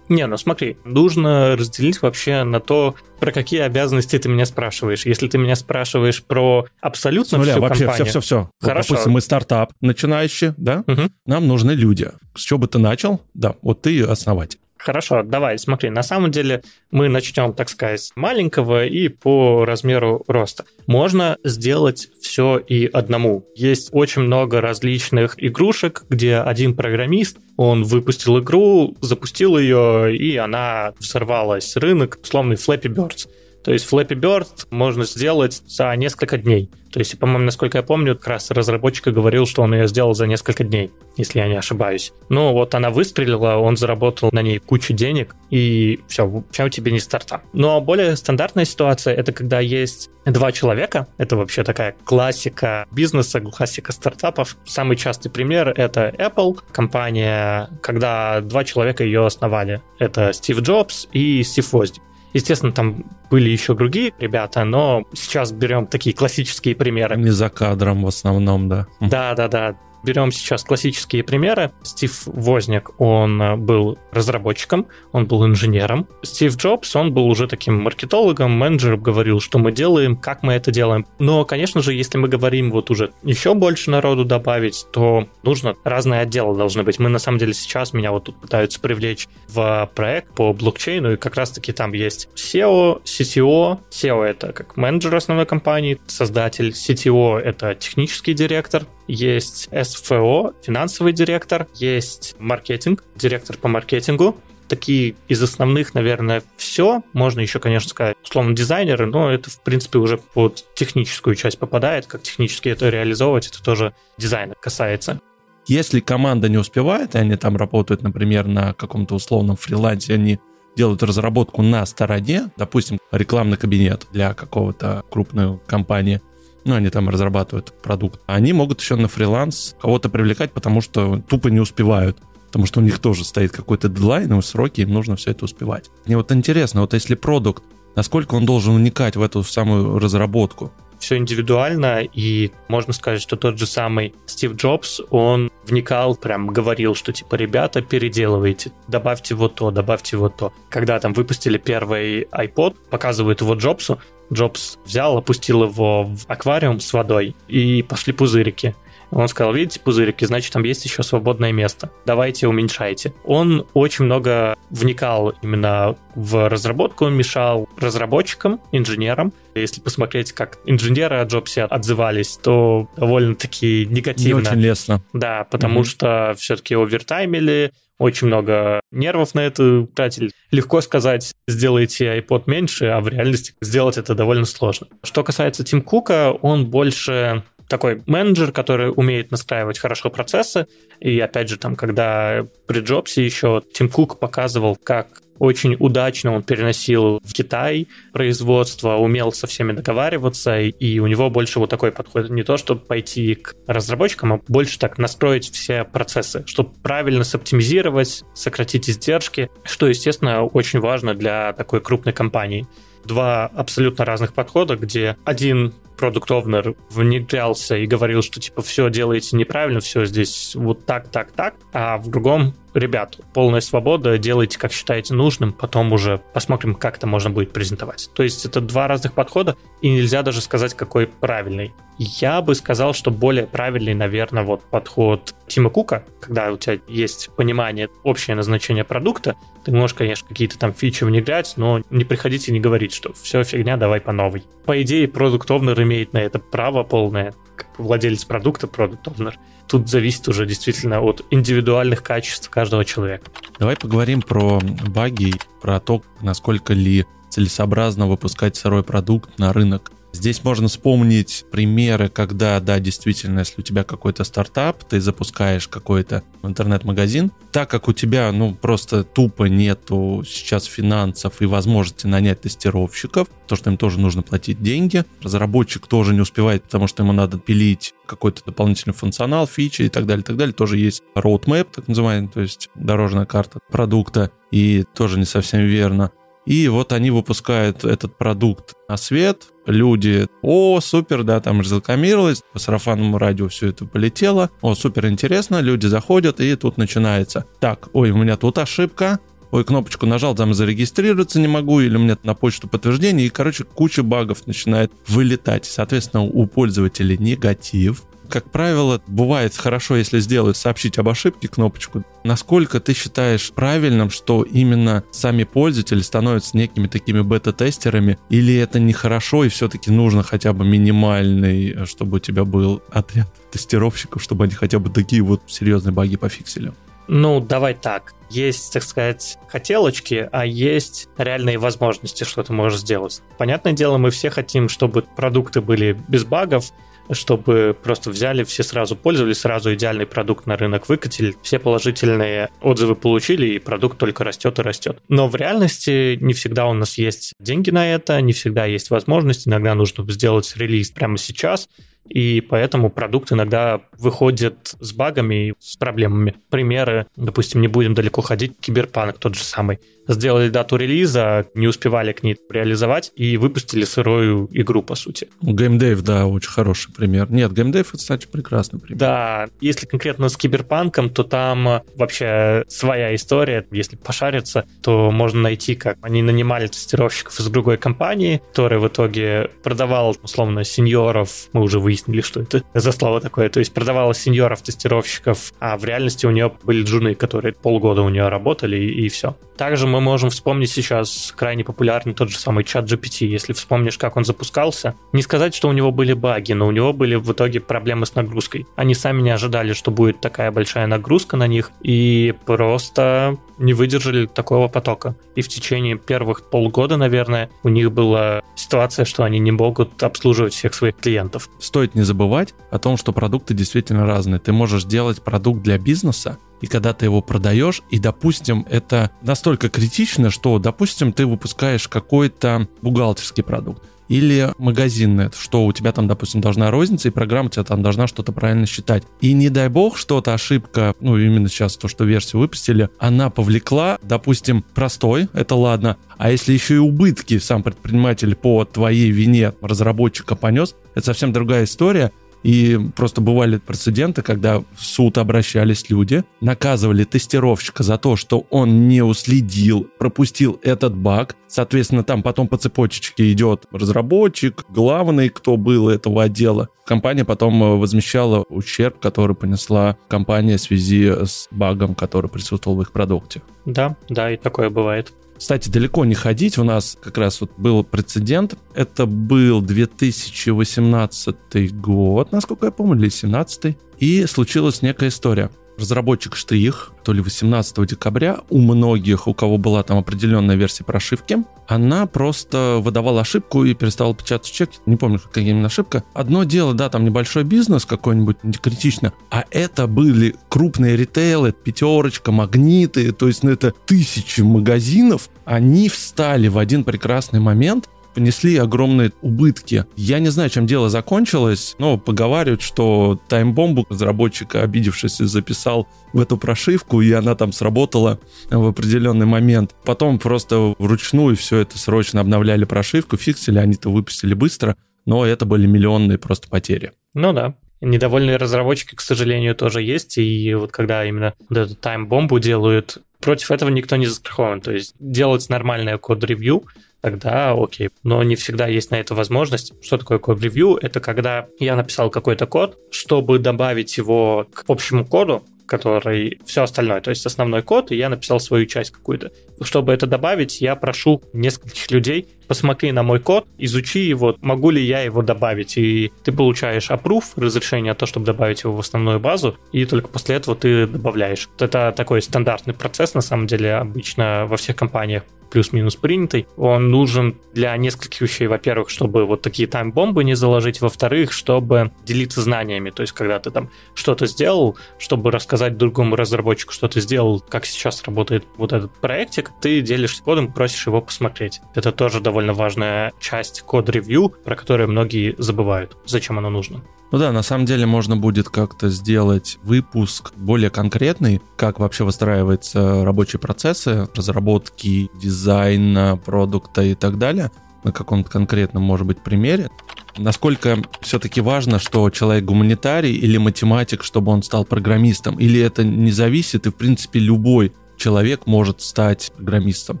Не, 0.08 0.26
ну 0.26 0.36
смотри, 0.36 0.76
нужно 0.84 1.56
разделить 1.56 2.02
вообще 2.02 2.42
на 2.44 2.60
то, 2.60 2.96
про 3.20 3.32
какие 3.32 3.60
обязанности 3.60 4.18
ты 4.18 4.28
меня 4.28 4.44
спрашиваешь. 4.44 5.06
Если 5.06 5.28
ты 5.28 5.38
меня 5.38 5.54
спрашиваешь 5.54 6.22
про 6.22 6.66
абсолютно 6.80 7.38
Смотря, 7.38 7.52
всю 7.52 7.62
вообще 7.62 7.84
компанию... 7.84 8.06
все-все-все. 8.06 8.50
Хорошо. 8.60 8.88
Вот, 8.88 8.88
допустим, 8.88 9.12
мы 9.12 9.20
стартап 9.20 9.72
начинающий, 9.80 10.52
да? 10.56 10.84
Мгм. 10.86 11.12
Нам 11.24 11.46
нужны 11.46 11.70
люди. 11.72 12.10
С 12.34 12.40
чего 12.40 12.58
бы 12.58 12.66
ты 12.66 12.78
начал? 12.78 13.22
Да, 13.32 13.54
вот 13.62 13.82
ты 13.82 14.02
основатель. 14.02 14.58
Хорошо, 14.84 15.22
давай, 15.22 15.58
смотри, 15.58 15.90
на 15.90 16.02
самом 16.02 16.32
деле 16.32 16.62
мы 16.90 17.08
начнем, 17.08 17.52
так 17.52 17.68
сказать, 17.68 18.10
маленького 18.16 18.84
и 18.84 19.06
по 19.06 19.64
размеру 19.64 20.24
роста. 20.26 20.64
Можно 20.88 21.38
сделать 21.44 22.08
все 22.20 22.58
и 22.58 22.86
одному. 22.86 23.44
Есть 23.54 23.90
очень 23.92 24.22
много 24.22 24.60
различных 24.60 25.36
игрушек, 25.38 26.02
где 26.08 26.38
один 26.38 26.74
программист, 26.74 27.38
он 27.56 27.84
выпустил 27.84 28.40
игру, 28.40 28.96
запустил 29.00 29.56
ее, 29.56 30.16
и 30.16 30.36
она 30.36 30.94
взорвалась. 30.98 31.76
Рынок, 31.76 32.18
условный 32.20 32.56
Flappy 32.56 32.92
Birds. 32.92 33.28
То 33.64 33.72
есть 33.72 33.90
Flappy 33.90 34.18
Bird 34.18 34.66
можно 34.70 35.04
сделать 35.04 35.62
за 35.66 35.94
несколько 35.96 36.38
дней. 36.38 36.70
То 36.92 36.98
есть, 36.98 37.18
по-моему, 37.18 37.46
насколько 37.46 37.78
я 37.78 37.82
помню, 37.82 38.16
как 38.16 38.26
раз 38.28 38.50
разработчик 38.50 39.08
говорил, 39.08 39.46
что 39.46 39.62
он 39.62 39.72
ее 39.74 39.88
сделал 39.88 40.12
за 40.14 40.26
несколько 40.26 40.62
дней, 40.62 40.90
если 41.16 41.38
я 41.38 41.48
не 41.48 41.56
ошибаюсь. 41.56 42.12
Ну, 42.28 42.52
вот 42.52 42.74
она 42.74 42.90
выстрелила, 42.90 43.56
он 43.56 43.78
заработал 43.78 44.28
на 44.30 44.42
ней 44.42 44.58
кучу 44.58 44.92
денег, 44.92 45.34
и 45.48 46.00
все, 46.06 46.28
почему 46.28 46.68
тебе 46.68 46.92
не 46.92 47.00
стартап? 47.00 47.44
Но 47.54 47.80
более 47.80 48.14
стандартная 48.16 48.66
ситуация— 48.66 49.14
это 49.16 49.32
когда 49.32 49.60
есть 49.60 50.10
два 50.26 50.52
человека, 50.52 51.06
это 51.16 51.36
вообще 51.36 51.64
такая 51.64 51.96
классика 52.04 52.86
бизнеса, 52.90 53.40
классика 53.40 53.92
стартапов. 53.92 54.58
Самый 54.66 54.98
частый 54.98 55.30
пример— 55.30 55.68
это 55.76 56.14
Apple, 56.18 56.58
компания, 56.72 57.70
когда 57.80 58.42
два 58.42 58.64
человека 58.64 59.02
ее 59.02 59.24
основали. 59.24 59.80
Это 59.98 60.34
Стив 60.34 60.60
Джобс 60.60 61.08
и 61.12 61.42
Стив 61.42 61.72
Возник. 61.72 62.02
Естественно, 62.32 62.72
там 62.72 63.04
были 63.30 63.50
еще 63.50 63.74
другие 63.74 64.12
ребята, 64.18 64.64
но 64.64 65.04
сейчас 65.12 65.52
берем 65.52 65.86
такие 65.86 66.14
классические 66.14 66.74
примеры. 66.74 67.16
Не 67.16 67.30
за 67.30 67.50
кадром 67.50 68.04
в 68.04 68.06
основном, 68.06 68.68
да. 68.68 68.86
Да, 69.00 69.34
да, 69.34 69.48
да. 69.48 69.76
Берем 70.04 70.32
сейчас 70.32 70.64
классические 70.64 71.22
примеры. 71.22 71.72
Стив 71.82 72.22
Возник, 72.26 73.00
он 73.00 73.40
э, 73.40 73.56
был 73.56 73.98
разработчиком, 74.10 74.86
он 75.12 75.26
был 75.26 75.46
инженером. 75.46 76.08
Стив 76.22 76.56
Джобс, 76.56 76.96
он 76.96 77.12
был 77.12 77.26
уже 77.26 77.46
таким 77.46 77.80
маркетологом, 77.82 78.50
менеджером, 78.52 79.00
говорил, 79.00 79.40
что 79.40 79.58
мы 79.58 79.72
делаем, 79.72 80.16
как 80.16 80.42
мы 80.42 80.54
это 80.54 80.70
делаем. 80.70 81.06
Но, 81.18 81.44
конечно 81.44 81.82
же, 81.82 81.94
если 81.94 82.18
мы 82.18 82.28
говорим 82.28 82.70
вот 82.70 82.90
уже 82.90 83.12
еще 83.22 83.54
больше 83.54 83.90
народу 83.90 84.24
добавить, 84.24 84.86
то 84.92 85.28
нужно 85.42 85.74
разные 85.84 86.20
отделы 86.20 86.56
должны 86.56 86.82
быть. 86.82 86.98
Мы, 86.98 87.08
на 87.08 87.18
самом 87.18 87.38
деле, 87.38 87.54
сейчас 87.54 87.92
меня 87.92 88.10
вот 88.10 88.24
тут 88.24 88.40
пытаются 88.40 88.80
привлечь 88.80 89.28
в 89.48 89.90
проект 89.94 90.34
по 90.34 90.52
блокчейну, 90.52 91.12
и 91.12 91.16
как 91.16 91.36
раз-таки 91.36 91.72
там 91.72 91.92
есть 91.92 92.28
SEO, 92.34 93.02
CTO. 93.04 93.78
SEO— 93.90 94.22
это 94.24 94.52
как 94.52 94.76
менеджер 94.76 95.14
основной 95.14 95.46
компании, 95.46 96.00
создатель. 96.06 96.70
CTO— 96.70 97.38
это 97.40 97.74
технический 97.74 98.34
директор, 98.34 98.84
есть 99.06 99.68
SFO, 99.72 100.54
финансовый 100.62 101.12
директор, 101.12 101.66
есть 101.74 102.34
маркетинг, 102.38 103.04
директор 103.16 103.56
по 103.56 103.68
маркетингу. 103.68 104.36
Такие 104.68 105.16
из 105.28 105.42
основных, 105.42 105.92
наверное, 105.92 106.42
все. 106.56 107.02
Можно 107.12 107.40
еще, 107.40 107.58
конечно, 107.58 107.90
сказать, 107.90 108.16
условно, 108.22 108.56
дизайнеры, 108.56 109.06
но 109.06 109.30
это, 109.30 109.50
в 109.50 109.60
принципе, 109.60 109.98
уже 109.98 110.16
под 110.16 110.64
техническую 110.74 111.36
часть 111.36 111.58
попадает. 111.58 112.06
Как 112.06 112.22
технически 112.22 112.70
это 112.70 112.88
реализовывать, 112.88 113.48
это 113.48 113.62
тоже 113.62 113.92
дизайна 114.16 114.54
касается. 114.58 115.20
Если 115.66 116.00
команда 116.00 116.48
не 116.48 116.56
успевает, 116.58 117.14
и 117.14 117.18
они 117.18 117.36
там 117.36 117.56
работают, 117.56 118.02
например, 118.02 118.46
на 118.46 118.72
каком-то 118.72 119.14
условном 119.14 119.56
фрилансе, 119.56 120.14
они 120.14 120.40
делают 120.74 121.02
разработку 121.02 121.62
на 121.62 121.84
стороне, 121.86 122.50
допустим, 122.56 122.98
рекламный 123.10 123.56
кабинет 123.56 124.06
для 124.10 124.34
какого-то 124.34 125.04
крупной 125.10 125.58
компании, 125.66 126.20
ну, 126.64 126.74
они 126.74 126.90
там 126.90 127.08
разрабатывают 127.08 127.72
продукт, 127.82 128.20
они 128.26 128.52
могут 128.52 128.80
еще 128.80 128.96
на 128.96 129.08
фриланс 129.08 129.76
кого-то 129.80 130.08
привлекать, 130.08 130.52
потому 130.52 130.80
что 130.80 131.22
тупо 131.28 131.48
не 131.48 131.60
успевают. 131.60 132.18
Потому 132.46 132.66
что 132.66 132.80
у 132.80 132.82
них 132.82 132.98
тоже 132.98 133.24
стоит 133.24 133.50
какой-то 133.50 133.88
дедлайн, 133.88 134.38
и 134.38 134.42
сроки, 134.42 134.82
им 134.82 134.92
нужно 134.92 135.16
все 135.16 135.30
это 135.30 135.46
успевать. 135.46 135.90
Мне 136.04 136.18
вот 136.18 136.30
интересно, 136.32 136.82
вот 136.82 136.92
если 136.92 137.14
продукт, 137.14 137.64
насколько 137.96 138.34
он 138.34 138.44
должен 138.44 138.74
уникать 138.74 139.16
в 139.16 139.22
эту 139.22 139.42
самую 139.42 139.98
разработку? 139.98 140.70
Все 141.02 141.16
индивидуально, 141.16 142.02
и 142.02 142.52
можно 142.68 142.92
сказать, 142.92 143.20
что 143.20 143.36
тот 143.36 143.58
же 143.58 143.66
самый 143.66 144.14
Стив 144.26 144.54
Джобс, 144.54 145.00
он 145.10 145.50
вникал, 145.64 146.14
прям 146.14 146.46
говорил, 146.46 146.94
что 146.94 147.12
типа, 147.12 147.34
ребята, 147.34 147.82
переделывайте, 147.82 148.70
добавьте 148.86 149.34
вот 149.34 149.56
то, 149.56 149.72
добавьте 149.72 150.16
вот 150.16 150.36
то. 150.36 150.52
Когда 150.70 151.00
там 151.00 151.12
выпустили 151.12 151.58
первый 151.58 152.22
iPod, 152.30 152.76
показывают 152.88 153.40
его 153.40 153.54
Джобсу, 153.54 153.98
Джобс 154.32 154.78
взял, 154.84 155.18
опустил 155.18 155.64
его 155.64 156.04
в 156.04 156.24
аквариум 156.28 156.78
с 156.78 156.92
водой, 156.92 157.34
и 157.48 157.82
пошли 157.82 158.12
пузырики. 158.12 158.76
Он 159.12 159.28
сказал, 159.28 159.52
видите, 159.52 159.78
пузырики, 159.78 160.24
значит, 160.24 160.52
там 160.52 160.64
есть 160.64 160.84
еще 160.84 161.02
свободное 161.02 161.52
место. 161.52 161.90
Давайте 162.06 162.48
уменьшайте. 162.48 163.12
Он 163.24 163.66
очень 163.74 164.06
много 164.06 164.56
вникал 164.70 165.34
именно 165.42 165.96
в 166.14 166.48
разработку, 166.48 167.08
мешал 167.08 167.68
разработчикам, 167.78 168.60
инженерам. 168.72 169.32
Если 169.54 169.80
посмотреть, 169.82 170.32
как 170.32 170.58
инженеры 170.64 171.16
о 171.16 171.24
Джобсе 171.24 171.64
отзывались, 171.64 172.38
то 172.42 172.88
довольно-таки 172.96 173.86
негативно. 173.86 174.40
Не 174.40 174.48
очень 174.48 174.60
лестно. 174.60 175.02
Да, 175.12 175.44
потому 175.44 175.80
mm-hmm. 175.80 175.84
что 175.84 176.34
все-таки 176.38 176.74
овертаймили, 176.74 177.72
очень 177.98 178.26
много 178.26 178.80
нервов 178.90 179.34
на 179.34 179.40
это 179.40 179.86
тратили. 179.94 180.32
Легко 180.50 180.80
сказать, 180.80 181.34
сделайте 181.46 182.18
iPod 182.18 182.44
меньше, 182.46 182.86
а 182.86 183.00
в 183.00 183.08
реальности 183.08 183.54
сделать 183.60 183.96
это 183.96 184.14
довольно 184.14 184.44
сложно. 184.44 184.88
Что 185.04 185.22
касается 185.22 185.62
Тим 185.62 185.82
Кука, 185.82 186.32
он 186.32 186.66
больше 186.66 187.44
такой 187.72 188.02
менеджер, 188.06 188.52
который 188.52 188.92
умеет 188.94 189.30
настраивать 189.30 189.78
хорошо 189.78 190.10
процессы. 190.10 190.66
И 191.00 191.18
опять 191.18 191.48
же, 191.48 191.56
там, 191.56 191.74
когда 191.74 192.46
при 192.66 192.80
Джобсе 192.80 193.24
еще 193.24 193.62
Тим 193.72 193.88
Кук 193.88 194.18
показывал, 194.18 194.76
как 194.76 195.22
очень 195.38 195.74
удачно 195.80 196.34
он 196.34 196.42
переносил 196.42 197.18
в 197.24 197.32
Китай 197.32 197.88
производство, 198.12 198.96
умел 198.96 199.32
со 199.32 199.46
всеми 199.46 199.72
договариваться, 199.72 200.60
и 200.60 200.98
у 200.98 201.06
него 201.06 201.30
больше 201.30 201.60
вот 201.60 201.70
такой 201.70 201.92
подход. 201.92 202.28
Не 202.28 202.42
то, 202.42 202.58
чтобы 202.58 202.82
пойти 202.82 203.36
к 203.36 203.54
разработчикам, 203.66 204.34
а 204.34 204.40
больше 204.48 204.78
так 204.78 204.98
настроить 204.98 205.50
все 205.50 205.84
процессы, 205.84 206.44
чтобы 206.46 206.74
правильно 206.82 207.24
соптимизировать, 207.24 208.22
сократить 208.34 208.90
издержки, 208.90 209.50
что, 209.64 209.88
естественно, 209.88 210.44
очень 210.44 210.80
важно 210.80 211.14
для 211.14 211.54
такой 211.54 211.80
крупной 211.80 212.12
компании 212.12 212.66
два 213.04 213.46
абсолютно 213.46 214.04
разных 214.04 214.34
подхода, 214.34 214.76
где 214.76 215.16
один 215.24 215.72
продукт 216.02 216.32
овнер 216.32 216.74
внедрялся 216.90 217.76
и 217.76 217.86
говорил, 217.86 218.22
что 218.22 218.40
типа 218.40 218.60
все 218.60 218.90
делаете 218.90 219.36
неправильно, 219.36 219.78
все 219.78 220.04
здесь 220.04 220.56
вот 220.56 220.84
так, 220.84 221.08
так, 221.10 221.30
так, 221.30 221.54
а 221.72 221.96
в 221.96 222.08
другом 222.08 222.54
ребят, 222.74 223.18
полная 223.32 223.60
свобода, 223.60 224.18
делайте 224.18 224.58
как 224.58 224.72
считаете 224.72 225.14
нужным, 225.14 225.52
потом 225.52 225.92
уже 225.92 226.20
посмотрим, 226.32 226.74
как 226.74 226.96
это 226.96 227.06
можно 227.06 227.30
будет 227.30 227.52
презентовать. 227.52 228.10
То 228.14 228.22
есть 228.22 228.44
это 228.44 228.60
два 228.60 228.88
разных 228.88 229.12
подхода, 229.12 229.56
и 229.80 229.90
нельзя 229.90 230.22
даже 230.22 230.40
сказать, 230.40 230.74
какой 230.74 231.06
правильный. 231.06 231.72
Я 231.98 232.40
бы 232.40 232.54
сказал, 232.54 232.94
что 232.94 233.10
более 233.10 233.46
правильный, 233.46 233.94
наверное, 233.94 234.42
вот 234.42 234.62
подход 234.62 235.34
Тима 235.46 235.70
Кука, 235.70 236.04
когда 236.20 236.50
у 236.50 236.56
тебя 236.56 236.78
есть 236.88 237.30
понимание, 237.36 237.88
общее 238.02 238.34
назначение 238.34 238.84
продукта, 238.84 239.36
ты 239.64 239.72
можешь, 239.72 239.94
конечно, 239.94 240.26
какие-то 240.26 240.58
там 240.58 240.72
фичи 240.72 241.04
внедрять, 241.04 241.54
но 241.56 241.82
не 241.90 242.04
приходите 242.04 242.50
и 242.50 242.54
не 242.54 242.60
говорить, 242.60 242.92
что 242.92 243.12
все 243.12 243.44
фигня, 243.44 243.76
давай 243.76 244.00
по 244.00 244.12
новой. 244.12 244.44
По 244.64 244.80
идее, 244.82 245.06
продукт 245.06 245.50
овнер 245.50 245.80
имеет 245.82 246.12
на 246.12 246.18
это 246.18 246.38
право 246.38 246.82
полное, 246.82 247.34
владелец 247.78 248.24
продукта, 248.24 248.66
продукт 248.66 249.06
овнер. 249.08 249.38
Тут 249.68 249.88
зависит 249.88 250.28
уже 250.28 250.46
действительно 250.46 251.00
от 251.00 251.24
индивидуальных 251.30 252.02
качеств 252.02 252.50
каждого 252.50 252.84
человека. 252.84 253.30
Давай 253.58 253.76
поговорим 253.76 254.22
про 254.22 254.60
баги, 254.60 255.34
про 255.60 255.80
то, 255.80 256.02
насколько 256.20 256.72
ли 256.72 257.06
целесообразно 257.30 258.06
выпускать 258.06 258.56
сырой 258.56 258.82
продукт 258.82 259.38
на 259.38 259.52
рынок 259.52 259.92
Здесь 260.12 260.44
можно 260.44 260.68
вспомнить 260.68 261.44
примеры, 261.50 262.08
когда, 262.08 262.60
да, 262.60 262.78
действительно, 262.80 263.40
если 263.40 263.60
у 263.60 263.64
тебя 263.64 263.82
какой-то 263.82 264.24
стартап, 264.24 264.84
ты 264.84 265.00
запускаешь 265.00 265.68
какой-то 265.68 266.22
интернет-магазин, 266.42 267.32
так 267.50 267.70
как 267.70 267.88
у 267.88 267.92
тебя, 267.92 268.30
ну, 268.30 268.54
просто 268.54 269.04
тупо 269.04 269.44
нету 269.44 270.22
сейчас 270.26 270.64
финансов 270.64 271.40
и 271.40 271.46
возможности 271.46 272.06
нанять 272.06 272.42
тестировщиков, 272.42 273.28
то, 273.46 273.56
что 273.56 273.70
им 273.70 273.78
тоже 273.78 273.98
нужно 273.98 274.22
платить 274.22 274.62
деньги, 274.62 275.04
разработчик 275.22 275.86
тоже 275.86 276.14
не 276.14 276.20
успевает, 276.20 276.64
потому 276.64 276.86
что 276.86 277.02
ему 277.02 277.12
надо 277.12 277.38
пилить 277.38 277.94
какой-то 278.06 278.42
дополнительный 278.44 278.94
функционал, 278.94 279.46
фичи 279.46 279.82
и 279.82 279.88
так 279.88 280.06
далее, 280.06 280.22
и 280.22 280.26
так 280.26 280.36
далее. 280.36 280.52
Тоже 280.52 280.76
есть 280.76 281.02
roadmap, 281.14 281.68
так 281.72 281.88
называемый, 281.88 282.28
то 282.28 282.40
есть 282.40 282.68
дорожная 282.74 283.24
карта 283.24 283.60
продукта, 283.70 284.30
и 284.50 284.84
тоже 284.94 285.18
не 285.18 285.24
совсем 285.24 285.64
верно. 285.64 286.12
И 286.44 286.68
вот 286.68 286.92
они 286.92 287.10
выпускают 287.10 287.84
этот 287.84 288.18
продукт 288.18 288.74
на 288.88 288.96
свет, 288.96 289.51
люди, 289.66 290.26
о, 290.42 290.80
супер, 290.80 291.24
да, 291.24 291.40
там 291.40 291.60
разрекламировалось, 291.60 292.42
по 292.52 292.58
сарафанному 292.58 293.18
радио 293.18 293.48
все 293.48 293.68
это 293.68 293.84
полетело, 293.84 294.50
о, 294.60 294.74
супер 294.74 295.06
интересно, 295.06 295.60
люди 295.60 295.86
заходят, 295.86 296.40
и 296.40 296.54
тут 296.56 296.76
начинается, 296.76 297.44
так, 297.60 297.88
ой, 297.92 298.10
у 298.10 298.16
меня 298.16 298.36
тут 298.36 298.58
ошибка, 298.58 299.20
ой, 299.50 299.64
кнопочку 299.64 300.06
нажал, 300.06 300.34
там 300.34 300.54
зарегистрироваться 300.54 301.38
не 301.38 301.48
могу, 301.48 301.80
или 301.80 301.96
у 301.96 302.00
меня 302.00 302.18
на 302.24 302.34
почту 302.34 302.68
подтверждение, 302.68 303.26
и, 303.26 303.30
короче, 303.30 303.64
куча 303.64 304.02
багов 304.02 304.46
начинает 304.46 304.90
вылетать. 305.06 305.66
Соответственно, 305.66 306.22
у 306.22 306.46
пользователей 306.46 307.18
негатив, 307.18 308.02
как 308.32 308.50
правило, 308.50 309.02
бывает 309.06 309.54
хорошо, 309.54 309.96
если 309.96 310.18
сделать 310.18 310.56
сообщить 310.56 310.98
об 310.98 311.06
ошибке 311.10 311.48
кнопочку. 311.48 312.02
Насколько 312.24 312.80
ты 312.80 312.94
считаешь 312.94 313.52
правильным, 313.52 314.08
что 314.08 314.42
именно 314.42 315.04
сами 315.10 315.44
пользователи 315.44 316.00
становятся 316.00 316.56
некими 316.56 316.86
такими 316.86 317.20
бета-тестерами, 317.20 318.18
или 318.30 318.56
это 318.56 318.80
нехорошо 318.80 319.44
и 319.44 319.50
все-таки 319.50 319.90
нужно 319.90 320.22
хотя 320.22 320.54
бы 320.54 320.64
минимальный, 320.64 321.84
чтобы 321.84 322.16
у 322.16 322.20
тебя 322.20 322.46
был 322.46 322.82
отряд 322.90 323.28
тестировщиков, 323.50 324.22
чтобы 324.22 324.44
они 324.44 324.54
хотя 324.54 324.78
бы 324.78 324.88
такие 324.88 325.20
вот 325.20 325.42
серьезные 325.46 325.92
баги 325.92 326.16
пофиксили? 326.16 326.72
Ну, 327.08 327.38
давай 327.38 327.74
так. 327.74 328.14
Есть, 328.30 328.72
так 328.72 328.82
сказать, 328.82 329.36
хотелочки, 329.48 330.26
а 330.32 330.46
есть 330.46 331.10
реальные 331.18 331.58
возможности, 331.58 332.24
что 332.24 332.42
ты 332.42 332.54
можешь 332.54 332.80
сделать. 332.80 333.20
Понятное 333.36 333.74
дело, 333.74 333.98
мы 333.98 334.10
все 334.10 334.30
хотим, 334.30 334.70
чтобы 334.70 335.02
продукты 335.02 335.60
были 335.60 336.00
без 336.08 336.24
багов, 336.24 336.72
чтобы 337.12 337.76
просто 337.82 338.10
взяли, 338.10 338.44
все 338.44 338.62
сразу 338.62 338.96
пользовались, 338.96 339.38
сразу 339.38 339.74
идеальный 339.74 340.06
продукт 340.06 340.46
на 340.46 340.56
рынок 340.56 340.88
выкатили, 340.88 341.34
все 341.42 341.58
положительные 341.58 342.48
отзывы 342.60 342.94
получили, 342.94 343.46
и 343.46 343.58
продукт 343.58 343.98
только 343.98 344.24
растет 344.24 344.58
и 344.58 344.62
растет. 344.62 344.98
Но 345.08 345.28
в 345.28 345.36
реальности 345.36 346.18
не 346.20 346.34
всегда 346.34 346.66
у 346.66 346.74
нас 346.74 346.98
есть 346.98 347.34
деньги 347.38 347.70
на 347.70 347.92
это, 347.92 348.20
не 348.20 348.32
всегда 348.32 348.66
есть 348.66 348.90
возможность, 348.90 349.46
иногда 349.46 349.74
нужно 349.74 350.10
сделать 350.10 350.52
релиз 350.56 350.90
прямо 350.90 351.18
сейчас, 351.18 351.68
и 352.12 352.42
поэтому 352.42 352.90
продукт 352.90 353.32
иногда 353.32 353.80
выходит 353.98 354.74
с 354.78 354.92
багами 354.92 355.48
и 355.48 355.54
с 355.58 355.76
проблемами. 355.76 356.34
Примеры, 356.50 357.06
допустим, 357.16 357.62
не 357.62 357.68
будем 357.68 357.94
далеко 357.94 358.20
ходить, 358.20 358.52
Киберпанк 358.60 359.18
тот 359.18 359.34
же 359.34 359.44
самый 359.44 359.78
сделали 360.08 360.48
дату 360.48 360.76
релиза, 360.76 361.46
не 361.54 361.66
успевали 361.66 362.12
к 362.12 362.22
ней 362.22 362.36
реализовать 362.50 363.12
и 363.16 363.36
выпустили 363.36 363.84
сырую 363.84 364.48
игру, 364.52 364.82
по 364.82 364.94
сути. 364.94 365.28
Геймдейв, 365.42 366.02
да, 366.02 366.26
очень 366.26 366.50
хороший 366.50 366.92
пример. 366.92 367.30
Нет, 367.30 367.52
геймдейв, 367.52 367.92
кстати, 367.92 368.26
прекрасный 368.26 368.80
пример. 368.80 368.98
Да, 368.98 369.48
если 369.60 369.86
конкретно 369.86 370.28
с 370.28 370.36
Киберпанком, 370.36 371.10
то 371.10 371.22
там 371.22 371.82
вообще 371.94 372.64
своя 372.68 373.14
история. 373.14 373.66
Если 373.70 373.96
пошариться, 373.96 374.66
то 374.82 375.10
можно 375.10 375.40
найти, 375.40 375.74
как 375.74 375.98
они 376.02 376.22
нанимали 376.22 376.66
тестировщиков 376.66 377.38
из 377.38 377.46
другой 377.46 377.76
компании, 377.76 378.42
которая 378.48 378.80
в 378.80 378.88
итоге 378.88 379.50
продавала, 379.62 380.14
условно, 380.22 380.64
сеньоров, 380.64 381.48
мы 381.52 381.62
уже 381.62 381.78
выяснили, 381.78 382.01
что 382.22 382.40
это 382.40 382.62
за 382.74 382.92
слово 382.92 383.20
такое, 383.20 383.48
то 383.48 383.58
есть 383.58 383.72
продавала 383.72 384.14
сеньоров-тестировщиков, 384.14 385.52
а 385.60 385.76
в 385.76 385.84
реальности 385.84 386.26
у 386.26 386.30
нее 386.30 386.52
были 386.62 386.82
джуны, 386.82 387.14
которые 387.14 387.52
полгода 387.52 388.02
у 388.02 388.08
нее 388.08 388.28
работали, 388.28 388.76
и, 388.76 389.06
и 389.06 389.08
все. 389.08 389.36
Также 389.56 389.86
мы 389.86 390.00
можем 390.00 390.30
вспомнить 390.30 390.70
сейчас 390.70 391.32
крайне 391.36 391.62
популярный 391.62 392.14
тот 392.14 392.30
же 392.30 392.38
самый 392.38 392.64
чат 392.64 392.86
GPT. 392.90 393.26
Если 393.26 393.52
вспомнишь, 393.52 393.98
как 393.98 394.16
он 394.16 394.24
запускался, 394.24 394.96
не 395.12 395.22
сказать, 395.22 395.54
что 395.54 395.68
у 395.68 395.72
него 395.72 395.92
были 395.92 396.14
баги, 396.14 396.52
но 396.52 396.66
у 396.66 396.70
него 396.70 396.92
были 396.92 397.14
в 397.14 397.30
итоге 397.32 397.60
проблемы 397.60 398.06
с 398.06 398.14
нагрузкой. 398.14 398.66
Они 398.76 398.94
сами 398.94 399.22
не 399.22 399.30
ожидали, 399.30 399.72
что 399.72 399.90
будет 399.90 400.20
такая 400.20 400.50
большая 400.50 400.86
нагрузка 400.86 401.36
на 401.36 401.46
них, 401.46 401.70
и 401.82 402.34
просто 402.46 403.36
не 403.58 403.74
выдержали 403.74 404.26
такого 404.26 404.68
потока. 404.68 405.14
И 405.36 405.42
в 405.42 405.48
течение 405.48 405.96
первых 405.96 406.42
полгода, 406.50 406.96
наверное, 406.96 407.50
у 407.62 407.68
них 407.68 407.92
была 407.92 408.42
ситуация, 408.56 409.04
что 409.04 409.22
они 409.22 409.38
не 409.38 409.52
могут 409.52 410.02
обслуживать 410.02 410.54
всех 410.54 410.74
своих 410.74 410.96
клиентов. 410.96 411.48
Стоит 411.92 411.94
не 411.94 412.02
забывать 412.02 412.54
о 412.70 412.78
том, 412.78 412.96
что 412.96 413.12
продукты 413.12 413.54
действительно 413.54 414.06
разные. 414.06 414.40
Ты 414.40 414.52
можешь 414.52 414.84
делать 414.84 415.22
продукт 415.22 415.62
для 415.62 415.78
бизнеса, 415.78 416.38
и 416.62 416.66
когда 416.66 416.92
ты 416.92 417.06
его 417.06 417.20
продаешь, 417.20 417.82
и, 417.90 417.98
допустим, 417.98 418.66
это 418.70 419.10
настолько 419.22 419.68
критично, 419.68 420.30
что, 420.30 420.58
допустим, 420.58 421.12
ты 421.12 421.26
выпускаешь 421.26 421.88
какой-то 421.88 422.66
бухгалтерский 422.80 423.42
продукт, 423.42 423.82
или 424.12 424.52
магазинное, 424.58 425.30
что 425.34 425.64
у 425.64 425.72
тебя 425.72 425.90
там, 425.90 426.06
допустим, 426.06 426.42
должна 426.42 426.70
розница, 426.70 427.08
и 427.08 427.10
программа 427.10 427.48
тебя 427.48 427.64
там 427.64 427.82
должна 427.82 428.06
что-то 428.06 428.30
правильно 428.32 428.66
считать. 428.66 429.04
И 429.22 429.32
не 429.32 429.48
дай 429.48 429.70
бог, 429.70 429.96
что-то 429.96 430.34
ошибка, 430.34 430.94
ну, 431.00 431.16
именно 431.16 431.48
сейчас 431.48 431.78
то, 431.78 431.88
что 431.88 432.04
версию 432.04 432.40
выпустили, 432.40 432.90
она 432.98 433.30
повлекла, 433.30 433.98
допустим, 434.02 434.66
простой, 434.74 435.28
это 435.32 435.54
ладно, 435.54 435.96
а 436.18 436.30
если 436.30 436.52
еще 436.52 436.74
и 436.74 436.78
убытки 436.78 437.38
сам 437.38 437.62
предприниматель 437.62 438.34
по 438.34 438.66
твоей 438.66 439.10
вине 439.10 439.54
разработчика 439.62 440.36
понес, 440.36 440.74
это 440.94 441.06
совсем 441.06 441.32
другая 441.32 441.64
история, 441.64 442.12
и 442.42 442.78
просто 442.96 443.20
бывали 443.20 443.58
прецеденты, 443.58 444.22
когда 444.22 444.60
в 444.60 444.64
суд 444.78 445.18
обращались 445.18 445.90
люди, 445.90 446.24
наказывали 446.40 447.04
тестировщика 447.04 447.82
за 447.82 447.98
то, 447.98 448.16
что 448.16 448.46
он 448.50 448.88
не 448.88 449.02
уследил, 449.02 449.86
пропустил 449.98 450.58
этот 450.62 450.94
баг. 450.94 451.36
Соответственно, 451.46 452.02
там 452.02 452.22
потом 452.22 452.48
по 452.48 452.56
цепочечке 452.56 453.30
идет 453.32 453.66
разработчик, 453.70 454.64
главный, 454.68 455.28
кто 455.28 455.56
был 455.56 455.88
этого 455.88 456.24
отдела. 456.24 456.68
Компания 456.86 457.24
потом 457.24 457.62
э, 457.62 457.76
возмещала 457.76 458.44
ущерб, 458.48 458.98
который 458.98 459.36
понесла 459.36 459.96
компания 460.08 460.56
в 460.56 460.60
связи 460.60 461.08
с 461.08 461.48
багом, 461.50 461.94
который 461.94 462.28
присутствовал 462.28 462.78
в 462.78 462.82
их 462.82 462.92
продукте. 462.92 463.42
Да, 463.64 463.96
да, 464.08 464.32
и 464.32 464.36
такое 464.36 464.70
бывает. 464.70 465.12
Кстати, 465.36 465.68
далеко 465.68 466.04
не 466.04 466.14
ходить, 466.14 466.58
у 466.58 466.64
нас 466.64 466.96
как 467.02 467.18
раз 467.18 467.40
вот 467.40 467.52
был 467.56 467.84
прецедент. 467.84 468.56
Это 468.74 469.06
был 469.06 469.60
2018 469.60 471.80
год, 471.80 472.32
насколько 472.32 472.66
я 472.66 472.72
помню, 472.72 472.94
или 472.94 473.08
2017. 473.08 473.76
И 473.98 474.26
случилась 474.26 474.82
некая 474.82 475.08
история 475.08 475.50
разработчик 475.78 476.36
Штрих, 476.36 476.92
то 477.04 477.12
ли 477.12 477.20
18 477.20 477.86
декабря, 477.86 478.40
у 478.50 478.60
многих, 478.60 479.26
у 479.26 479.34
кого 479.34 479.58
была 479.58 479.82
там 479.82 479.98
определенная 479.98 480.56
версия 480.56 480.84
прошивки, 480.84 481.38
она 481.66 482.06
просто 482.06 482.78
выдавала 482.82 483.22
ошибку 483.22 483.64
и 483.64 483.74
перестала 483.74 484.14
печатать 484.14 484.52
чек. 484.52 484.70
Не 484.86 484.96
помню, 484.96 485.18
какая 485.18 485.44
именно 485.44 485.66
ошибка. 485.66 486.04
Одно 486.12 486.44
дело, 486.44 486.74
да, 486.74 486.88
там 486.88 487.04
небольшой 487.04 487.44
бизнес 487.44 487.84
какой-нибудь, 487.84 488.36
критично, 488.60 489.12
а 489.30 489.44
это 489.50 489.86
были 489.86 490.36
крупные 490.48 490.96
ритейлы, 490.96 491.52
пятерочка, 491.52 492.32
магниты, 492.32 493.12
то 493.12 493.28
есть 493.28 493.42
ну, 493.42 493.50
это 493.50 493.72
тысячи 493.86 494.40
магазинов, 494.40 495.28
они 495.44 495.88
встали 495.88 496.48
в 496.48 496.58
один 496.58 496.84
прекрасный 496.84 497.40
момент 497.40 497.88
понесли 498.14 498.56
огромные 498.56 499.12
убытки. 499.22 499.86
Я 499.96 500.18
не 500.18 500.28
знаю, 500.28 500.50
чем 500.50 500.66
дело 500.66 500.88
закончилось, 500.88 501.74
но 501.78 501.98
поговаривают, 501.98 502.62
что 502.62 503.20
таймбомбу 503.28 503.86
разработчика, 503.88 504.62
обидевшись, 504.62 505.18
записал 505.18 505.88
в 506.12 506.20
эту 506.20 506.36
прошивку, 506.36 507.00
и 507.00 507.12
она 507.12 507.34
там 507.34 507.52
сработала 507.52 508.20
в 508.50 508.66
определенный 508.66 509.26
момент. 509.26 509.74
Потом 509.84 510.18
просто 510.18 510.74
вручную 510.78 511.36
все 511.36 511.58
это 511.58 511.78
срочно 511.78 512.20
обновляли 512.20 512.64
прошивку, 512.64 513.16
фиксили, 513.16 513.58
они-то 513.58 513.90
выпустили 513.90 514.34
быстро, 514.34 514.76
но 515.06 515.24
это 515.26 515.44
были 515.46 515.66
миллионные 515.66 516.18
просто 516.18 516.48
потери. 516.48 516.92
Ну 517.14 517.32
да. 517.32 517.54
Недовольные 517.80 518.36
разработчики, 518.36 518.94
к 518.94 519.00
сожалению, 519.00 519.56
тоже 519.56 519.82
есть, 519.82 520.16
и 520.16 520.54
вот 520.54 520.70
когда 520.70 521.04
именно 521.04 521.34
вот 521.48 521.58
эту 521.58 521.74
тайм-бомбу 521.74 522.38
делают, 522.38 522.98
против 523.18 523.50
этого 523.50 523.70
никто 523.70 523.96
не 523.96 524.06
застрахован. 524.06 524.60
То 524.60 524.70
есть 524.70 524.94
делать 525.00 525.48
нормальное 525.48 525.98
код-ревью, 525.98 526.62
тогда 527.02 527.52
окей. 527.52 527.90
Но 528.02 528.22
не 528.22 528.36
всегда 528.36 528.66
есть 528.66 528.90
на 528.90 528.96
это 528.96 529.14
возможность. 529.14 529.74
Что 529.84 529.98
такое 529.98 530.18
код-ревью? 530.18 530.78
Это 530.80 531.00
когда 531.00 531.48
я 531.58 531.76
написал 531.76 532.08
какой-то 532.08 532.46
код, 532.46 532.78
чтобы 532.90 533.38
добавить 533.38 533.98
его 533.98 534.46
к 534.54 534.64
общему 534.68 535.04
коду, 535.04 535.44
который 535.66 536.38
все 536.44 536.62
остальное, 536.62 537.00
то 537.00 537.10
есть 537.10 537.24
основной 537.24 537.62
код, 537.62 537.92
и 537.92 537.96
я 537.96 538.08
написал 538.08 538.40
свою 538.40 538.66
часть 538.66 538.90
какую-то. 538.90 539.32
Чтобы 539.62 539.92
это 539.92 540.06
добавить, 540.06 540.60
я 540.60 540.76
прошу 540.76 541.22
нескольких 541.32 541.90
людей, 541.90 542.28
посмотри 542.52 542.92
на 542.92 543.02
мой 543.02 543.18
код, 543.18 543.46
изучи 543.56 544.00
его, 544.00 544.36
могу 544.42 544.68
ли 544.68 544.84
я 544.84 545.00
его 545.00 545.22
добавить, 545.22 545.78
и 545.78 546.12
ты 546.22 546.32
получаешь 546.32 546.90
approve, 546.90 547.24
разрешение 547.36 547.92
на 547.92 547.96
то, 547.96 548.04
чтобы 548.04 548.26
добавить 548.26 548.62
его 548.62 548.76
в 548.76 548.80
основную 548.80 549.18
базу, 549.20 549.56
и 549.72 549.86
только 549.86 550.08
после 550.08 550.36
этого 550.36 550.54
ты 550.54 550.86
добавляешь. 550.86 551.48
Это 551.58 551.94
такой 551.96 552.20
стандартный 552.20 552.74
процесс, 552.74 553.14
на 553.14 553.22
самом 553.22 553.46
деле, 553.46 553.72
обычно 553.72 554.44
во 554.46 554.58
всех 554.58 554.76
компаниях 554.76 555.22
плюс-минус 555.52 555.96
принятый. 555.96 556.48
Он 556.56 556.90
нужен 556.90 557.36
для 557.52 557.76
нескольких 557.76 558.22
вещей. 558.22 558.46
Во-первых, 558.46 558.88
чтобы 558.88 559.26
вот 559.26 559.42
такие 559.42 559.68
тайм-бомбы 559.68 560.24
не 560.24 560.34
заложить. 560.34 560.80
Во-вторых, 560.80 561.32
чтобы 561.32 561.92
делиться 562.04 562.40
знаниями. 562.40 562.88
То 562.88 563.02
есть, 563.02 563.12
когда 563.12 563.38
ты 563.38 563.50
там 563.50 563.70
что-то 563.94 564.26
сделал, 564.26 564.78
чтобы 564.98 565.30
рассказать 565.30 565.76
другому 565.76 566.16
разработчику, 566.16 566.72
что 566.72 566.88
ты 566.88 567.02
сделал, 567.02 567.40
как 567.40 567.66
сейчас 567.66 568.02
работает 568.04 568.46
вот 568.56 568.72
этот 568.72 568.92
проектик, 568.94 569.50
ты 569.60 569.82
делишься 569.82 570.22
кодом, 570.22 570.50
просишь 570.50 570.86
его 570.86 571.02
посмотреть. 571.02 571.60
Это 571.74 571.92
тоже 571.92 572.20
довольно 572.20 572.41
важная 572.50 573.12
часть 573.20 573.62
код-ревью, 573.62 574.30
про 574.44 574.56
которую 574.56 574.88
многие 574.88 575.34
забывают. 575.38 575.96
Зачем 576.06 576.38
оно 576.38 576.50
нужно? 576.50 576.82
Ну 577.12 577.18
да, 577.18 577.30
на 577.30 577.42
самом 577.42 577.66
деле 577.66 577.84
можно 577.84 578.16
будет 578.16 578.48
как-то 578.48 578.88
сделать 578.88 579.58
выпуск 579.62 580.32
более 580.34 580.70
конкретный, 580.70 581.42
как 581.56 581.78
вообще 581.78 582.04
выстраиваются 582.04 583.04
рабочие 583.04 583.38
процессы 583.38 584.08
разработки, 584.14 585.10
дизайна, 585.20 586.18
продукта 586.24 586.82
и 586.82 586.94
так 586.94 587.18
далее 587.18 587.50
на 587.84 587.92
каком-то 587.92 588.30
конкретном, 588.30 588.82
может 588.82 589.06
быть, 589.06 589.22
примере. 589.22 589.68
Насколько 590.16 590.78
все-таки 591.00 591.40
важно, 591.40 591.78
что 591.78 592.08
человек 592.10 592.44
гуманитарий 592.44 593.12
или 593.12 593.38
математик, 593.38 594.04
чтобы 594.04 594.32
он 594.32 594.42
стал 594.42 594.64
программистом, 594.64 595.38
или 595.38 595.60
это 595.60 595.84
не 595.84 596.12
зависит, 596.12 596.66
и, 596.66 596.70
в 596.70 596.76
принципе, 596.76 597.18
любой 597.18 597.72
человек 597.96 598.46
может 598.46 598.80
стать 598.80 599.32
программистом? 599.36 600.00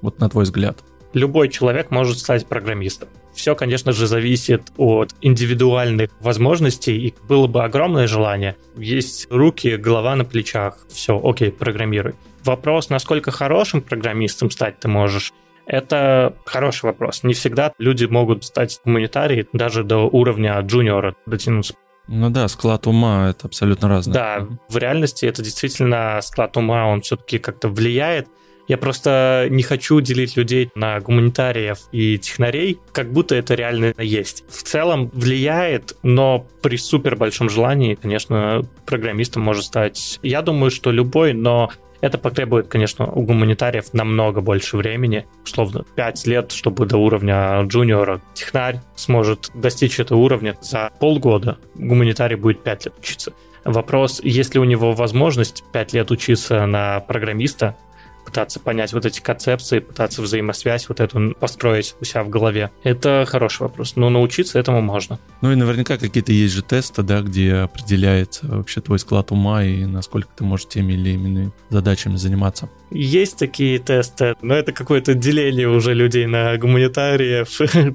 Вот 0.00 0.18
на 0.18 0.28
твой 0.28 0.44
взгляд. 0.44 0.82
Любой 1.12 1.48
человек 1.48 1.90
может 1.90 2.18
стать 2.18 2.46
программистом. 2.46 3.08
Все, 3.34 3.54
конечно 3.54 3.92
же, 3.92 4.06
зависит 4.06 4.72
от 4.76 5.14
индивидуальных 5.20 6.10
возможностей, 6.20 6.96
и 6.98 7.14
было 7.28 7.46
бы 7.46 7.64
огромное 7.64 8.06
желание. 8.06 8.56
Есть 8.76 9.26
руки, 9.30 9.76
голова 9.76 10.16
на 10.16 10.24
плечах, 10.24 10.78
все, 10.88 11.20
окей, 11.22 11.50
программируй. 11.50 12.14
Вопрос, 12.44 12.90
насколько 12.90 13.30
хорошим 13.30 13.82
программистом 13.82 14.50
стать 14.50 14.80
ты 14.80 14.88
можешь, 14.88 15.32
это 15.66 16.34
хороший 16.44 16.86
вопрос. 16.86 17.22
Не 17.22 17.34
всегда 17.34 17.72
люди 17.78 18.04
могут 18.04 18.44
стать 18.44 18.80
гуманитарией 18.84 19.46
даже 19.52 19.84
до 19.84 19.98
уровня 19.98 20.58
джуниора 20.60 21.14
дотянуться. 21.26 21.74
Ну 22.08 22.28
да, 22.28 22.48
склад 22.48 22.88
ума 22.88 23.30
это 23.30 23.46
абсолютно 23.46 23.88
разное. 23.88 24.14
Да, 24.14 24.48
в 24.68 24.76
реальности 24.76 25.26
это 25.26 25.42
действительно 25.42 26.18
склад 26.22 26.56
ума, 26.56 26.86
он 26.86 27.02
все-таки 27.02 27.38
как-то 27.38 27.68
влияет. 27.68 28.28
Я 28.70 28.78
просто 28.78 29.48
не 29.50 29.64
хочу 29.64 30.00
делить 30.00 30.36
людей 30.36 30.70
на 30.76 31.00
гуманитариев 31.00 31.88
и 31.90 32.18
технарей, 32.18 32.78
как 32.92 33.12
будто 33.12 33.34
это 33.34 33.56
реально 33.56 33.92
есть. 33.98 34.44
В 34.48 34.62
целом 34.62 35.10
влияет, 35.12 35.96
но 36.04 36.46
при 36.62 36.76
супер 36.76 37.16
большом 37.16 37.50
желании, 37.50 37.96
конечно, 37.96 38.64
программистом 38.86 39.42
может 39.42 39.64
стать. 39.64 40.20
Я 40.22 40.42
думаю, 40.42 40.70
что 40.70 40.92
любой, 40.92 41.32
но 41.32 41.72
это 42.00 42.16
потребует, 42.16 42.68
конечно, 42.68 43.06
у 43.10 43.22
гуманитариев 43.22 43.92
намного 43.92 44.40
больше 44.40 44.76
времени, 44.76 45.26
условно 45.42 45.84
5 45.96 46.26
лет, 46.28 46.52
чтобы 46.52 46.86
до 46.86 46.98
уровня 46.98 47.62
джуниора 47.62 48.20
технарь 48.34 48.82
сможет 48.94 49.50
достичь 49.52 49.98
этого 49.98 50.18
уровня 50.18 50.56
за 50.60 50.92
полгода. 51.00 51.58
Гуманитарий 51.74 52.36
будет 52.36 52.62
5 52.62 52.84
лет 52.84 52.94
учиться. 53.00 53.32
Вопрос, 53.64 54.20
есть 54.22 54.54
ли 54.54 54.60
у 54.60 54.64
него 54.64 54.92
возможность 54.92 55.64
5 55.72 55.92
лет 55.92 56.10
учиться 56.12 56.64
на 56.66 57.00
программиста, 57.00 57.76
пытаться 58.24 58.60
понять 58.60 58.92
вот 58.92 59.06
эти 59.06 59.20
концепции, 59.20 59.80
пытаться 59.80 60.22
взаимосвязь 60.22 60.88
вот 60.88 61.00
эту 61.00 61.34
построить 61.38 61.94
у 62.00 62.04
себя 62.04 62.22
в 62.22 62.28
голове. 62.28 62.70
Это 62.82 63.24
хороший 63.28 63.62
вопрос, 63.62 63.96
но 63.96 64.10
научиться 64.10 64.58
этому 64.58 64.80
можно. 64.80 65.18
Ну 65.40 65.52
и 65.52 65.54
наверняка 65.54 65.98
какие-то 65.98 66.32
есть 66.32 66.54
же 66.54 66.62
тесты, 66.62 67.02
да, 67.02 67.20
где 67.20 67.54
определяется 67.54 68.46
вообще 68.46 68.80
твой 68.80 68.98
склад 68.98 69.32
ума 69.32 69.64
и 69.64 69.84
насколько 69.84 70.28
ты 70.36 70.44
можешь 70.44 70.68
теми 70.68 70.92
или 70.94 71.10
иными 71.10 71.52
задачами 71.68 72.16
заниматься. 72.16 72.68
Есть 72.90 73.38
такие 73.38 73.78
тесты, 73.78 74.34
но 74.42 74.54
это 74.54 74.72
какое-то 74.72 75.14
деление 75.14 75.68
уже 75.68 75.94
людей 75.94 76.26
на 76.26 76.56
гуманитариев, 76.56 77.48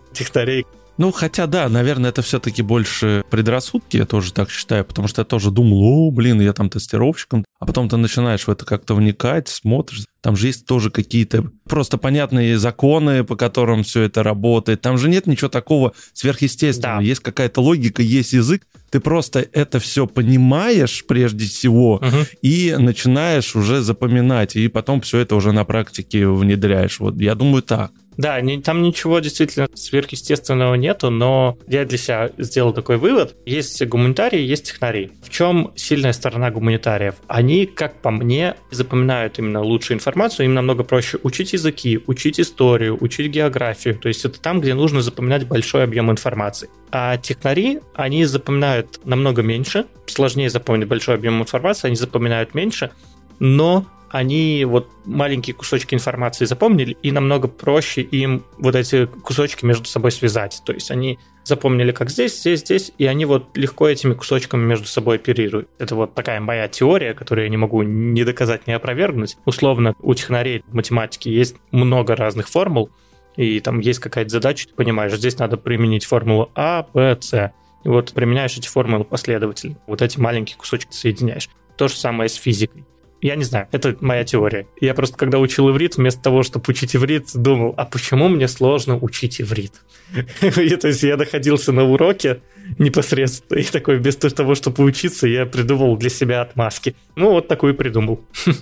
технарей. 0.14 0.66
Ну, 0.98 1.12
хотя 1.12 1.46
да, 1.48 1.68
наверное, 1.68 2.10
это 2.10 2.22
все-таки 2.22 2.62
больше 2.62 3.24
предрассудки, 3.30 3.98
я 3.98 4.06
тоже 4.06 4.32
так 4.32 4.50
считаю, 4.50 4.86
потому 4.86 5.08
что 5.08 5.22
я 5.22 5.26
тоже 5.26 5.52
думал, 5.52 5.84
о, 5.84 6.12
блин, 6.12 6.40
я 6.40 6.54
там 6.54 6.70
тестировщиком, 6.70 7.44
а 7.60 7.66
потом 7.66 7.90
ты 7.90 7.98
начинаешь 7.98 8.48
в 8.48 8.50
это 8.50 8.66
как-то 8.66 8.96
вникать, 8.96 9.50
смотришь, 9.50 10.06
там 10.22 10.36
же 10.36 10.48
есть 10.48 10.66
тоже 10.66 10.90
какие-то 10.90 11.52
просто 11.68 11.98
понятные 11.98 12.58
законы, 12.58 13.24
по 13.24 13.36
которым 13.36 13.84
все 13.84 14.04
это 14.04 14.24
работает, 14.24 14.82
там 14.82 14.98
же 14.98 15.10
нет 15.10 15.28
ничего 15.28 15.50
такого 15.50 15.94
сверхъестественного, 16.14 17.00
да. 17.00 17.06
есть 17.06 17.22
какая-то 17.22 17.62
логика, 17.62 18.02
есть 18.02 18.34
язык, 18.34 18.64
ты 18.90 19.02
просто 19.02 19.46
это 19.52 19.80
все 19.80 20.08
понимаешь 20.08 21.06
прежде 21.06 21.46
всего 21.46 21.96
угу. 21.96 22.26
и 22.42 22.76
начинаешь 22.78 23.56
уже 23.56 23.82
запоминать, 23.82 24.56
и 24.56 24.68
потом 24.70 25.02
все 25.02 25.20
это 25.20 25.36
уже 25.36 25.52
на 25.52 25.66
практике 25.66 26.28
внедряешь. 26.28 27.00
Вот 27.00 27.20
я 27.20 27.36
думаю 27.36 27.62
так. 27.62 27.92
Да, 28.18 28.40
не, 28.42 28.62
там 28.62 28.82
ничего 28.82 29.20
действительно 29.20 29.68
сверхъестественного 29.74 30.76
нету, 30.76 31.10
но 31.10 31.58
я 31.68 31.86
для 31.86 31.98
себя 31.98 32.32
сделал 32.38 32.74
такой 32.74 32.98
вывод. 32.98 33.36
Есть 33.46 33.86
гуманитарии, 33.86 34.40
есть 34.40 34.68
технари. 34.72 35.12
В 35.22 35.30
чем 35.30 35.72
сильная 35.76 36.14
сторона 36.14 36.52
гуманитариев? 36.52 37.16
Они, 37.28 37.66
как 37.66 38.02
по 38.02 38.12
мне, 38.12 38.56
запоминают 38.72 39.40
именно 39.40 39.62
лучшую 39.62 39.98
информацию, 39.98 40.46
им 40.46 40.54
намного 40.54 40.84
проще 40.84 41.18
учить 41.24 41.54
языки, 41.54 42.00
учить 42.08 42.40
историю, 42.40 42.98
учить 43.02 43.32
географию. 43.32 43.98
То 43.98 44.08
есть 44.08 44.26
это 44.26 44.40
там, 44.40 44.62
где 44.62 44.74
нужно 44.74 45.02
запоминать 45.02 45.48
большой 45.48 45.84
объем 45.84 46.12
информации. 46.12 46.70
А 46.92 47.18
технари, 47.18 47.80
они 47.94 48.26
запоминают 48.26 49.02
намного 49.06 49.42
меньше, 49.42 49.86
сложнее 50.06 50.50
запомнить 50.50 50.88
большой 50.88 51.16
объем 51.16 51.42
информации, 51.42 51.88
они 51.88 51.96
запоминают 51.96 52.54
меньше, 52.54 52.92
но 53.40 53.86
они 54.16 54.64
вот 54.64 54.90
маленькие 55.04 55.54
кусочки 55.54 55.94
информации 55.94 56.46
запомнили, 56.46 56.96
и 57.02 57.12
намного 57.12 57.50
проще 57.50 58.02
им 58.02 58.46
вот 58.58 58.74
эти 58.76 59.08
кусочки 59.08 59.66
между 59.66 59.86
собой 59.86 60.12
связать. 60.12 60.62
То 60.66 60.72
есть 60.72 60.90
они 60.90 61.20
запомнили, 61.44 61.92
как 61.92 62.10
здесь, 62.10 62.40
здесь, 62.40 62.62
здесь, 62.62 62.94
и 62.98 63.06
они 63.08 63.26
вот 63.26 63.58
легко 63.58 63.90
этими 63.90 64.14
кусочками 64.14 64.64
между 64.64 64.88
собой 64.88 65.18
оперируют. 65.18 65.68
Это 65.80 65.96
вот 65.96 66.14
такая 66.14 66.40
моя 66.40 66.70
теория, 66.70 67.14
которую 67.14 67.44
я 67.44 67.50
не 67.50 67.58
могу 67.58 67.82
ни 67.84 68.24
доказать, 68.24 68.68
ни 68.68 68.72
опровергнуть. 68.72 69.36
Условно, 69.44 69.96
у 70.00 70.14
технарей 70.14 70.64
в 70.66 70.74
математике 70.74 71.34
есть 71.34 71.58
много 71.72 72.16
разных 72.16 72.48
формул, 72.48 72.90
и 73.36 73.60
там 73.60 73.80
есть 73.80 74.00
какая-то 74.00 74.30
задача, 74.30 74.70
ты 74.70 74.76
понимаешь, 74.76 75.14
здесь 75.14 75.38
надо 75.38 75.58
применить 75.58 76.06
формулу 76.06 76.52
А, 76.56 76.88
Б, 76.94 77.18
С. 77.20 77.54
И 77.84 77.90
вот 77.90 78.14
применяешь 78.14 78.58
эти 78.58 78.70
формулы 78.70 79.04
последовательно. 79.04 79.76
Вот 79.88 80.02
эти 80.02 80.18
маленькие 80.18 80.58
кусочки 80.58 80.94
соединяешь. 80.94 81.50
То 81.76 81.90
же 81.90 81.96
самое 81.96 82.30
с 82.30 82.36
физикой. 82.36 82.86
Я 83.22 83.36
не 83.36 83.44
знаю, 83.44 83.68
это 83.72 83.96
моя 84.02 84.24
теория. 84.24 84.68
Я 84.80 84.94
просто, 84.94 85.18
когда 85.18 85.40
учил 85.40 85.70
иврит, 85.70 85.98
вместо 85.98 86.22
того, 86.22 86.44
чтобы 86.44 86.66
учить 86.68 86.96
иврит, 86.96 87.30
думал, 87.34 87.74
а 87.78 87.86
почему 87.86 88.28
мне 88.28 88.48
сложно 88.48 88.98
учить 88.98 89.42
иврит? 89.42 89.82
То 90.40 90.88
есть 90.88 91.04
я 91.04 91.18
находился 91.18 91.72
на 91.72 91.84
уроке 91.84 92.42
непосредственно, 92.78 93.60
и 93.60 93.64
такой, 93.64 93.98
вместо 93.98 94.30
того, 94.30 94.56
чтобы 94.56 94.84
учиться, 94.84 95.28
я 95.28 95.46
придумал 95.46 95.98
для 95.98 96.10
себя 96.10 96.42
отмазки. 96.42 96.96
Ну, 97.16 97.32
вот 97.32 97.48
такую 97.48 97.76
придумал. 97.76 98.22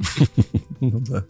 Ну 0.80 1.00
да. 1.00 1.26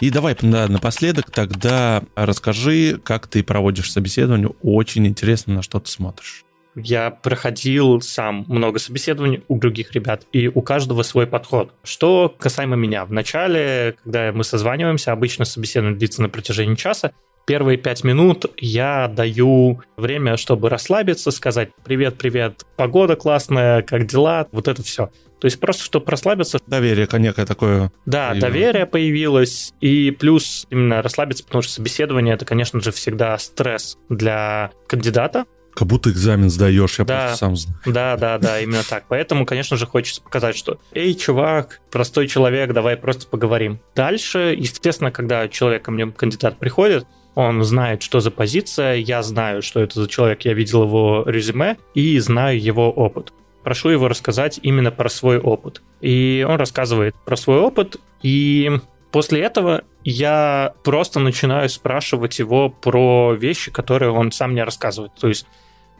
И 0.00 0.10
давай 0.10 0.36
да, 0.42 0.66
напоследок 0.66 1.30
тогда 1.30 2.02
расскажи, 2.16 2.98
как 3.04 3.28
ты 3.28 3.44
проводишь 3.44 3.92
собеседование. 3.92 4.50
Очень 4.60 5.06
интересно, 5.06 5.54
на 5.54 5.62
что 5.62 5.78
ты 5.78 5.88
смотришь. 5.88 6.41
Я 6.74 7.10
проходил 7.10 8.00
сам 8.00 8.44
много 8.48 8.78
собеседований 8.78 9.44
у 9.48 9.58
других 9.58 9.92
ребят, 9.92 10.26
и 10.32 10.48
у 10.48 10.62
каждого 10.62 11.02
свой 11.02 11.26
подход. 11.26 11.72
Что 11.84 12.34
касаемо 12.38 12.76
меня, 12.76 13.04
в 13.04 13.12
начале, 13.12 13.96
когда 14.02 14.32
мы 14.32 14.44
созваниваемся, 14.44 15.12
обычно 15.12 15.44
собеседование 15.44 15.98
длится 15.98 16.22
на 16.22 16.28
протяжении 16.28 16.74
часа, 16.74 17.12
первые 17.46 17.76
пять 17.76 18.04
минут 18.04 18.46
я 18.56 19.08
даю 19.08 19.82
время, 19.96 20.36
чтобы 20.36 20.68
расслабиться, 20.68 21.30
сказать 21.30 21.70
«Привет, 21.84 22.16
привет, 22.16 22.64
погода 22.76 23.16
классная, 23.16 23.82
как 23.82 24.06
дела?» 24.06 24.46
Вот 24.52 24.68
это 24.68 24.82
все. 24.82 25.10
То 25.40 25.46
есть 25.46 25.58
просто, 25.58 25.82
чтобы 25.82 26.08
расслабиться. 26.08 26.60
Доверие 26.68 27.08
некое 27.14 27.44
такое. 27.44 27.90
Да, 28.06 28.28
появилось. 28.28 28.40
доверие 28.40 28.86
появилось. 28.86 29.74
И 29.80 30.12
плюс 30.12 30.68
именно 30.70 31.02
расслабиться, 31.02 31.42
потому 31.44 31.62
что 31.62 31.72
собеседование— 31.72 32.34
это, 32.36 32.44
конечно 32.44 32.80
же, 32.80 32.92
всегда 32.92 33.36
стресс 33.38 33.98
для 34.08 34.70
кандидата, 34.86 35.46
как 35.74 35.88
будто 35.88 36.10
экзамен 36.10 36.50
сдаешь, 36.50 36.98
я 36.98 37.04
да, 37.04 37.18
просто 37.18 37.38
сам 37.38 37.56
знаю. 37.56 37.78
Да, 37.86 38.16
да, 38.16 38.38
да, 38.38 38.60
именно 38.60 38.82
так. 38.88 39.04
Поэтому, 39.08 39.46
конечно 39.46 39.76
же, 39.76 39.86
хочется 39.86 40.22
показать, 40.22 40.56
что 40.56 40.78
«Эй, 40.92 41.14
чувак, 41.14 41.80
простой 41.90 42.28
человек, 42.28 42.72
давай 42.72 42.96
просто 42.96 43.26
поговорим». 43.26 43.80
Дальше, 43.94 44.54
естественно, 44.56 45.10
когда 45.10 45.48
человек 45.48 45.82
ко 45.84 45.90
мне, 45.90 46.06
кандидат, 46.06 46.58
приходит, 46.58 47.06
он 47.34 47.62
знает, 47.64 48.02
что 48.02 48.20
за 48.20 48.30
позиция, 48.30 48.96
я 48.96 49.22
знаю, 49.22 49.62
что 49.62 49.80
это 49.80 50.00
за 50.02 50.08
человек, 50.08 50.42
я 50.42 50.52
видел 50.52 50.84
его 50.84 51.24
резюме 51.26 51.78
и 51.94 52.18
знаю 52.18 52.60
его 52.60 52.90
опыт. 52.90 53.32
Прошу 53.62 53.90
его 53.90 54.08
рассказать 54.08 54.58
именно 54.62 54.90
про 54.90 55.08
свой 55.08 55.38
опыт. 55.38 55.82
И 56.00 56.44
он 56.46 56.56
рассказывает 56.56 57.14
про 57.24 57.36
свой 57.36 57.58
опыт, 57.58 57.96
и 58.22 58.70
после 59.10 59.40
этого 59.40 59.82
я 60.04 60.74
просто 60.82 61.20
начинаю 61.20 61.68
спрашивать 61.68 62.38
его 62.38 62.68
про 62.68 63.34
вещи, 63.34 63.70
которые 63.70 64.10
он 64.10 64.32
сам 64.32 64.52
мне 64.52 64.64
рассказывает. 64.64 65.12
То 65.18 65.28
есть 65.28 65.46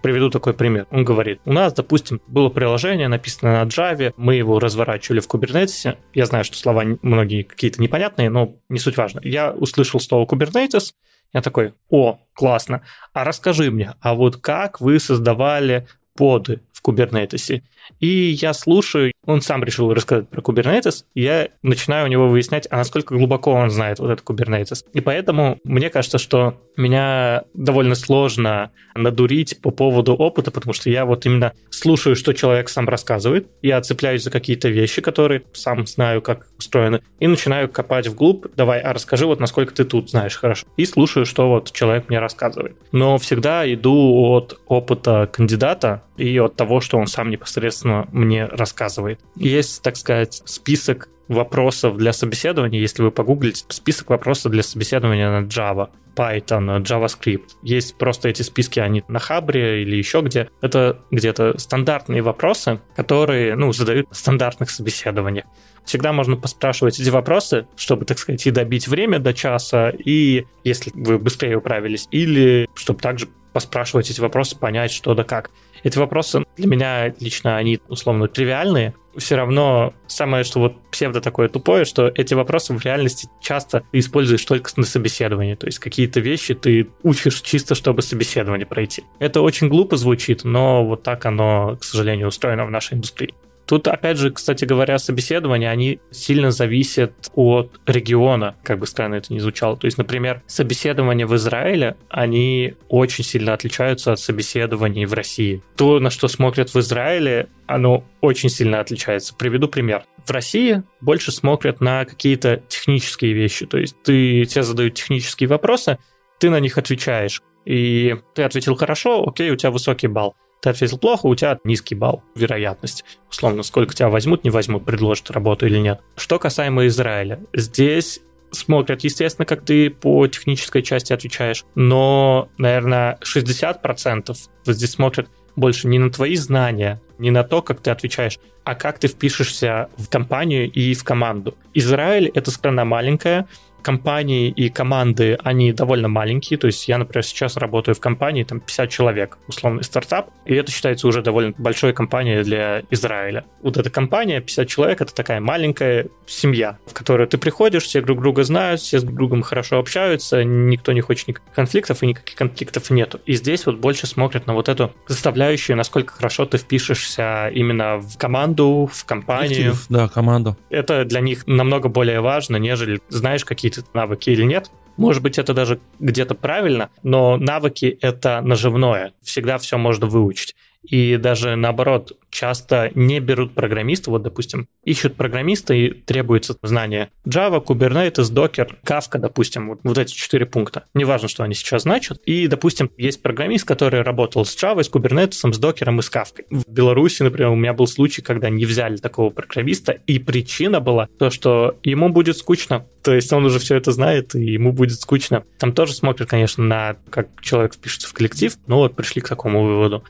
Приведу 0.03 0.31
такой 0.31 0.53
пример. 0.53 0.87
Он 0.91 1.05
говорит, 1.05 1.41
у 1.45 1.53
нас, 1.53 1.73
допустим, 1.73 2.21
было 2.27 2.49
приложение, 2.49 3.07
написано 3.09 3.65
на 3.65 3.69
Java, 3.69 4.13
мы 4.17 4.35
его 4.35 4.59
разворачивали 4.59 5.21
в 5.21 5.29
Kubernetes. 5.29 5.97
Я 6.13 6.27
знаю, 6.27 6.45
что 6.45 6.57
слова 6.57 6.83
многие 7.03 7.43
какие-то 7.43 7.81
непонятные, 7.81 8.29
но 8.29 8.57
не 8.69 8.81
суть 8.81 8.97
важно. 8.97 9.21
Я 9.23 9.53
услышал 9.53 10.01
слово 10.01 10.27
Kubernetes, 10.27 10.93
я 11.33 11.41
такой, 11.41 11.75
о, 11.89 12.19
классно. 12.35 12.83
А 13.13 13.25
расскажи 13.25 13.71
мне, 13.71 13.95
а 14.01 14.15
вот 14.15 14.37
как 14.37 14.81
вы 14.81 14.99
создавали 14.99 15.87
поды 16.15 16.61
в 16.73 16.87
Kubernetes? 16.87 17.63
И 18.01 18.31
я 18.31 18.53
слушаю, 18.53 19.13
он 19.25 19.41
сам 19.41 19.63
решил 19.63 19.93
рассказать 19.93 20.29
про 20.29 20.41
Kubernetes, 20.41 21.05
я 21.15 21.49
начинаю 21.63 22.07
у 22.07 22.09
него 22.09 22.29
выяснять, 22.29 22.67
а 22.71 22.77
насколько 22.77 23.15
глубоко 23.15 23.53
он 23.53 23.71
знает 23.71 23.99
вот 23.99 24.11
этот 24.11 24.27
Kubernetes. 24.27 24.85
И 24.93 25.01
поэтому 25.01 25.59
мне 25.65 25.91
кажется, 25.91 26.19
что 26.19 26.61
меня 26.77 27.45
довольно 27.55 27.95
сложно 27.95 28.71
надурить 28.95 29.61
по 29.61 29.71
поводу 29.71 30.15
опыта, 30.15 30.51
потому 30.51 30.73
что 30.73 30.91
я 30.91 31.05
вот 31.05 31.27
именно 31.27 31.53
слушаю, 31.71 32.17
что 32.17 32.33
человек 32.33 32.69
сам 32.69 32.89
рассказывает, 32.89 33.49
я 33.63 33.81
цепляюсь 33.81 34.23
за 34.23 34.31
какие-то 34.31 34.69
вещи, 34.69 35.03
которые 35.03 35.43
сам 35.53 35.87
знаю, 35.87 36.23
как 36.23 36.49
устроены, 36.59 37.03
и 37.21 37.27
начинаю 37.27 37.69
копать 37.69 38.07
вглубь, 38.07 38.47
давай, 38.57 38.81
а 38.81 38.93
расскажи 38.93 39.27
вот, 39.27 39.41
насколько 39.41 39.75
ты 39.75 39.85
тут 39.85 40.11
знаешь 40.11 40.37
хорошо. 40.37 40.67
И 40.77 40.85
слушаю, 40.85 41.27
что 41.27 41.49
вот 41.49 41.73
человек 41.73 42.09
мне 42.09 42.19
рассказывает. 42.19 42.77
Но 42.93 43.19
всегда 43.19 43.71
иду 43.73 44.33
от 44.33 44.59
опыта 44.67 45.29
кандидата 45.33 46.03
и 46.17 46.39
от 46.39 46.57
того, 46.57 46.81
что 46.81 46.99
он 46.99 47.07
сам 47.07 47.31
непосредственно 47.31 47.82
интересно 47.83 48.09
мне 48.13 48.47
рассказывает. 48.47 49.21
Есть, 49.37 49.83
так 49.83 49.97
сказать, 49.97 50.43
список 50.45 51.09
вопросов 51.29 51.97
для 51.97 52.13
собеседования, 52.13 52.81
если 52.81 53.03
вы 53.03 53.11
погуглите, 53.11 53.65
список 53.69 54.11
вопросов 54.11 54.53
для 54.53 54.63
собеседования 54.63 55.41
на 55.41 55.47
Java. 55.47 55.91
Python, 56.15 56.83
JavaScript. 56.83 57.53
Есть 57.63 57.97
просто 57.97 58.29
эти 58.29 58.43
списки, 58.43 58.79
они 58.81 59.03
на 59.09 59.19
Хабре 59.19 59.81
или 59.81 59.97
еще 59.97 60.21
где. 60.21 60.51
Это 60.61 60.99
где-то 61.11 61.57
стандартные 61.57 62.21
вопросы, 62.21 62.81
которые, 62.95 63.57
ну, 63.57 63.73
задают 63.73 64.09
в 64.11 64.15
стандартных 64.15 64.71
собеседованиях. 64.71 65.47
Всегда 65.87 66.13
можно 66.13 66.37
поспрашивать 66.37 67.01
эти 67.01 67.09
вопросы, 67.09 67.67
чтобы, 67.77 68.05
так 68.05 68.19
сказать, 68.19 68.47
и 68.47 68.51
добить 68.51 68.89
время 68.89 69.21
до 69.21 69.33
часа, 69.33 69.89
и 69.89 70.45
если 70.65 70.93
вы 70.95 71.19
быстрее 71.19 71.57
управились, 71.57 72.07
или 72.11 72.69
чтобы 72.75 73.01
также 73.01 73.29
поспрашивать 73.53 74.11
эти 74.11 74.21
вопросы, 74.21 74.57
понять, 74.57 74.93
что 74.93 75.15
да 75.15 75.25
как. 75.25 75.51
Эти 75.83 75.99
вопросы 75.99 76.45
для 76.57 76.67
меня 76.67 77.15
лично, 77.19 77.57
они 77.57 77.81
условно 77.89 78.29
тривиальные. 78.29 78.95
Все 79.17 79.37
равно 79.37 79.93
самое, 80.07 80.45
что 80.45 80.61
вот 80.61 80.77
псевдо 80.91 81.21
такое 81.21 81.49
тупое, 81.49 81.85
что 81.85 82.11
эти 82.15 82.35
вопросы 82.35 82.73
в 82.73 82.85
реальности 82.85 83.29
часто 83.41 83.83
ты 83.91 83.99
используешь 83.99 84.45
только 84.45 84.71
на 84.77 84.85
собеседовании. 84.85 85.55
То 85.55 85.67
есть 85.67 85.81
какие-то 85.81 86.21
вещи 86.21 86.55
ты 86.55 86.89
учишь 87.03 87.41
чисто, 87.41 87.75
чтобы 87.75 88.03
собеседование 88.03 88.67
пройти. 88.67 89.05
Это 89.19 89.41
очень 89.41 89.69
глупо 89.69 89.97
звучит, 89.97 90.45
но 90.45 90.85
вот 90.85 91.03
так 91.03 91.27
оно, 91.27 91.77
к 91.81 91.85
сожалению, 91.85 92.29
устроено 92.29 92.65
в 92.65 92.71
нашей 92.71 92.95
индустрии. 92.95 93.35
Тут, 93.67 93.89
опять 93.89 94.19
же, 94.19 94.31
кстати 94.31 94.65
говоря, 94.65 94.99
собеседования, 94.99 95.71
они 95.71 96.01
сильно 96.11 96.51
зависят 96.51 97.13
от 97.35 97.81
региона, 97.87 98.57
как 98.63 98.79
бы 98.79 98.87
странно 98.87 99.17
это 99.17 99.33
ни 99.33 99.39
звучало. 99.39 99.77
То 99.77 99.87
есть, 99.87 99.99
например, 99.99 100.43
собеседования 100.47 101.27
в 101.27 101.35
Израиле, 101.37 101.97
они 102.09 102.75
очень 102.89 103.25
сильно 103.25 103.55
отличаются 103.55 104.13
от 104.13 104.21
собеседований 104.21 105.07
в 105.07 105.13
России. 105.13 105.63
То, 105.77 106.01
на 106.01 106.11
что 106.11 106.29
смотрят 106.29 106.75
в 106.75 106.79
Израиле, 106.81 107.49
оно 107.67 108.05
очень 108.21 108.51
сильно 108.51 108.81
отличается. 108.81 109.35
Приведу 109.35 109.69
пример. 109.69 110.05
В 110.27 110.31
России 110.31 110.83
больше 111.01 111.33
смотрят 111.33 111.81
на 111.81 112.05
какие-то 112.05 112.63
технические 112.69 113.33
вещи. 113.33 113.67
То 113.67 113.79
есть 113.79 113.97
ты, 114.03 114.45
тебе 114.45 114.63
задают 114.63 114.95
технические 114.95 115.49
вопросы, 115.49 115.99
ты 116.39 116.51
на 116.51 116.61
них 116.61 116.79
отвечаешь. 116.79 117.43
И 117.65 118.17
ты 118.35 118.43
ответил 118.43 118.75
хорошо, 118.75 119.25
окей, 119.27 119.51
у 119.51 119.57
тебя 119.57 119.71
высокий 119.71 120.09
балл. 120.09 120.35
Ты 120.63 120.71
ответил 120.71 120.97
плохо, 120.97 121.27
у 121.27 121.35
тебя 121.35 121.59
низкий 121.65 121.97
балл, 121.97 122.23
вероятность. 122.37 123.05
Условно, 123.29 123.65
сколько 123.65 123.95
тебя 123.95 124.09
возьмут, 124.09 124.45
не 124.45 124.51
возьмут, 124.51 124.85
предложат 124.85 125.33
работу 125.33 125.67
или 125.67 125.79
нет. 125.79 126.01
Что 126.17 126.39
касаемо 126.39 126.87
Израиля, 126.87 127.41
здесь 127.53 128.21
смотрят, 128.53 129.03
естественно, 129.03 129.45
как 129.45 129.65
ты 129.65 129.91
по 129.91 130.25
технической 130.29 130.83
части 130.83 131.13
отвечаешь, 131.13 131.65
но, 131.75 132.49
наверное, 132.59 133.19
60% 133.23 134.37
здесь 134.67 134.91
смотрят 134.91 135.29
больше 135.57 135.89
не 135.89 135.99
на 135.99 136.11
твои 136.11 136.37
знания, 136.37 137.03
не 137.19 137.33
на 137.33 137.43
то, 137.43 137.61
как 137.61 137.81
ты 137.81 137.91
отвечаешь, 137.91 138.39
а 138.63 138.77
как 138.77 139.01
ты 139.01 139.09
впишешься 139.09 139.89
в 139.97 140.09
компанию 140.09 140.71
и 140.71 140.95
в 140.95 141.03
команду. 141.03 141.57
Израиль— 141.75 142.31
это 142.35 142.53
страна 142.53 142.85
маленькая, 142.85 143.49
компании 143.83 144.49
и 144.51 144.69
команды, 144.69 145.39
они 145.43 145.73
довольно 145.73 146.09
маленькие. 146.09 146.59
То 146.59 146.67
есть 146.67 146.89
я, 146.89 146.99
например, 146.99 147.25
сейчас 147.25 147.57
работаю 147.57 147.95
в 147.95 148.01
компании, 148.01 148.45
там 148.45 148.61
50 148.61 148.91
человек, 148.91 149.39
условный 149.49 149.83
стартап, 149.83 150.31
и 150.47 150.55
это 150.55 150.71
считается 150.71 151.09
уже 151.09 151.23
довольно 151.23 151.55
большой 151.59 151.93
компанией 151.93 152.43
для 152.43 152.83
Израиля. 152.91 153.45
Вот 153.63 153.77
эта 153.77 153.91
компания, 153.91 154.41
50 154.41 154.69
человек, 154.69 155.01
это 155.01 155.15
такая 155.15 155.41
маленькая 155.41 156.07
семья, 156.27 156.79
в 156.87 156.95
которой 156.95 157.27
ты 157.27 157.39
приходишь, 157.39 157.85
все 157.85 158.01
друг 158.01 158.21
друга 158.21 158.45
знают, 158.45 158.81
все 158.81 159.01
с 159.01 159.03
друг 159.03 159.17
другом 159.17 159.43
хорошо 159.43 159.79
общаются, 159.79 160.45
никто 160.45 160.93
не 160.93 161.01
хочет 161.01 161.29
никаких 161.29 161.53
конфликтов, 161.53 162.03
и 162.03 162.07
никаких 162.07 162.37
конфликтов 162.37 162.91
нету. 162.91 163.21
И 163.27 163.35
здесь 163.35 163.67
вот 163.67 163.77
больше 163.79 164.07
смотрят 164.07 164.47
на 164.47 164.55
вот 164.55 164.69
эту 164.69 164.93
составляющую, 165.07 165.77
насколько 165.77 166.15
хорошо 166.15 166.47
ты 166.47 166.59
впишешься 166.59 167.49
именно 167.49 167.99
в 167.99 168.17
команду, 168.17 168.89
в 168.93 169.05
компанию. 169.05 169.73
Коллектив, 169.73 169.87
да, 169.89 170.09
команду. 170.09 170.57
Это 170.71 171.05
для 171.05 171.21
них 171.21 171.47
намного 171.47 171.89
более 171.89 172.21
важно, 172.21 172.57
нежели 172.57 173.01
знаешь 173.09 173.45
какие 173.45 173.72
какие-то 173.73 173.97
навыки 173.97 174.31
или 174.31 174.45
нет. 174.45 174.71
Может 174.97 175.23
быть, 175.23 175.39
это 175.39 175.55
даже 175.55 175.81
где-то 176.01 176.35
правильно, 176.35 176.91
но 177.03 177.37
навыки— 177.39 177.97
это 178.01 178.41
наживное. 178.43 179.15
Всегда 179.23 179.59
все 179.59 179.79
можно 179.79 180.07
выучить. 180.07 180.55
И 180.83 181.17
даже 181.17 181.57
наоборот, 181.57 182.19
часто 182.31 182.91
не 182.95 183.21
берут 183.21 183.55
программиста, 183.55 184.11
вот, 184.11 184.23
допустим, 184.23 184.69
ищут 184.85 185.15
программиста 185.15 185.75
и 185.75 185.91
требуется 185.91 186.57
знание 186.63 187.11
Java, 187.27 187.65
Kubernetes, 187.65 188.33
Docker, 188.33 188.73
Kafka, 188.85 189.19
допустим, 189.19 189.69
вот, 189.69 189.81
вот 189.85 189.99
эти 189.99 190.13
четыре 190.13 190.47
пункта. 190.47 190.85
Неважно, 190.95 191.29
что 191.29 191.45
они 191.45 191.55
сейчас 191.55 191.83
значат. 191.83 192.21
И, 192.25 192.47
допустим, 192.49 192.91
есть 192.97 193.23
программист, 193.23 193.65
который 193.67 194.03
работал 194.03 194.45
с 194.45 194.57
Java, 194.57 194.83
с 194.83 194.91
Kubernetes, 194.91 195.33
с 195.33 195.61
Docker 195.61 195.99
и 195.99 196.03
с 196.03 196.11
Kafka. 196.11 196.45
В 196.51 196.69
Беларуси, 196.69 197.23
например, 197.23 197.51
у 197.51 197.57
меня 197.57 197.75
был 197.75 197.87
случай, 197.87 198.23
когда 198.23 198.51
не 198.51 198.65
взяли 198.65 198.97
такого 198.97 199.31
программиста, 199.31 199.93
и 200.07 200.19
причина 200.19 200.81
была 200.81 201.07
то, 201.19 201.31
что 201.31 201.79
ему 201.83 202.09
будет 202.09 202.37
скучно. 202.37 202.87
То 203.03 203.13
есть 203.15 203.33
он 203.33 203.45
уже 203.45 203.59
все 203.59 203.77
это 203.77 203.93
знает, 203.93 204.35
и 204.35 204.45
ему 204.45 204.73
будет 204.73 205.01
скучно. 205.01 205.45
Там 205.59 205.73
тоже 205.73 205.93
смотрят, 205.93 206.29
конечно, 206.29 206.65
на 206.65 206.97
как 207.11 207.29
человек 207.41 207.75
впишется 207.75 208.09
в 208.09 208.13
коллектив, 208.15 208.57
но 208.67 208.79
вот 208.79 208.95
пришли 208.97 209.21
к 209.21 209.29
такому 209.29 209.65
выводу. 209.65 210.05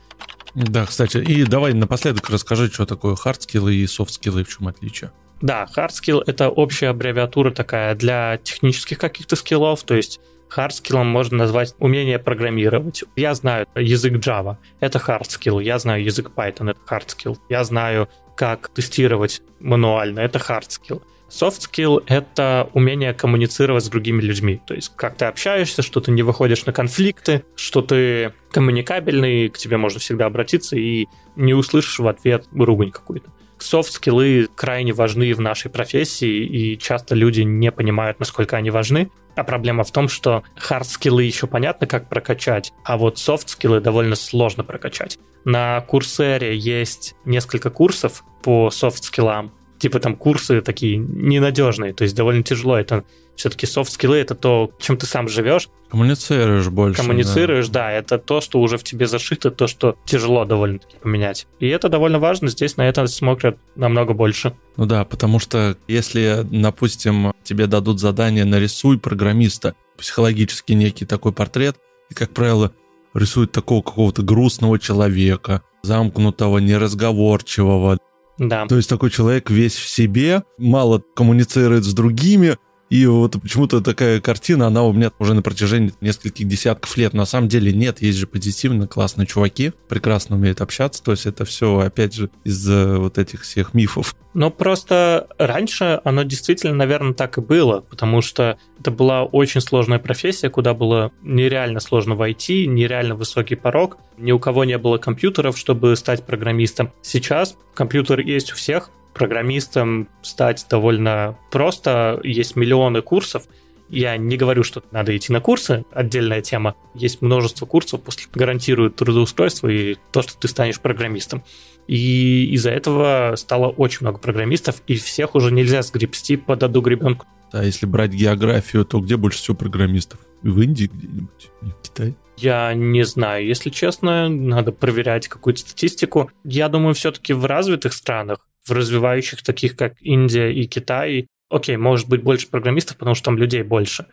Да, 0.55 0.85
кстати, 0.85 1.17
и 1.17 1.43
давай 1.45 1.73
напоследок 1.73 2.29
расскажи, 2.29 2.71
что 2.71 2.85
такое 2.85 3.15
хардскиллы 3.15 3.75
и 3.75 3.87
софтскиллы, 3.87 4.43
в 4.43 4.49
чем 4.49 4.67
отличие. 4.67 5.11
Да, 5.41 5.67
hard 5.75 5.96
skill— 5.96 6.23
это 6.27 6.49
общая 6.49 6.89
аббревиатура 6.89 7.51
такая 7.51 7.95
для 7.95 8.37
технических 8.37 8.97
каких-то 8.97 9.35
скиллов, 9.35 9.83
то 9.83 9.95
есть 9.95 10.19
Hard 10.55 10.73
skill 10.73 10.96
ом 10.96 11.05
можно 11.05 11.37
назвать 11.37 11.73
умение 11.79 12.19
программировать. 12.19 13.03
Я 13.15 13.33
знаю 13.33 13.65
язык 13.75 14.13
Java, 14.13 14.57
это 14.79 14.99
hard 14.99 15.25
skill. 15.25 15.63
Я 15.63 15.79
знаю 15.79 16.03
язык 16.03 16.31
Python, 16.35 16.71
это 16.71 16.79
hard 16.87 17.07
skill. 17.07 17.37
Я 17.49 17.63
знаю, 17.63 18.07
как 18.35 18.69
тестировать 18.69 19.41
мануально, 19.59 20.19
это 20.19 20.39
hard 20.39 20.64
skill. 20.64 21.01
Soft 21.33 21.61
skill— 21.61 22.03
это 22.07 22.69
умение 22.73 23.11
коммуницировать 23.11 23.83
с 23.83 23.89
другими 23.89 24.21
людьми. 24.21 24.61
То 24.67 24.75
есть, 24.75 24.91
как 24.95 25.17
ты 25.17 25.25
общаешься, 25.25 25.81
что 25.81 25.99
ты 25.99 26.11
не 26.11 26.21
выходишь 26.21 26.67
на 26.67 26.73
конфликты, 26.73 27.43
что 27.55 27.81
ты 27.81 28.33
коммуникабельный, 28.51 29.49
к 29.49 29.57
тебе 29.57 29.77
можно 29.77 29.99
всегда 29.99 30.27
обратиться 30.27 30.77
и 30.77 31.07
не 31.35 31.55
услышишь 31.55 31.97
в 31.97 32.07
ответ 32.07 32.45
ругань 32.53 32.91
какую-то. 32.91 33.31
Софт-скиллы 33.57 34.47
крайне 34.55 34.93
важны 34.93 35.33
в 35.33 35.41
нашей 35.41 35.71
профессии, 35.71 36.45
и 36.45 36.77
часто 36.77 37.15
люди 37.15 37.41
не 37.41 37.71
понимают, 37.71 38.19
насколько 38.19 38.55
они 38.55 38.69
важны. 38.69 39.09
А 39.35 39.43
проблема 39.43 39.83
в 39.83 39.91
том, 39.91 40.09
что 40.09 40.43
хард-скиллы 40.55 41.23
еще 41.23 41.47
понятно, 41.47 41.87
как 41.87 42.09
прокачать, 42.09 42.73
а 42.83 42.97
вот 42.97 43.17
софт-скиллы 43.17 43.79
довольно 43.79 44.15
сложно 44.15 44.63
прокачать. 44.63 45.17
На 45.45 45.81
Курсере 45.81 46.55
есть 46.55 47.15
несколько 47.25 47.71
курсов 47.71 48.23
по 48.43 48.69
софт-скиллам, 48.69 49.51
типа 49.83 49.99
там 49.99 50.15
курсы 50.15 50.61
такие 50.61 50.95
ненадежные, 50.95 51.93
то 51.93 52.05
есть 52.05 52.15
довольно 52.15 52.41
тяжело. 52.41 52.77
Это 52.77 53.03
все-таки 53.35 53.65
софт-скиллы 53.65 54.15
это 54.15 54.33
то, 54.33 54.71
чем 54.79 54.95
ты 54.95 55.05
сам 55.05 55.27
живешь. 55.27 55.67
Коммуницируешь 55.89 56.69
больше. 56.69 57.01
Коммуницируешь, 57.01 57.67
да. 57.67 57.87
да, 57.87 57.91
это 57.91 58.17
то, 58.17 58.39
что 58.39 58.61
уже 58.61 58.77
в 58.77 58.85
тебе 58.85 59.07
зашито, 59.07 59.51
то, 59.51 59.67
что 59.67 59.97
тяжело 60.05 60.45
довольно-таки 60.45 60.95
поменять. 61.01 61.47
И 61.59 61.67
это 61.67 61.89
довольно 61.89 62.19
важно, 62.19 62.47
здесь 62.47 62.77
на 62.77 62.87
это 62.87 63.05
смотрят 63.07 63.57
намного 63.75 64.13
больше. 64.13 64.55
Ну 64.77 64.85
да, 64.85 65.03
потому 65.03 65.39
что 65.39 65.75
если, 65.89 66.45
допустим, 66.49 67.33
тебе 67.43 67.67
дадут 67.67 67.99
задание 67.99 68.45
«нарисуй 68.45 68.97
программиста», 68.97 69.75
психологически 69.97 70.71
некий 70.71 71.05
такой 71.05 71.33
портрет, 71.33 71.75
и, 72.09 72.13
как 72.13 72.29
правило, 72.29 72.71
рисует 73.13 73.51
такого 73.51 73.81
какого-то 73.81 74.21
грустного 74.21 74.79
человека, 74.79 75.61
замкнутого, 75.81 76.59
неразговорчивого, 76.59 77.97
да. 78.37 78.65
То 78.67 78.75
есть 78.75 78.89
такой 78.89 79.09
человек 79.09 79.49
весь 79.49 79.75
в 79.75 79.87
себе, 79.87 80.43
мало 80.57 81.03
коммуницирует 81.15 81.83
с 81.83 81.93
другими, 81.93 82.57
и 82.93 83.07
вот 83.07 83.41
почему-то 83.41 83.81
такая 83.81 84.21
картина, 84.21 84.67
она 84.67 84.83
у 84.83 84.93
меня 84.93 85.11
уже 85.17 85.33
на 85.33 85.41
протяжении 85.41 85.91
нескольких 85.99 86.47
десятков 86.47 86.95
лет. 86.95 87.13
На 87.13 87.25
самом 87.25 87.47
деле 87.47 87.73
нет, 87.73 88.03
есть 88.03 88.19
же 88.19 88.27
позитивно 88.27 88.87
классные 88.87 89.25
чуваки, 89.25 89.71
прекрасно 89.89 90.35
умеют 90.35 90.61
общаться. 90.61 91.01
То 91.01 91.09
есть 91.09 91.25
это 91.25 91.43
все, 91.43 91.79
опять 91.79 92.13
же, 92.13 92.29
из 92.43 92.69
вот 92.69 93.17
этих 93.17 93.41
всех 93.41 93.73
мифов. 93.73 94.15
Но 94.35 94.51
просто 94.51 95.27
раньше 95.39 96.01
оно 96.03 96.21
действительно, 96.21 96.75
наверное, 96.75 97.15
так 97.15 97.39
и 97.39 97.41
было, 97.41 97.81
потому 97.81 98.21
что 98.21 98.59
это 98.79 98.91
была 98.91 99.23
очень 99.23 99.61
сложная 99.61 99.97
профессия, 99.97 100.51
куда 100.51 100.75
было 100.75 101.11
нереально 101.23 101.79
сложно 101.79 102.13
войти, 102.13 102.67
нереально 102.67 103.15
высокий 103.15 103.55
порог. 103.55 103.97
Ни 104.19 104.31
у 104.31 104.37
кого 104.37 104.65
не 104.65 104.77
было 104.77 104.99
компьютеров, 104.99 105.57
чтобы 105.57 105.95
стать 105.95 106.27
программистом. 106.27 106.91
Сейчас 107.01 107.57
компьютер 107.73 108.19
есть 108.19 108.53
у 108.53 108.55
всех, 108.55 108.91
программистом 109.13 110.09
стать 110.21 110.65
довольно 110.69 111.37
просто. 111.51 112.19
Есть 112.23 112.55
миллионы 112.55 113.01
курсов. 113.01 113.43
Я 113.89 114.17
не 114.17 114.37
говорю, 114.37 114.63
что 114.63 114.81
надо 114.91 115.15
идти 115.15 115.31
на 115.31 115.39
курсы, 115.39 115.85
отдельная 115.91 116.41
тема. 116.41 116.75
Есть 116.95 117.21
множество 117.21 117.65
курсов, 117.65 118.01
после 118.01 118.27
гарантируют 118.33 118.95
трудоустройство 118.95 119.67
и 119.67 119.97
то, 120.11 120.21
что 120.21 120.35
ты 120.37 120.47
станешь 120.47 120.79
программистом. 120.79 121.43
И 121.87 122.51
из-за 122.53 122.71
этого 122.71 123.33
стало 123.35 123.67
очень 123.67 123.99
много 124.01 124.17
программистов, 124.17 124.81
и 124.87 124.95
всех 124.95 125.35
уже 125.35 125.51
нельзя 125.51 125.81
сгребсти 125.83 126.37
под 126.37 126.63
одну 126.63 126.81
гребенку. 126.81 127.27
А 127.51 127.63
если 127.63 127.85
брать 127.85 128.11
географию, 128.11 128.83
то 128.85 128.99
где 128.99 129.15
больше 129.15 129.37
всего 129.37 129.55
программистов? 129.55 130.19
в 130.43 130.61
Индии 130.61 130.89
где-нибудь, 130.93 131.49
в 131.61 131.81
Китае? 131.81 132.15
Я 132.37 132.73
не 132.73 133.03
знаю, 133.05 133.45
если 133.45 133.69
честно, 133.69 134.27
надо 134.27 134.71
проверять 134.71 135.27
какую-то 135.27 135.61
статистику. 135.61 136.31
Я 136.43 136.67
думаю, 136.67 136.93
все-таки 136.93 137.33
в 137.33 137.45
развитых 137.45 137.93
странах, 137.93 138.39
в 138.65 138.71
развивающих 138.71 139.43
таких 139.43 139.75
как 139.75 139.93
Индия 140.01 140.51
и 140.51 140.65
Китай, 140.65 141.27
окей, 141.49 141.77
может 141.77 142.09
быть 142.09 142.23
больше 142.23 142.47
программистов, 142.47 142.97
потому 142.97 143.15
что 143.15 143.25
там 143.25 143.37
людей 143.37 143.63
больше. 143.63 144.07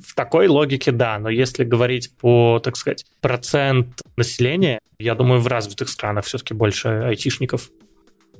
В 0.00 0.14
такой 0.14 0.48
логике 0.48 0.92
да, 0.92 1.18
но 1.18 1.28
если 1.28 1.64
говорить 1.64 2.16
по, 2.16 2.60
так 2.62 2.76
сказать, 2.76 3.04
процент 3.20 4.02
населения, 4.16 4.78
я 4.98 5.14
думаю, 5.14 5.40
в 5.40 5.46
развитых 5.46 5.88
странах 5.88 6.24
все-таки 6.24 6.54
больше 6.54 6.88
айтишников. 6.88 7.70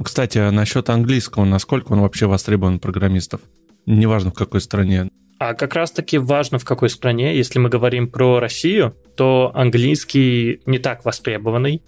Кстати, 0.02 0.38
а 0.38 0.50
насчет 0.50 0.90
английского, 0.90 1.44
насколько 1.44 1.92
он 1.92 2.00
вообще 2.00 2.26
востребован 2.26 2.80
программистов? 2.80 3.40
Неважно 3.86 4.30
в 4.30 4.34
какой 4.34 4.60
стране. 4.60 5.08
А 5.38 5.54
как 5.54 5.74
раз-таки 5.74 6.18
важно, 6.18 6.58
в 6.58 6.64
какой 6.64 6.88
стране. 6.88 7.36
Если 7.36 7.58
мы 7.58 7.68
говорим 7.68 8.08
про 8.08 8.40
Россию, 8.40 8.96
то 9.16 9.52
английский 9.54 10.60
не 10.64 10.78
так 10.78 11.04
востребованный. 11.04 11.82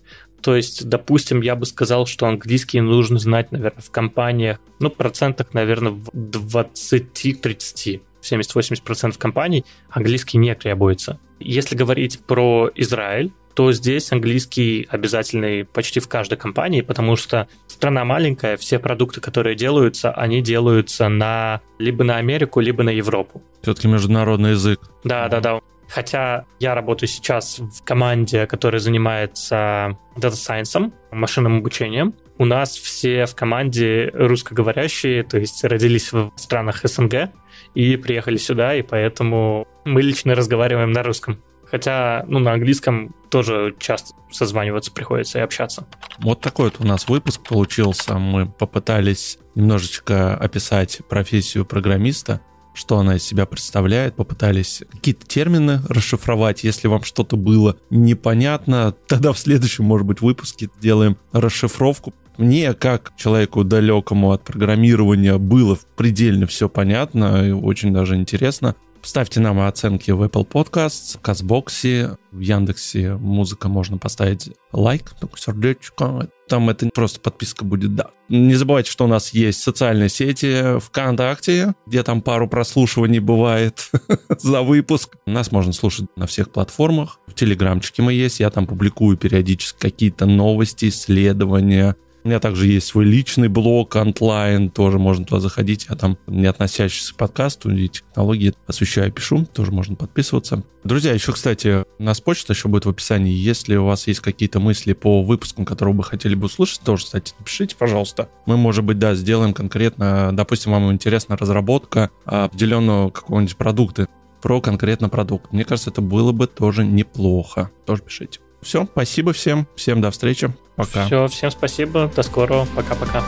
То 0.46 0.54
есть, 0.54 0.88
допустим, 0.88 1.40
я 1.40 1.56
бы 1.56 1.66
сказал, 1.66 2.06
что 2.06 2.26
английский 2.26 2.80
нужно 2.80 3.18
знать, 3.18 3.50
наверное, 3.50 3.82
в 3.82 3.90
компаниях, 3.90 4.60
ну, 4.78 4.90
процентах, 4.90 5.54
наверное, 5.54 5.90
в 5.90 6.08
20-30. 6.14 8.00
70-80% 8.22 9.18
компаний 9.18 9.64
английский 9.90 10.38
не 10.38 10.54
требуется. 10.54 11.18
Если 11.40 11.74
говорить 11.74 12.20
про 12.28 12.70
Израиль, 12.76 13.32
то 13.54 13.72
здесь 13.72 14.12
английский 14.12 14.86
обязательный 14.88 15.64
почти 15.64 15.98
в 15.98 16.06
каждой 16.06 16.38
компании, 16.38 16.82
потому 16.82 17.16
что 17.16 17.48
страна 17.66 18.04
маленькая, 18.04 18.56
все 18.56 18.78
продукты, 18.78 19.20
которые 19.20 19.56
делаются, 19.56 20.12
они 20.12 20.42
делаются 20.42 21.08
на 21.08 21.60
либо 21.80 22.04
на 22.04 22.18
Америку, 22.18 22.60
либо 22.60 22.84
на 22.84 22.90
Европу. 22.90 23.42
Все-таки 23.62 23.88
международный 23.88 24.50
язык. 24.50 24.78
Да, 25.02 25.26
да, 25.26 25.40
да. 25.40 25.60
Хотя 25.88 26.44
я 26.58 26.74
работаю 26.74 27.08
сейчас 27.08 27.58
в 27.58 27.84
команде, 27.84 28.46
которая 28.46 28.80
занимается 28.80 29.96
Data 30.16 30.32
Science, 30.32 30.92
машинным 31.10 31.58
обучением. 31.58 32.14
У 32.38 32.44
нас 32.44 32.76
все 32.76 33.24
в 33.26 33.34
команде 33.34 34.10
русскоговорящие, 34.12 35.22
то 35.22 35.38
есть 35.38 35.64
родились 35.64 36.12
в 36.12 36.32
странах 36.36 36.80
СНГ 36.82 37.30
и 37.74 37.96
приехали 37.96 38.36
сюда, 38.36 38.74
и 38.74 38.82
поэтому 38.82 39.66
мы 39.84 40.02
лично 40.02 40.34
разговариваем 40.34 40.92
на 40.92 41.02
русском. 41.02 41.42
Хотя, 41.68 42.24
ну, 42.28 42.38
на 42.38 42.52
английском 42.52 43.14
тоже 43.28 43.74
часто 43.78 44.14
созваниваться 44.30 44.92
приходится 44.92 45.38
и 45.38 45.42
общаться. 45.42 45.86
Вот 46.18 46.40
такой 46.40 46.66
вот 46.66 46.76
у 46.80 46.84
нас 46.84 47.08
выпуск 47.08 47.42
получился. 47.42 48.18
Мы 48.18 48.46
попытались 48.46 49.38
немножечко 49.56 50.36
описать 50.36 51.00
профессию 51.08 51.64
программиста, 51.64 52.40
что 52.76 52.98
она 52.98 53.16
из 53.16 53.24
себя 53.24 53.46
представляет, 53.46 54.14
попытались 54.14 54.82
какие-то 54.92 55.26
термины 55.26 55.80
расшифровать. 55.88 56.62
Если 56.62 56.88
вам 56.88 57.02
что-то 57.02 57.36
было 57.36 57.76
непонятно, 57.90 58.94
тогда 59.08 59.32
в 59.32 59.38
следующем, 59.38 59.84
может 59.84 60.06
быть, 60.06 60.20
выпуске 60.20 60.68
делаем 60.80 61.16
расшифровку. 61.32 62.12
Мне, 62.36 62.74
как 62.74 63.12
человеку 63.16 63.64
далекому 63.64 64.32
от 64.32 64.44
программирования, 64.44 65.38
было 65.38 65.78
предельно 65.96 66.46
все 66.46 66.68
понятно 66.68 67.48
и 67.48 67.50
очень 67.50 67.94
даже 67.94 68.16
интересно. 68.16 68.76
Ставьте 69.06 69.38
нам 69.38 69.60
оценки 69.60 70.10
в 70.10 70.20
Apple 70.20 70.44
Podcasts, 70.44 71.16
в 71.16 71.20
Казбоксе, 71.20 72.18
в 72.32 72.40
Яндексе. 72.40 73.14
Музыка 73.14 73.68
можно 73.68 73.98
поставить 73.98 74.50
лайк, 74.72 75.10
такое 75.20 75.40
сердечко. 75.40 76.28
Там 76.48 76.70
это 76.70 76.90
просто 76.92 77.20
подписка 77.20 77.64
будет, 77.64 77.94
да. 77.94 78.10
Не 78.28 78.56
забывайте, 78.56 78.90
что 78.90 79.04
у 79.04 79.08
нас 79.08 79.30
есть 79.30 79.62
социальные 79.62 80.08
сети 80.08 80.80
ВКонтакте, 80.80 81.74
где 81.86 82.02
там 82.02 82.20
пару 82.20 82.48
прослушиваний 82.48 83.20
бывает 83.20 83.92
за 84.40 84.62
выпуск. 84.62 85.16
Нас 85.24 85.52
можно 85.52 85.72
слушать 85.72 86.08
на 86.16 86.26
всех 86.26 86.50
платформах. 86.50 87.20
В 87.28 87.34
Телеграмчике 87.34 88.02
мы 88.02 88.12
есть, 88.12 88.40
я 88.40 88.50
там 88.50 88.66
публикую 88.66 89.16
периодически 89.16 89.78
какие-то 89.78 90.26
новости, 90.26 90.88
исследования, 90.88 91.94
у 92.26 92.28
меня 92.28 92.40
также 92.40 92.66
есть 92.66 92.88
свой 92.88 93.04
личный 93.04 93.46
блог, 93.46 93.94
онлайн, 93.94 94.68
тоже 94.68 94.98
можно 94.98 95.24
туда 95.24 95.40
заходить. 95.40 95.86
Я 95.88 95.94
там, 95.94 96.18
не 96.26 96.46
относящийся 96.46 97.14
к 97.14 97.16
подкасту 97.16 97.70
и 97.70 97.86
технологии, 97.86 98.52
освещаю, 98.66 99.12
пишу, 99.12 99.46
тоже 99.46 99.70
можно 99.70 99.94
подписываться. 99.94 100.64
Друзья, 100.82 101.12
еще, 101.12 101.32
кстати, 101.32 101.84
нас 102.00 102.20
почта 102.20 102.52
еще 102.52 102.66
будет 102.66 102.84
в 102.84 102.88
описании. 102.88 103.32
Если 103.32 103.76
у 103.76 103.84
вас 103.84 104.08
есть 104.08 104.18
какие-то 104.18 104.58
мысли 104.58 104.92
по 104.92 105.22
выпускам, 105.22 105.64
которые 105.64 105.94
вы 105.94 106.02
хотели 106.02 106.34
бы 106.34 106.46
услышать, 106.46 106.80
тоже, 106.80 107.04
кстати, 107.04 107.32
напишите, 107.38 107.76
пожалуйста. 107.76 108.28
Мы, 108.44 108.56
может 108.56 108.84
быть, 108.84 108.98
да, 108.98 109.14
сделаем 109.14 109.54
конкретно, 109.54 110.30
допустим, 110.32 110.72
вам 110.72 110.90
интересна 110.90 111.36
разработка 111.36 112.10
определенного 112.24 113.10
какого-нибудь 113.10 113.56
продукта, 113.56 114.08
про 114.42 114.60
конкретно 114.60 115.08
продукт. 115.08 115.52
Мне 115.52 115.64
кажется, 115.64 115.90
это 115.90 116.00
было 116.00 116.32
бы 116.32 116.48
тоже 116.48 116.84
неплохо. 116.84 117.70
Тоже 117.84 118.02
пишите. 118.02 118.40
Все, 118.66 118.84
спасибо 118.84 119.32
всем. 119.32 119.68
Всем 119.76 120.00
до 120.00 120.10
встречи. 120.10 120.52
Пока. 120.74 121.06
Все, 121.06 121.28
всем 121.28 121.52
спасибо. 121.52 122.10
До 122.14 122.24
скорого. 122.24 122.66
Пока-пока. 122.74 123.22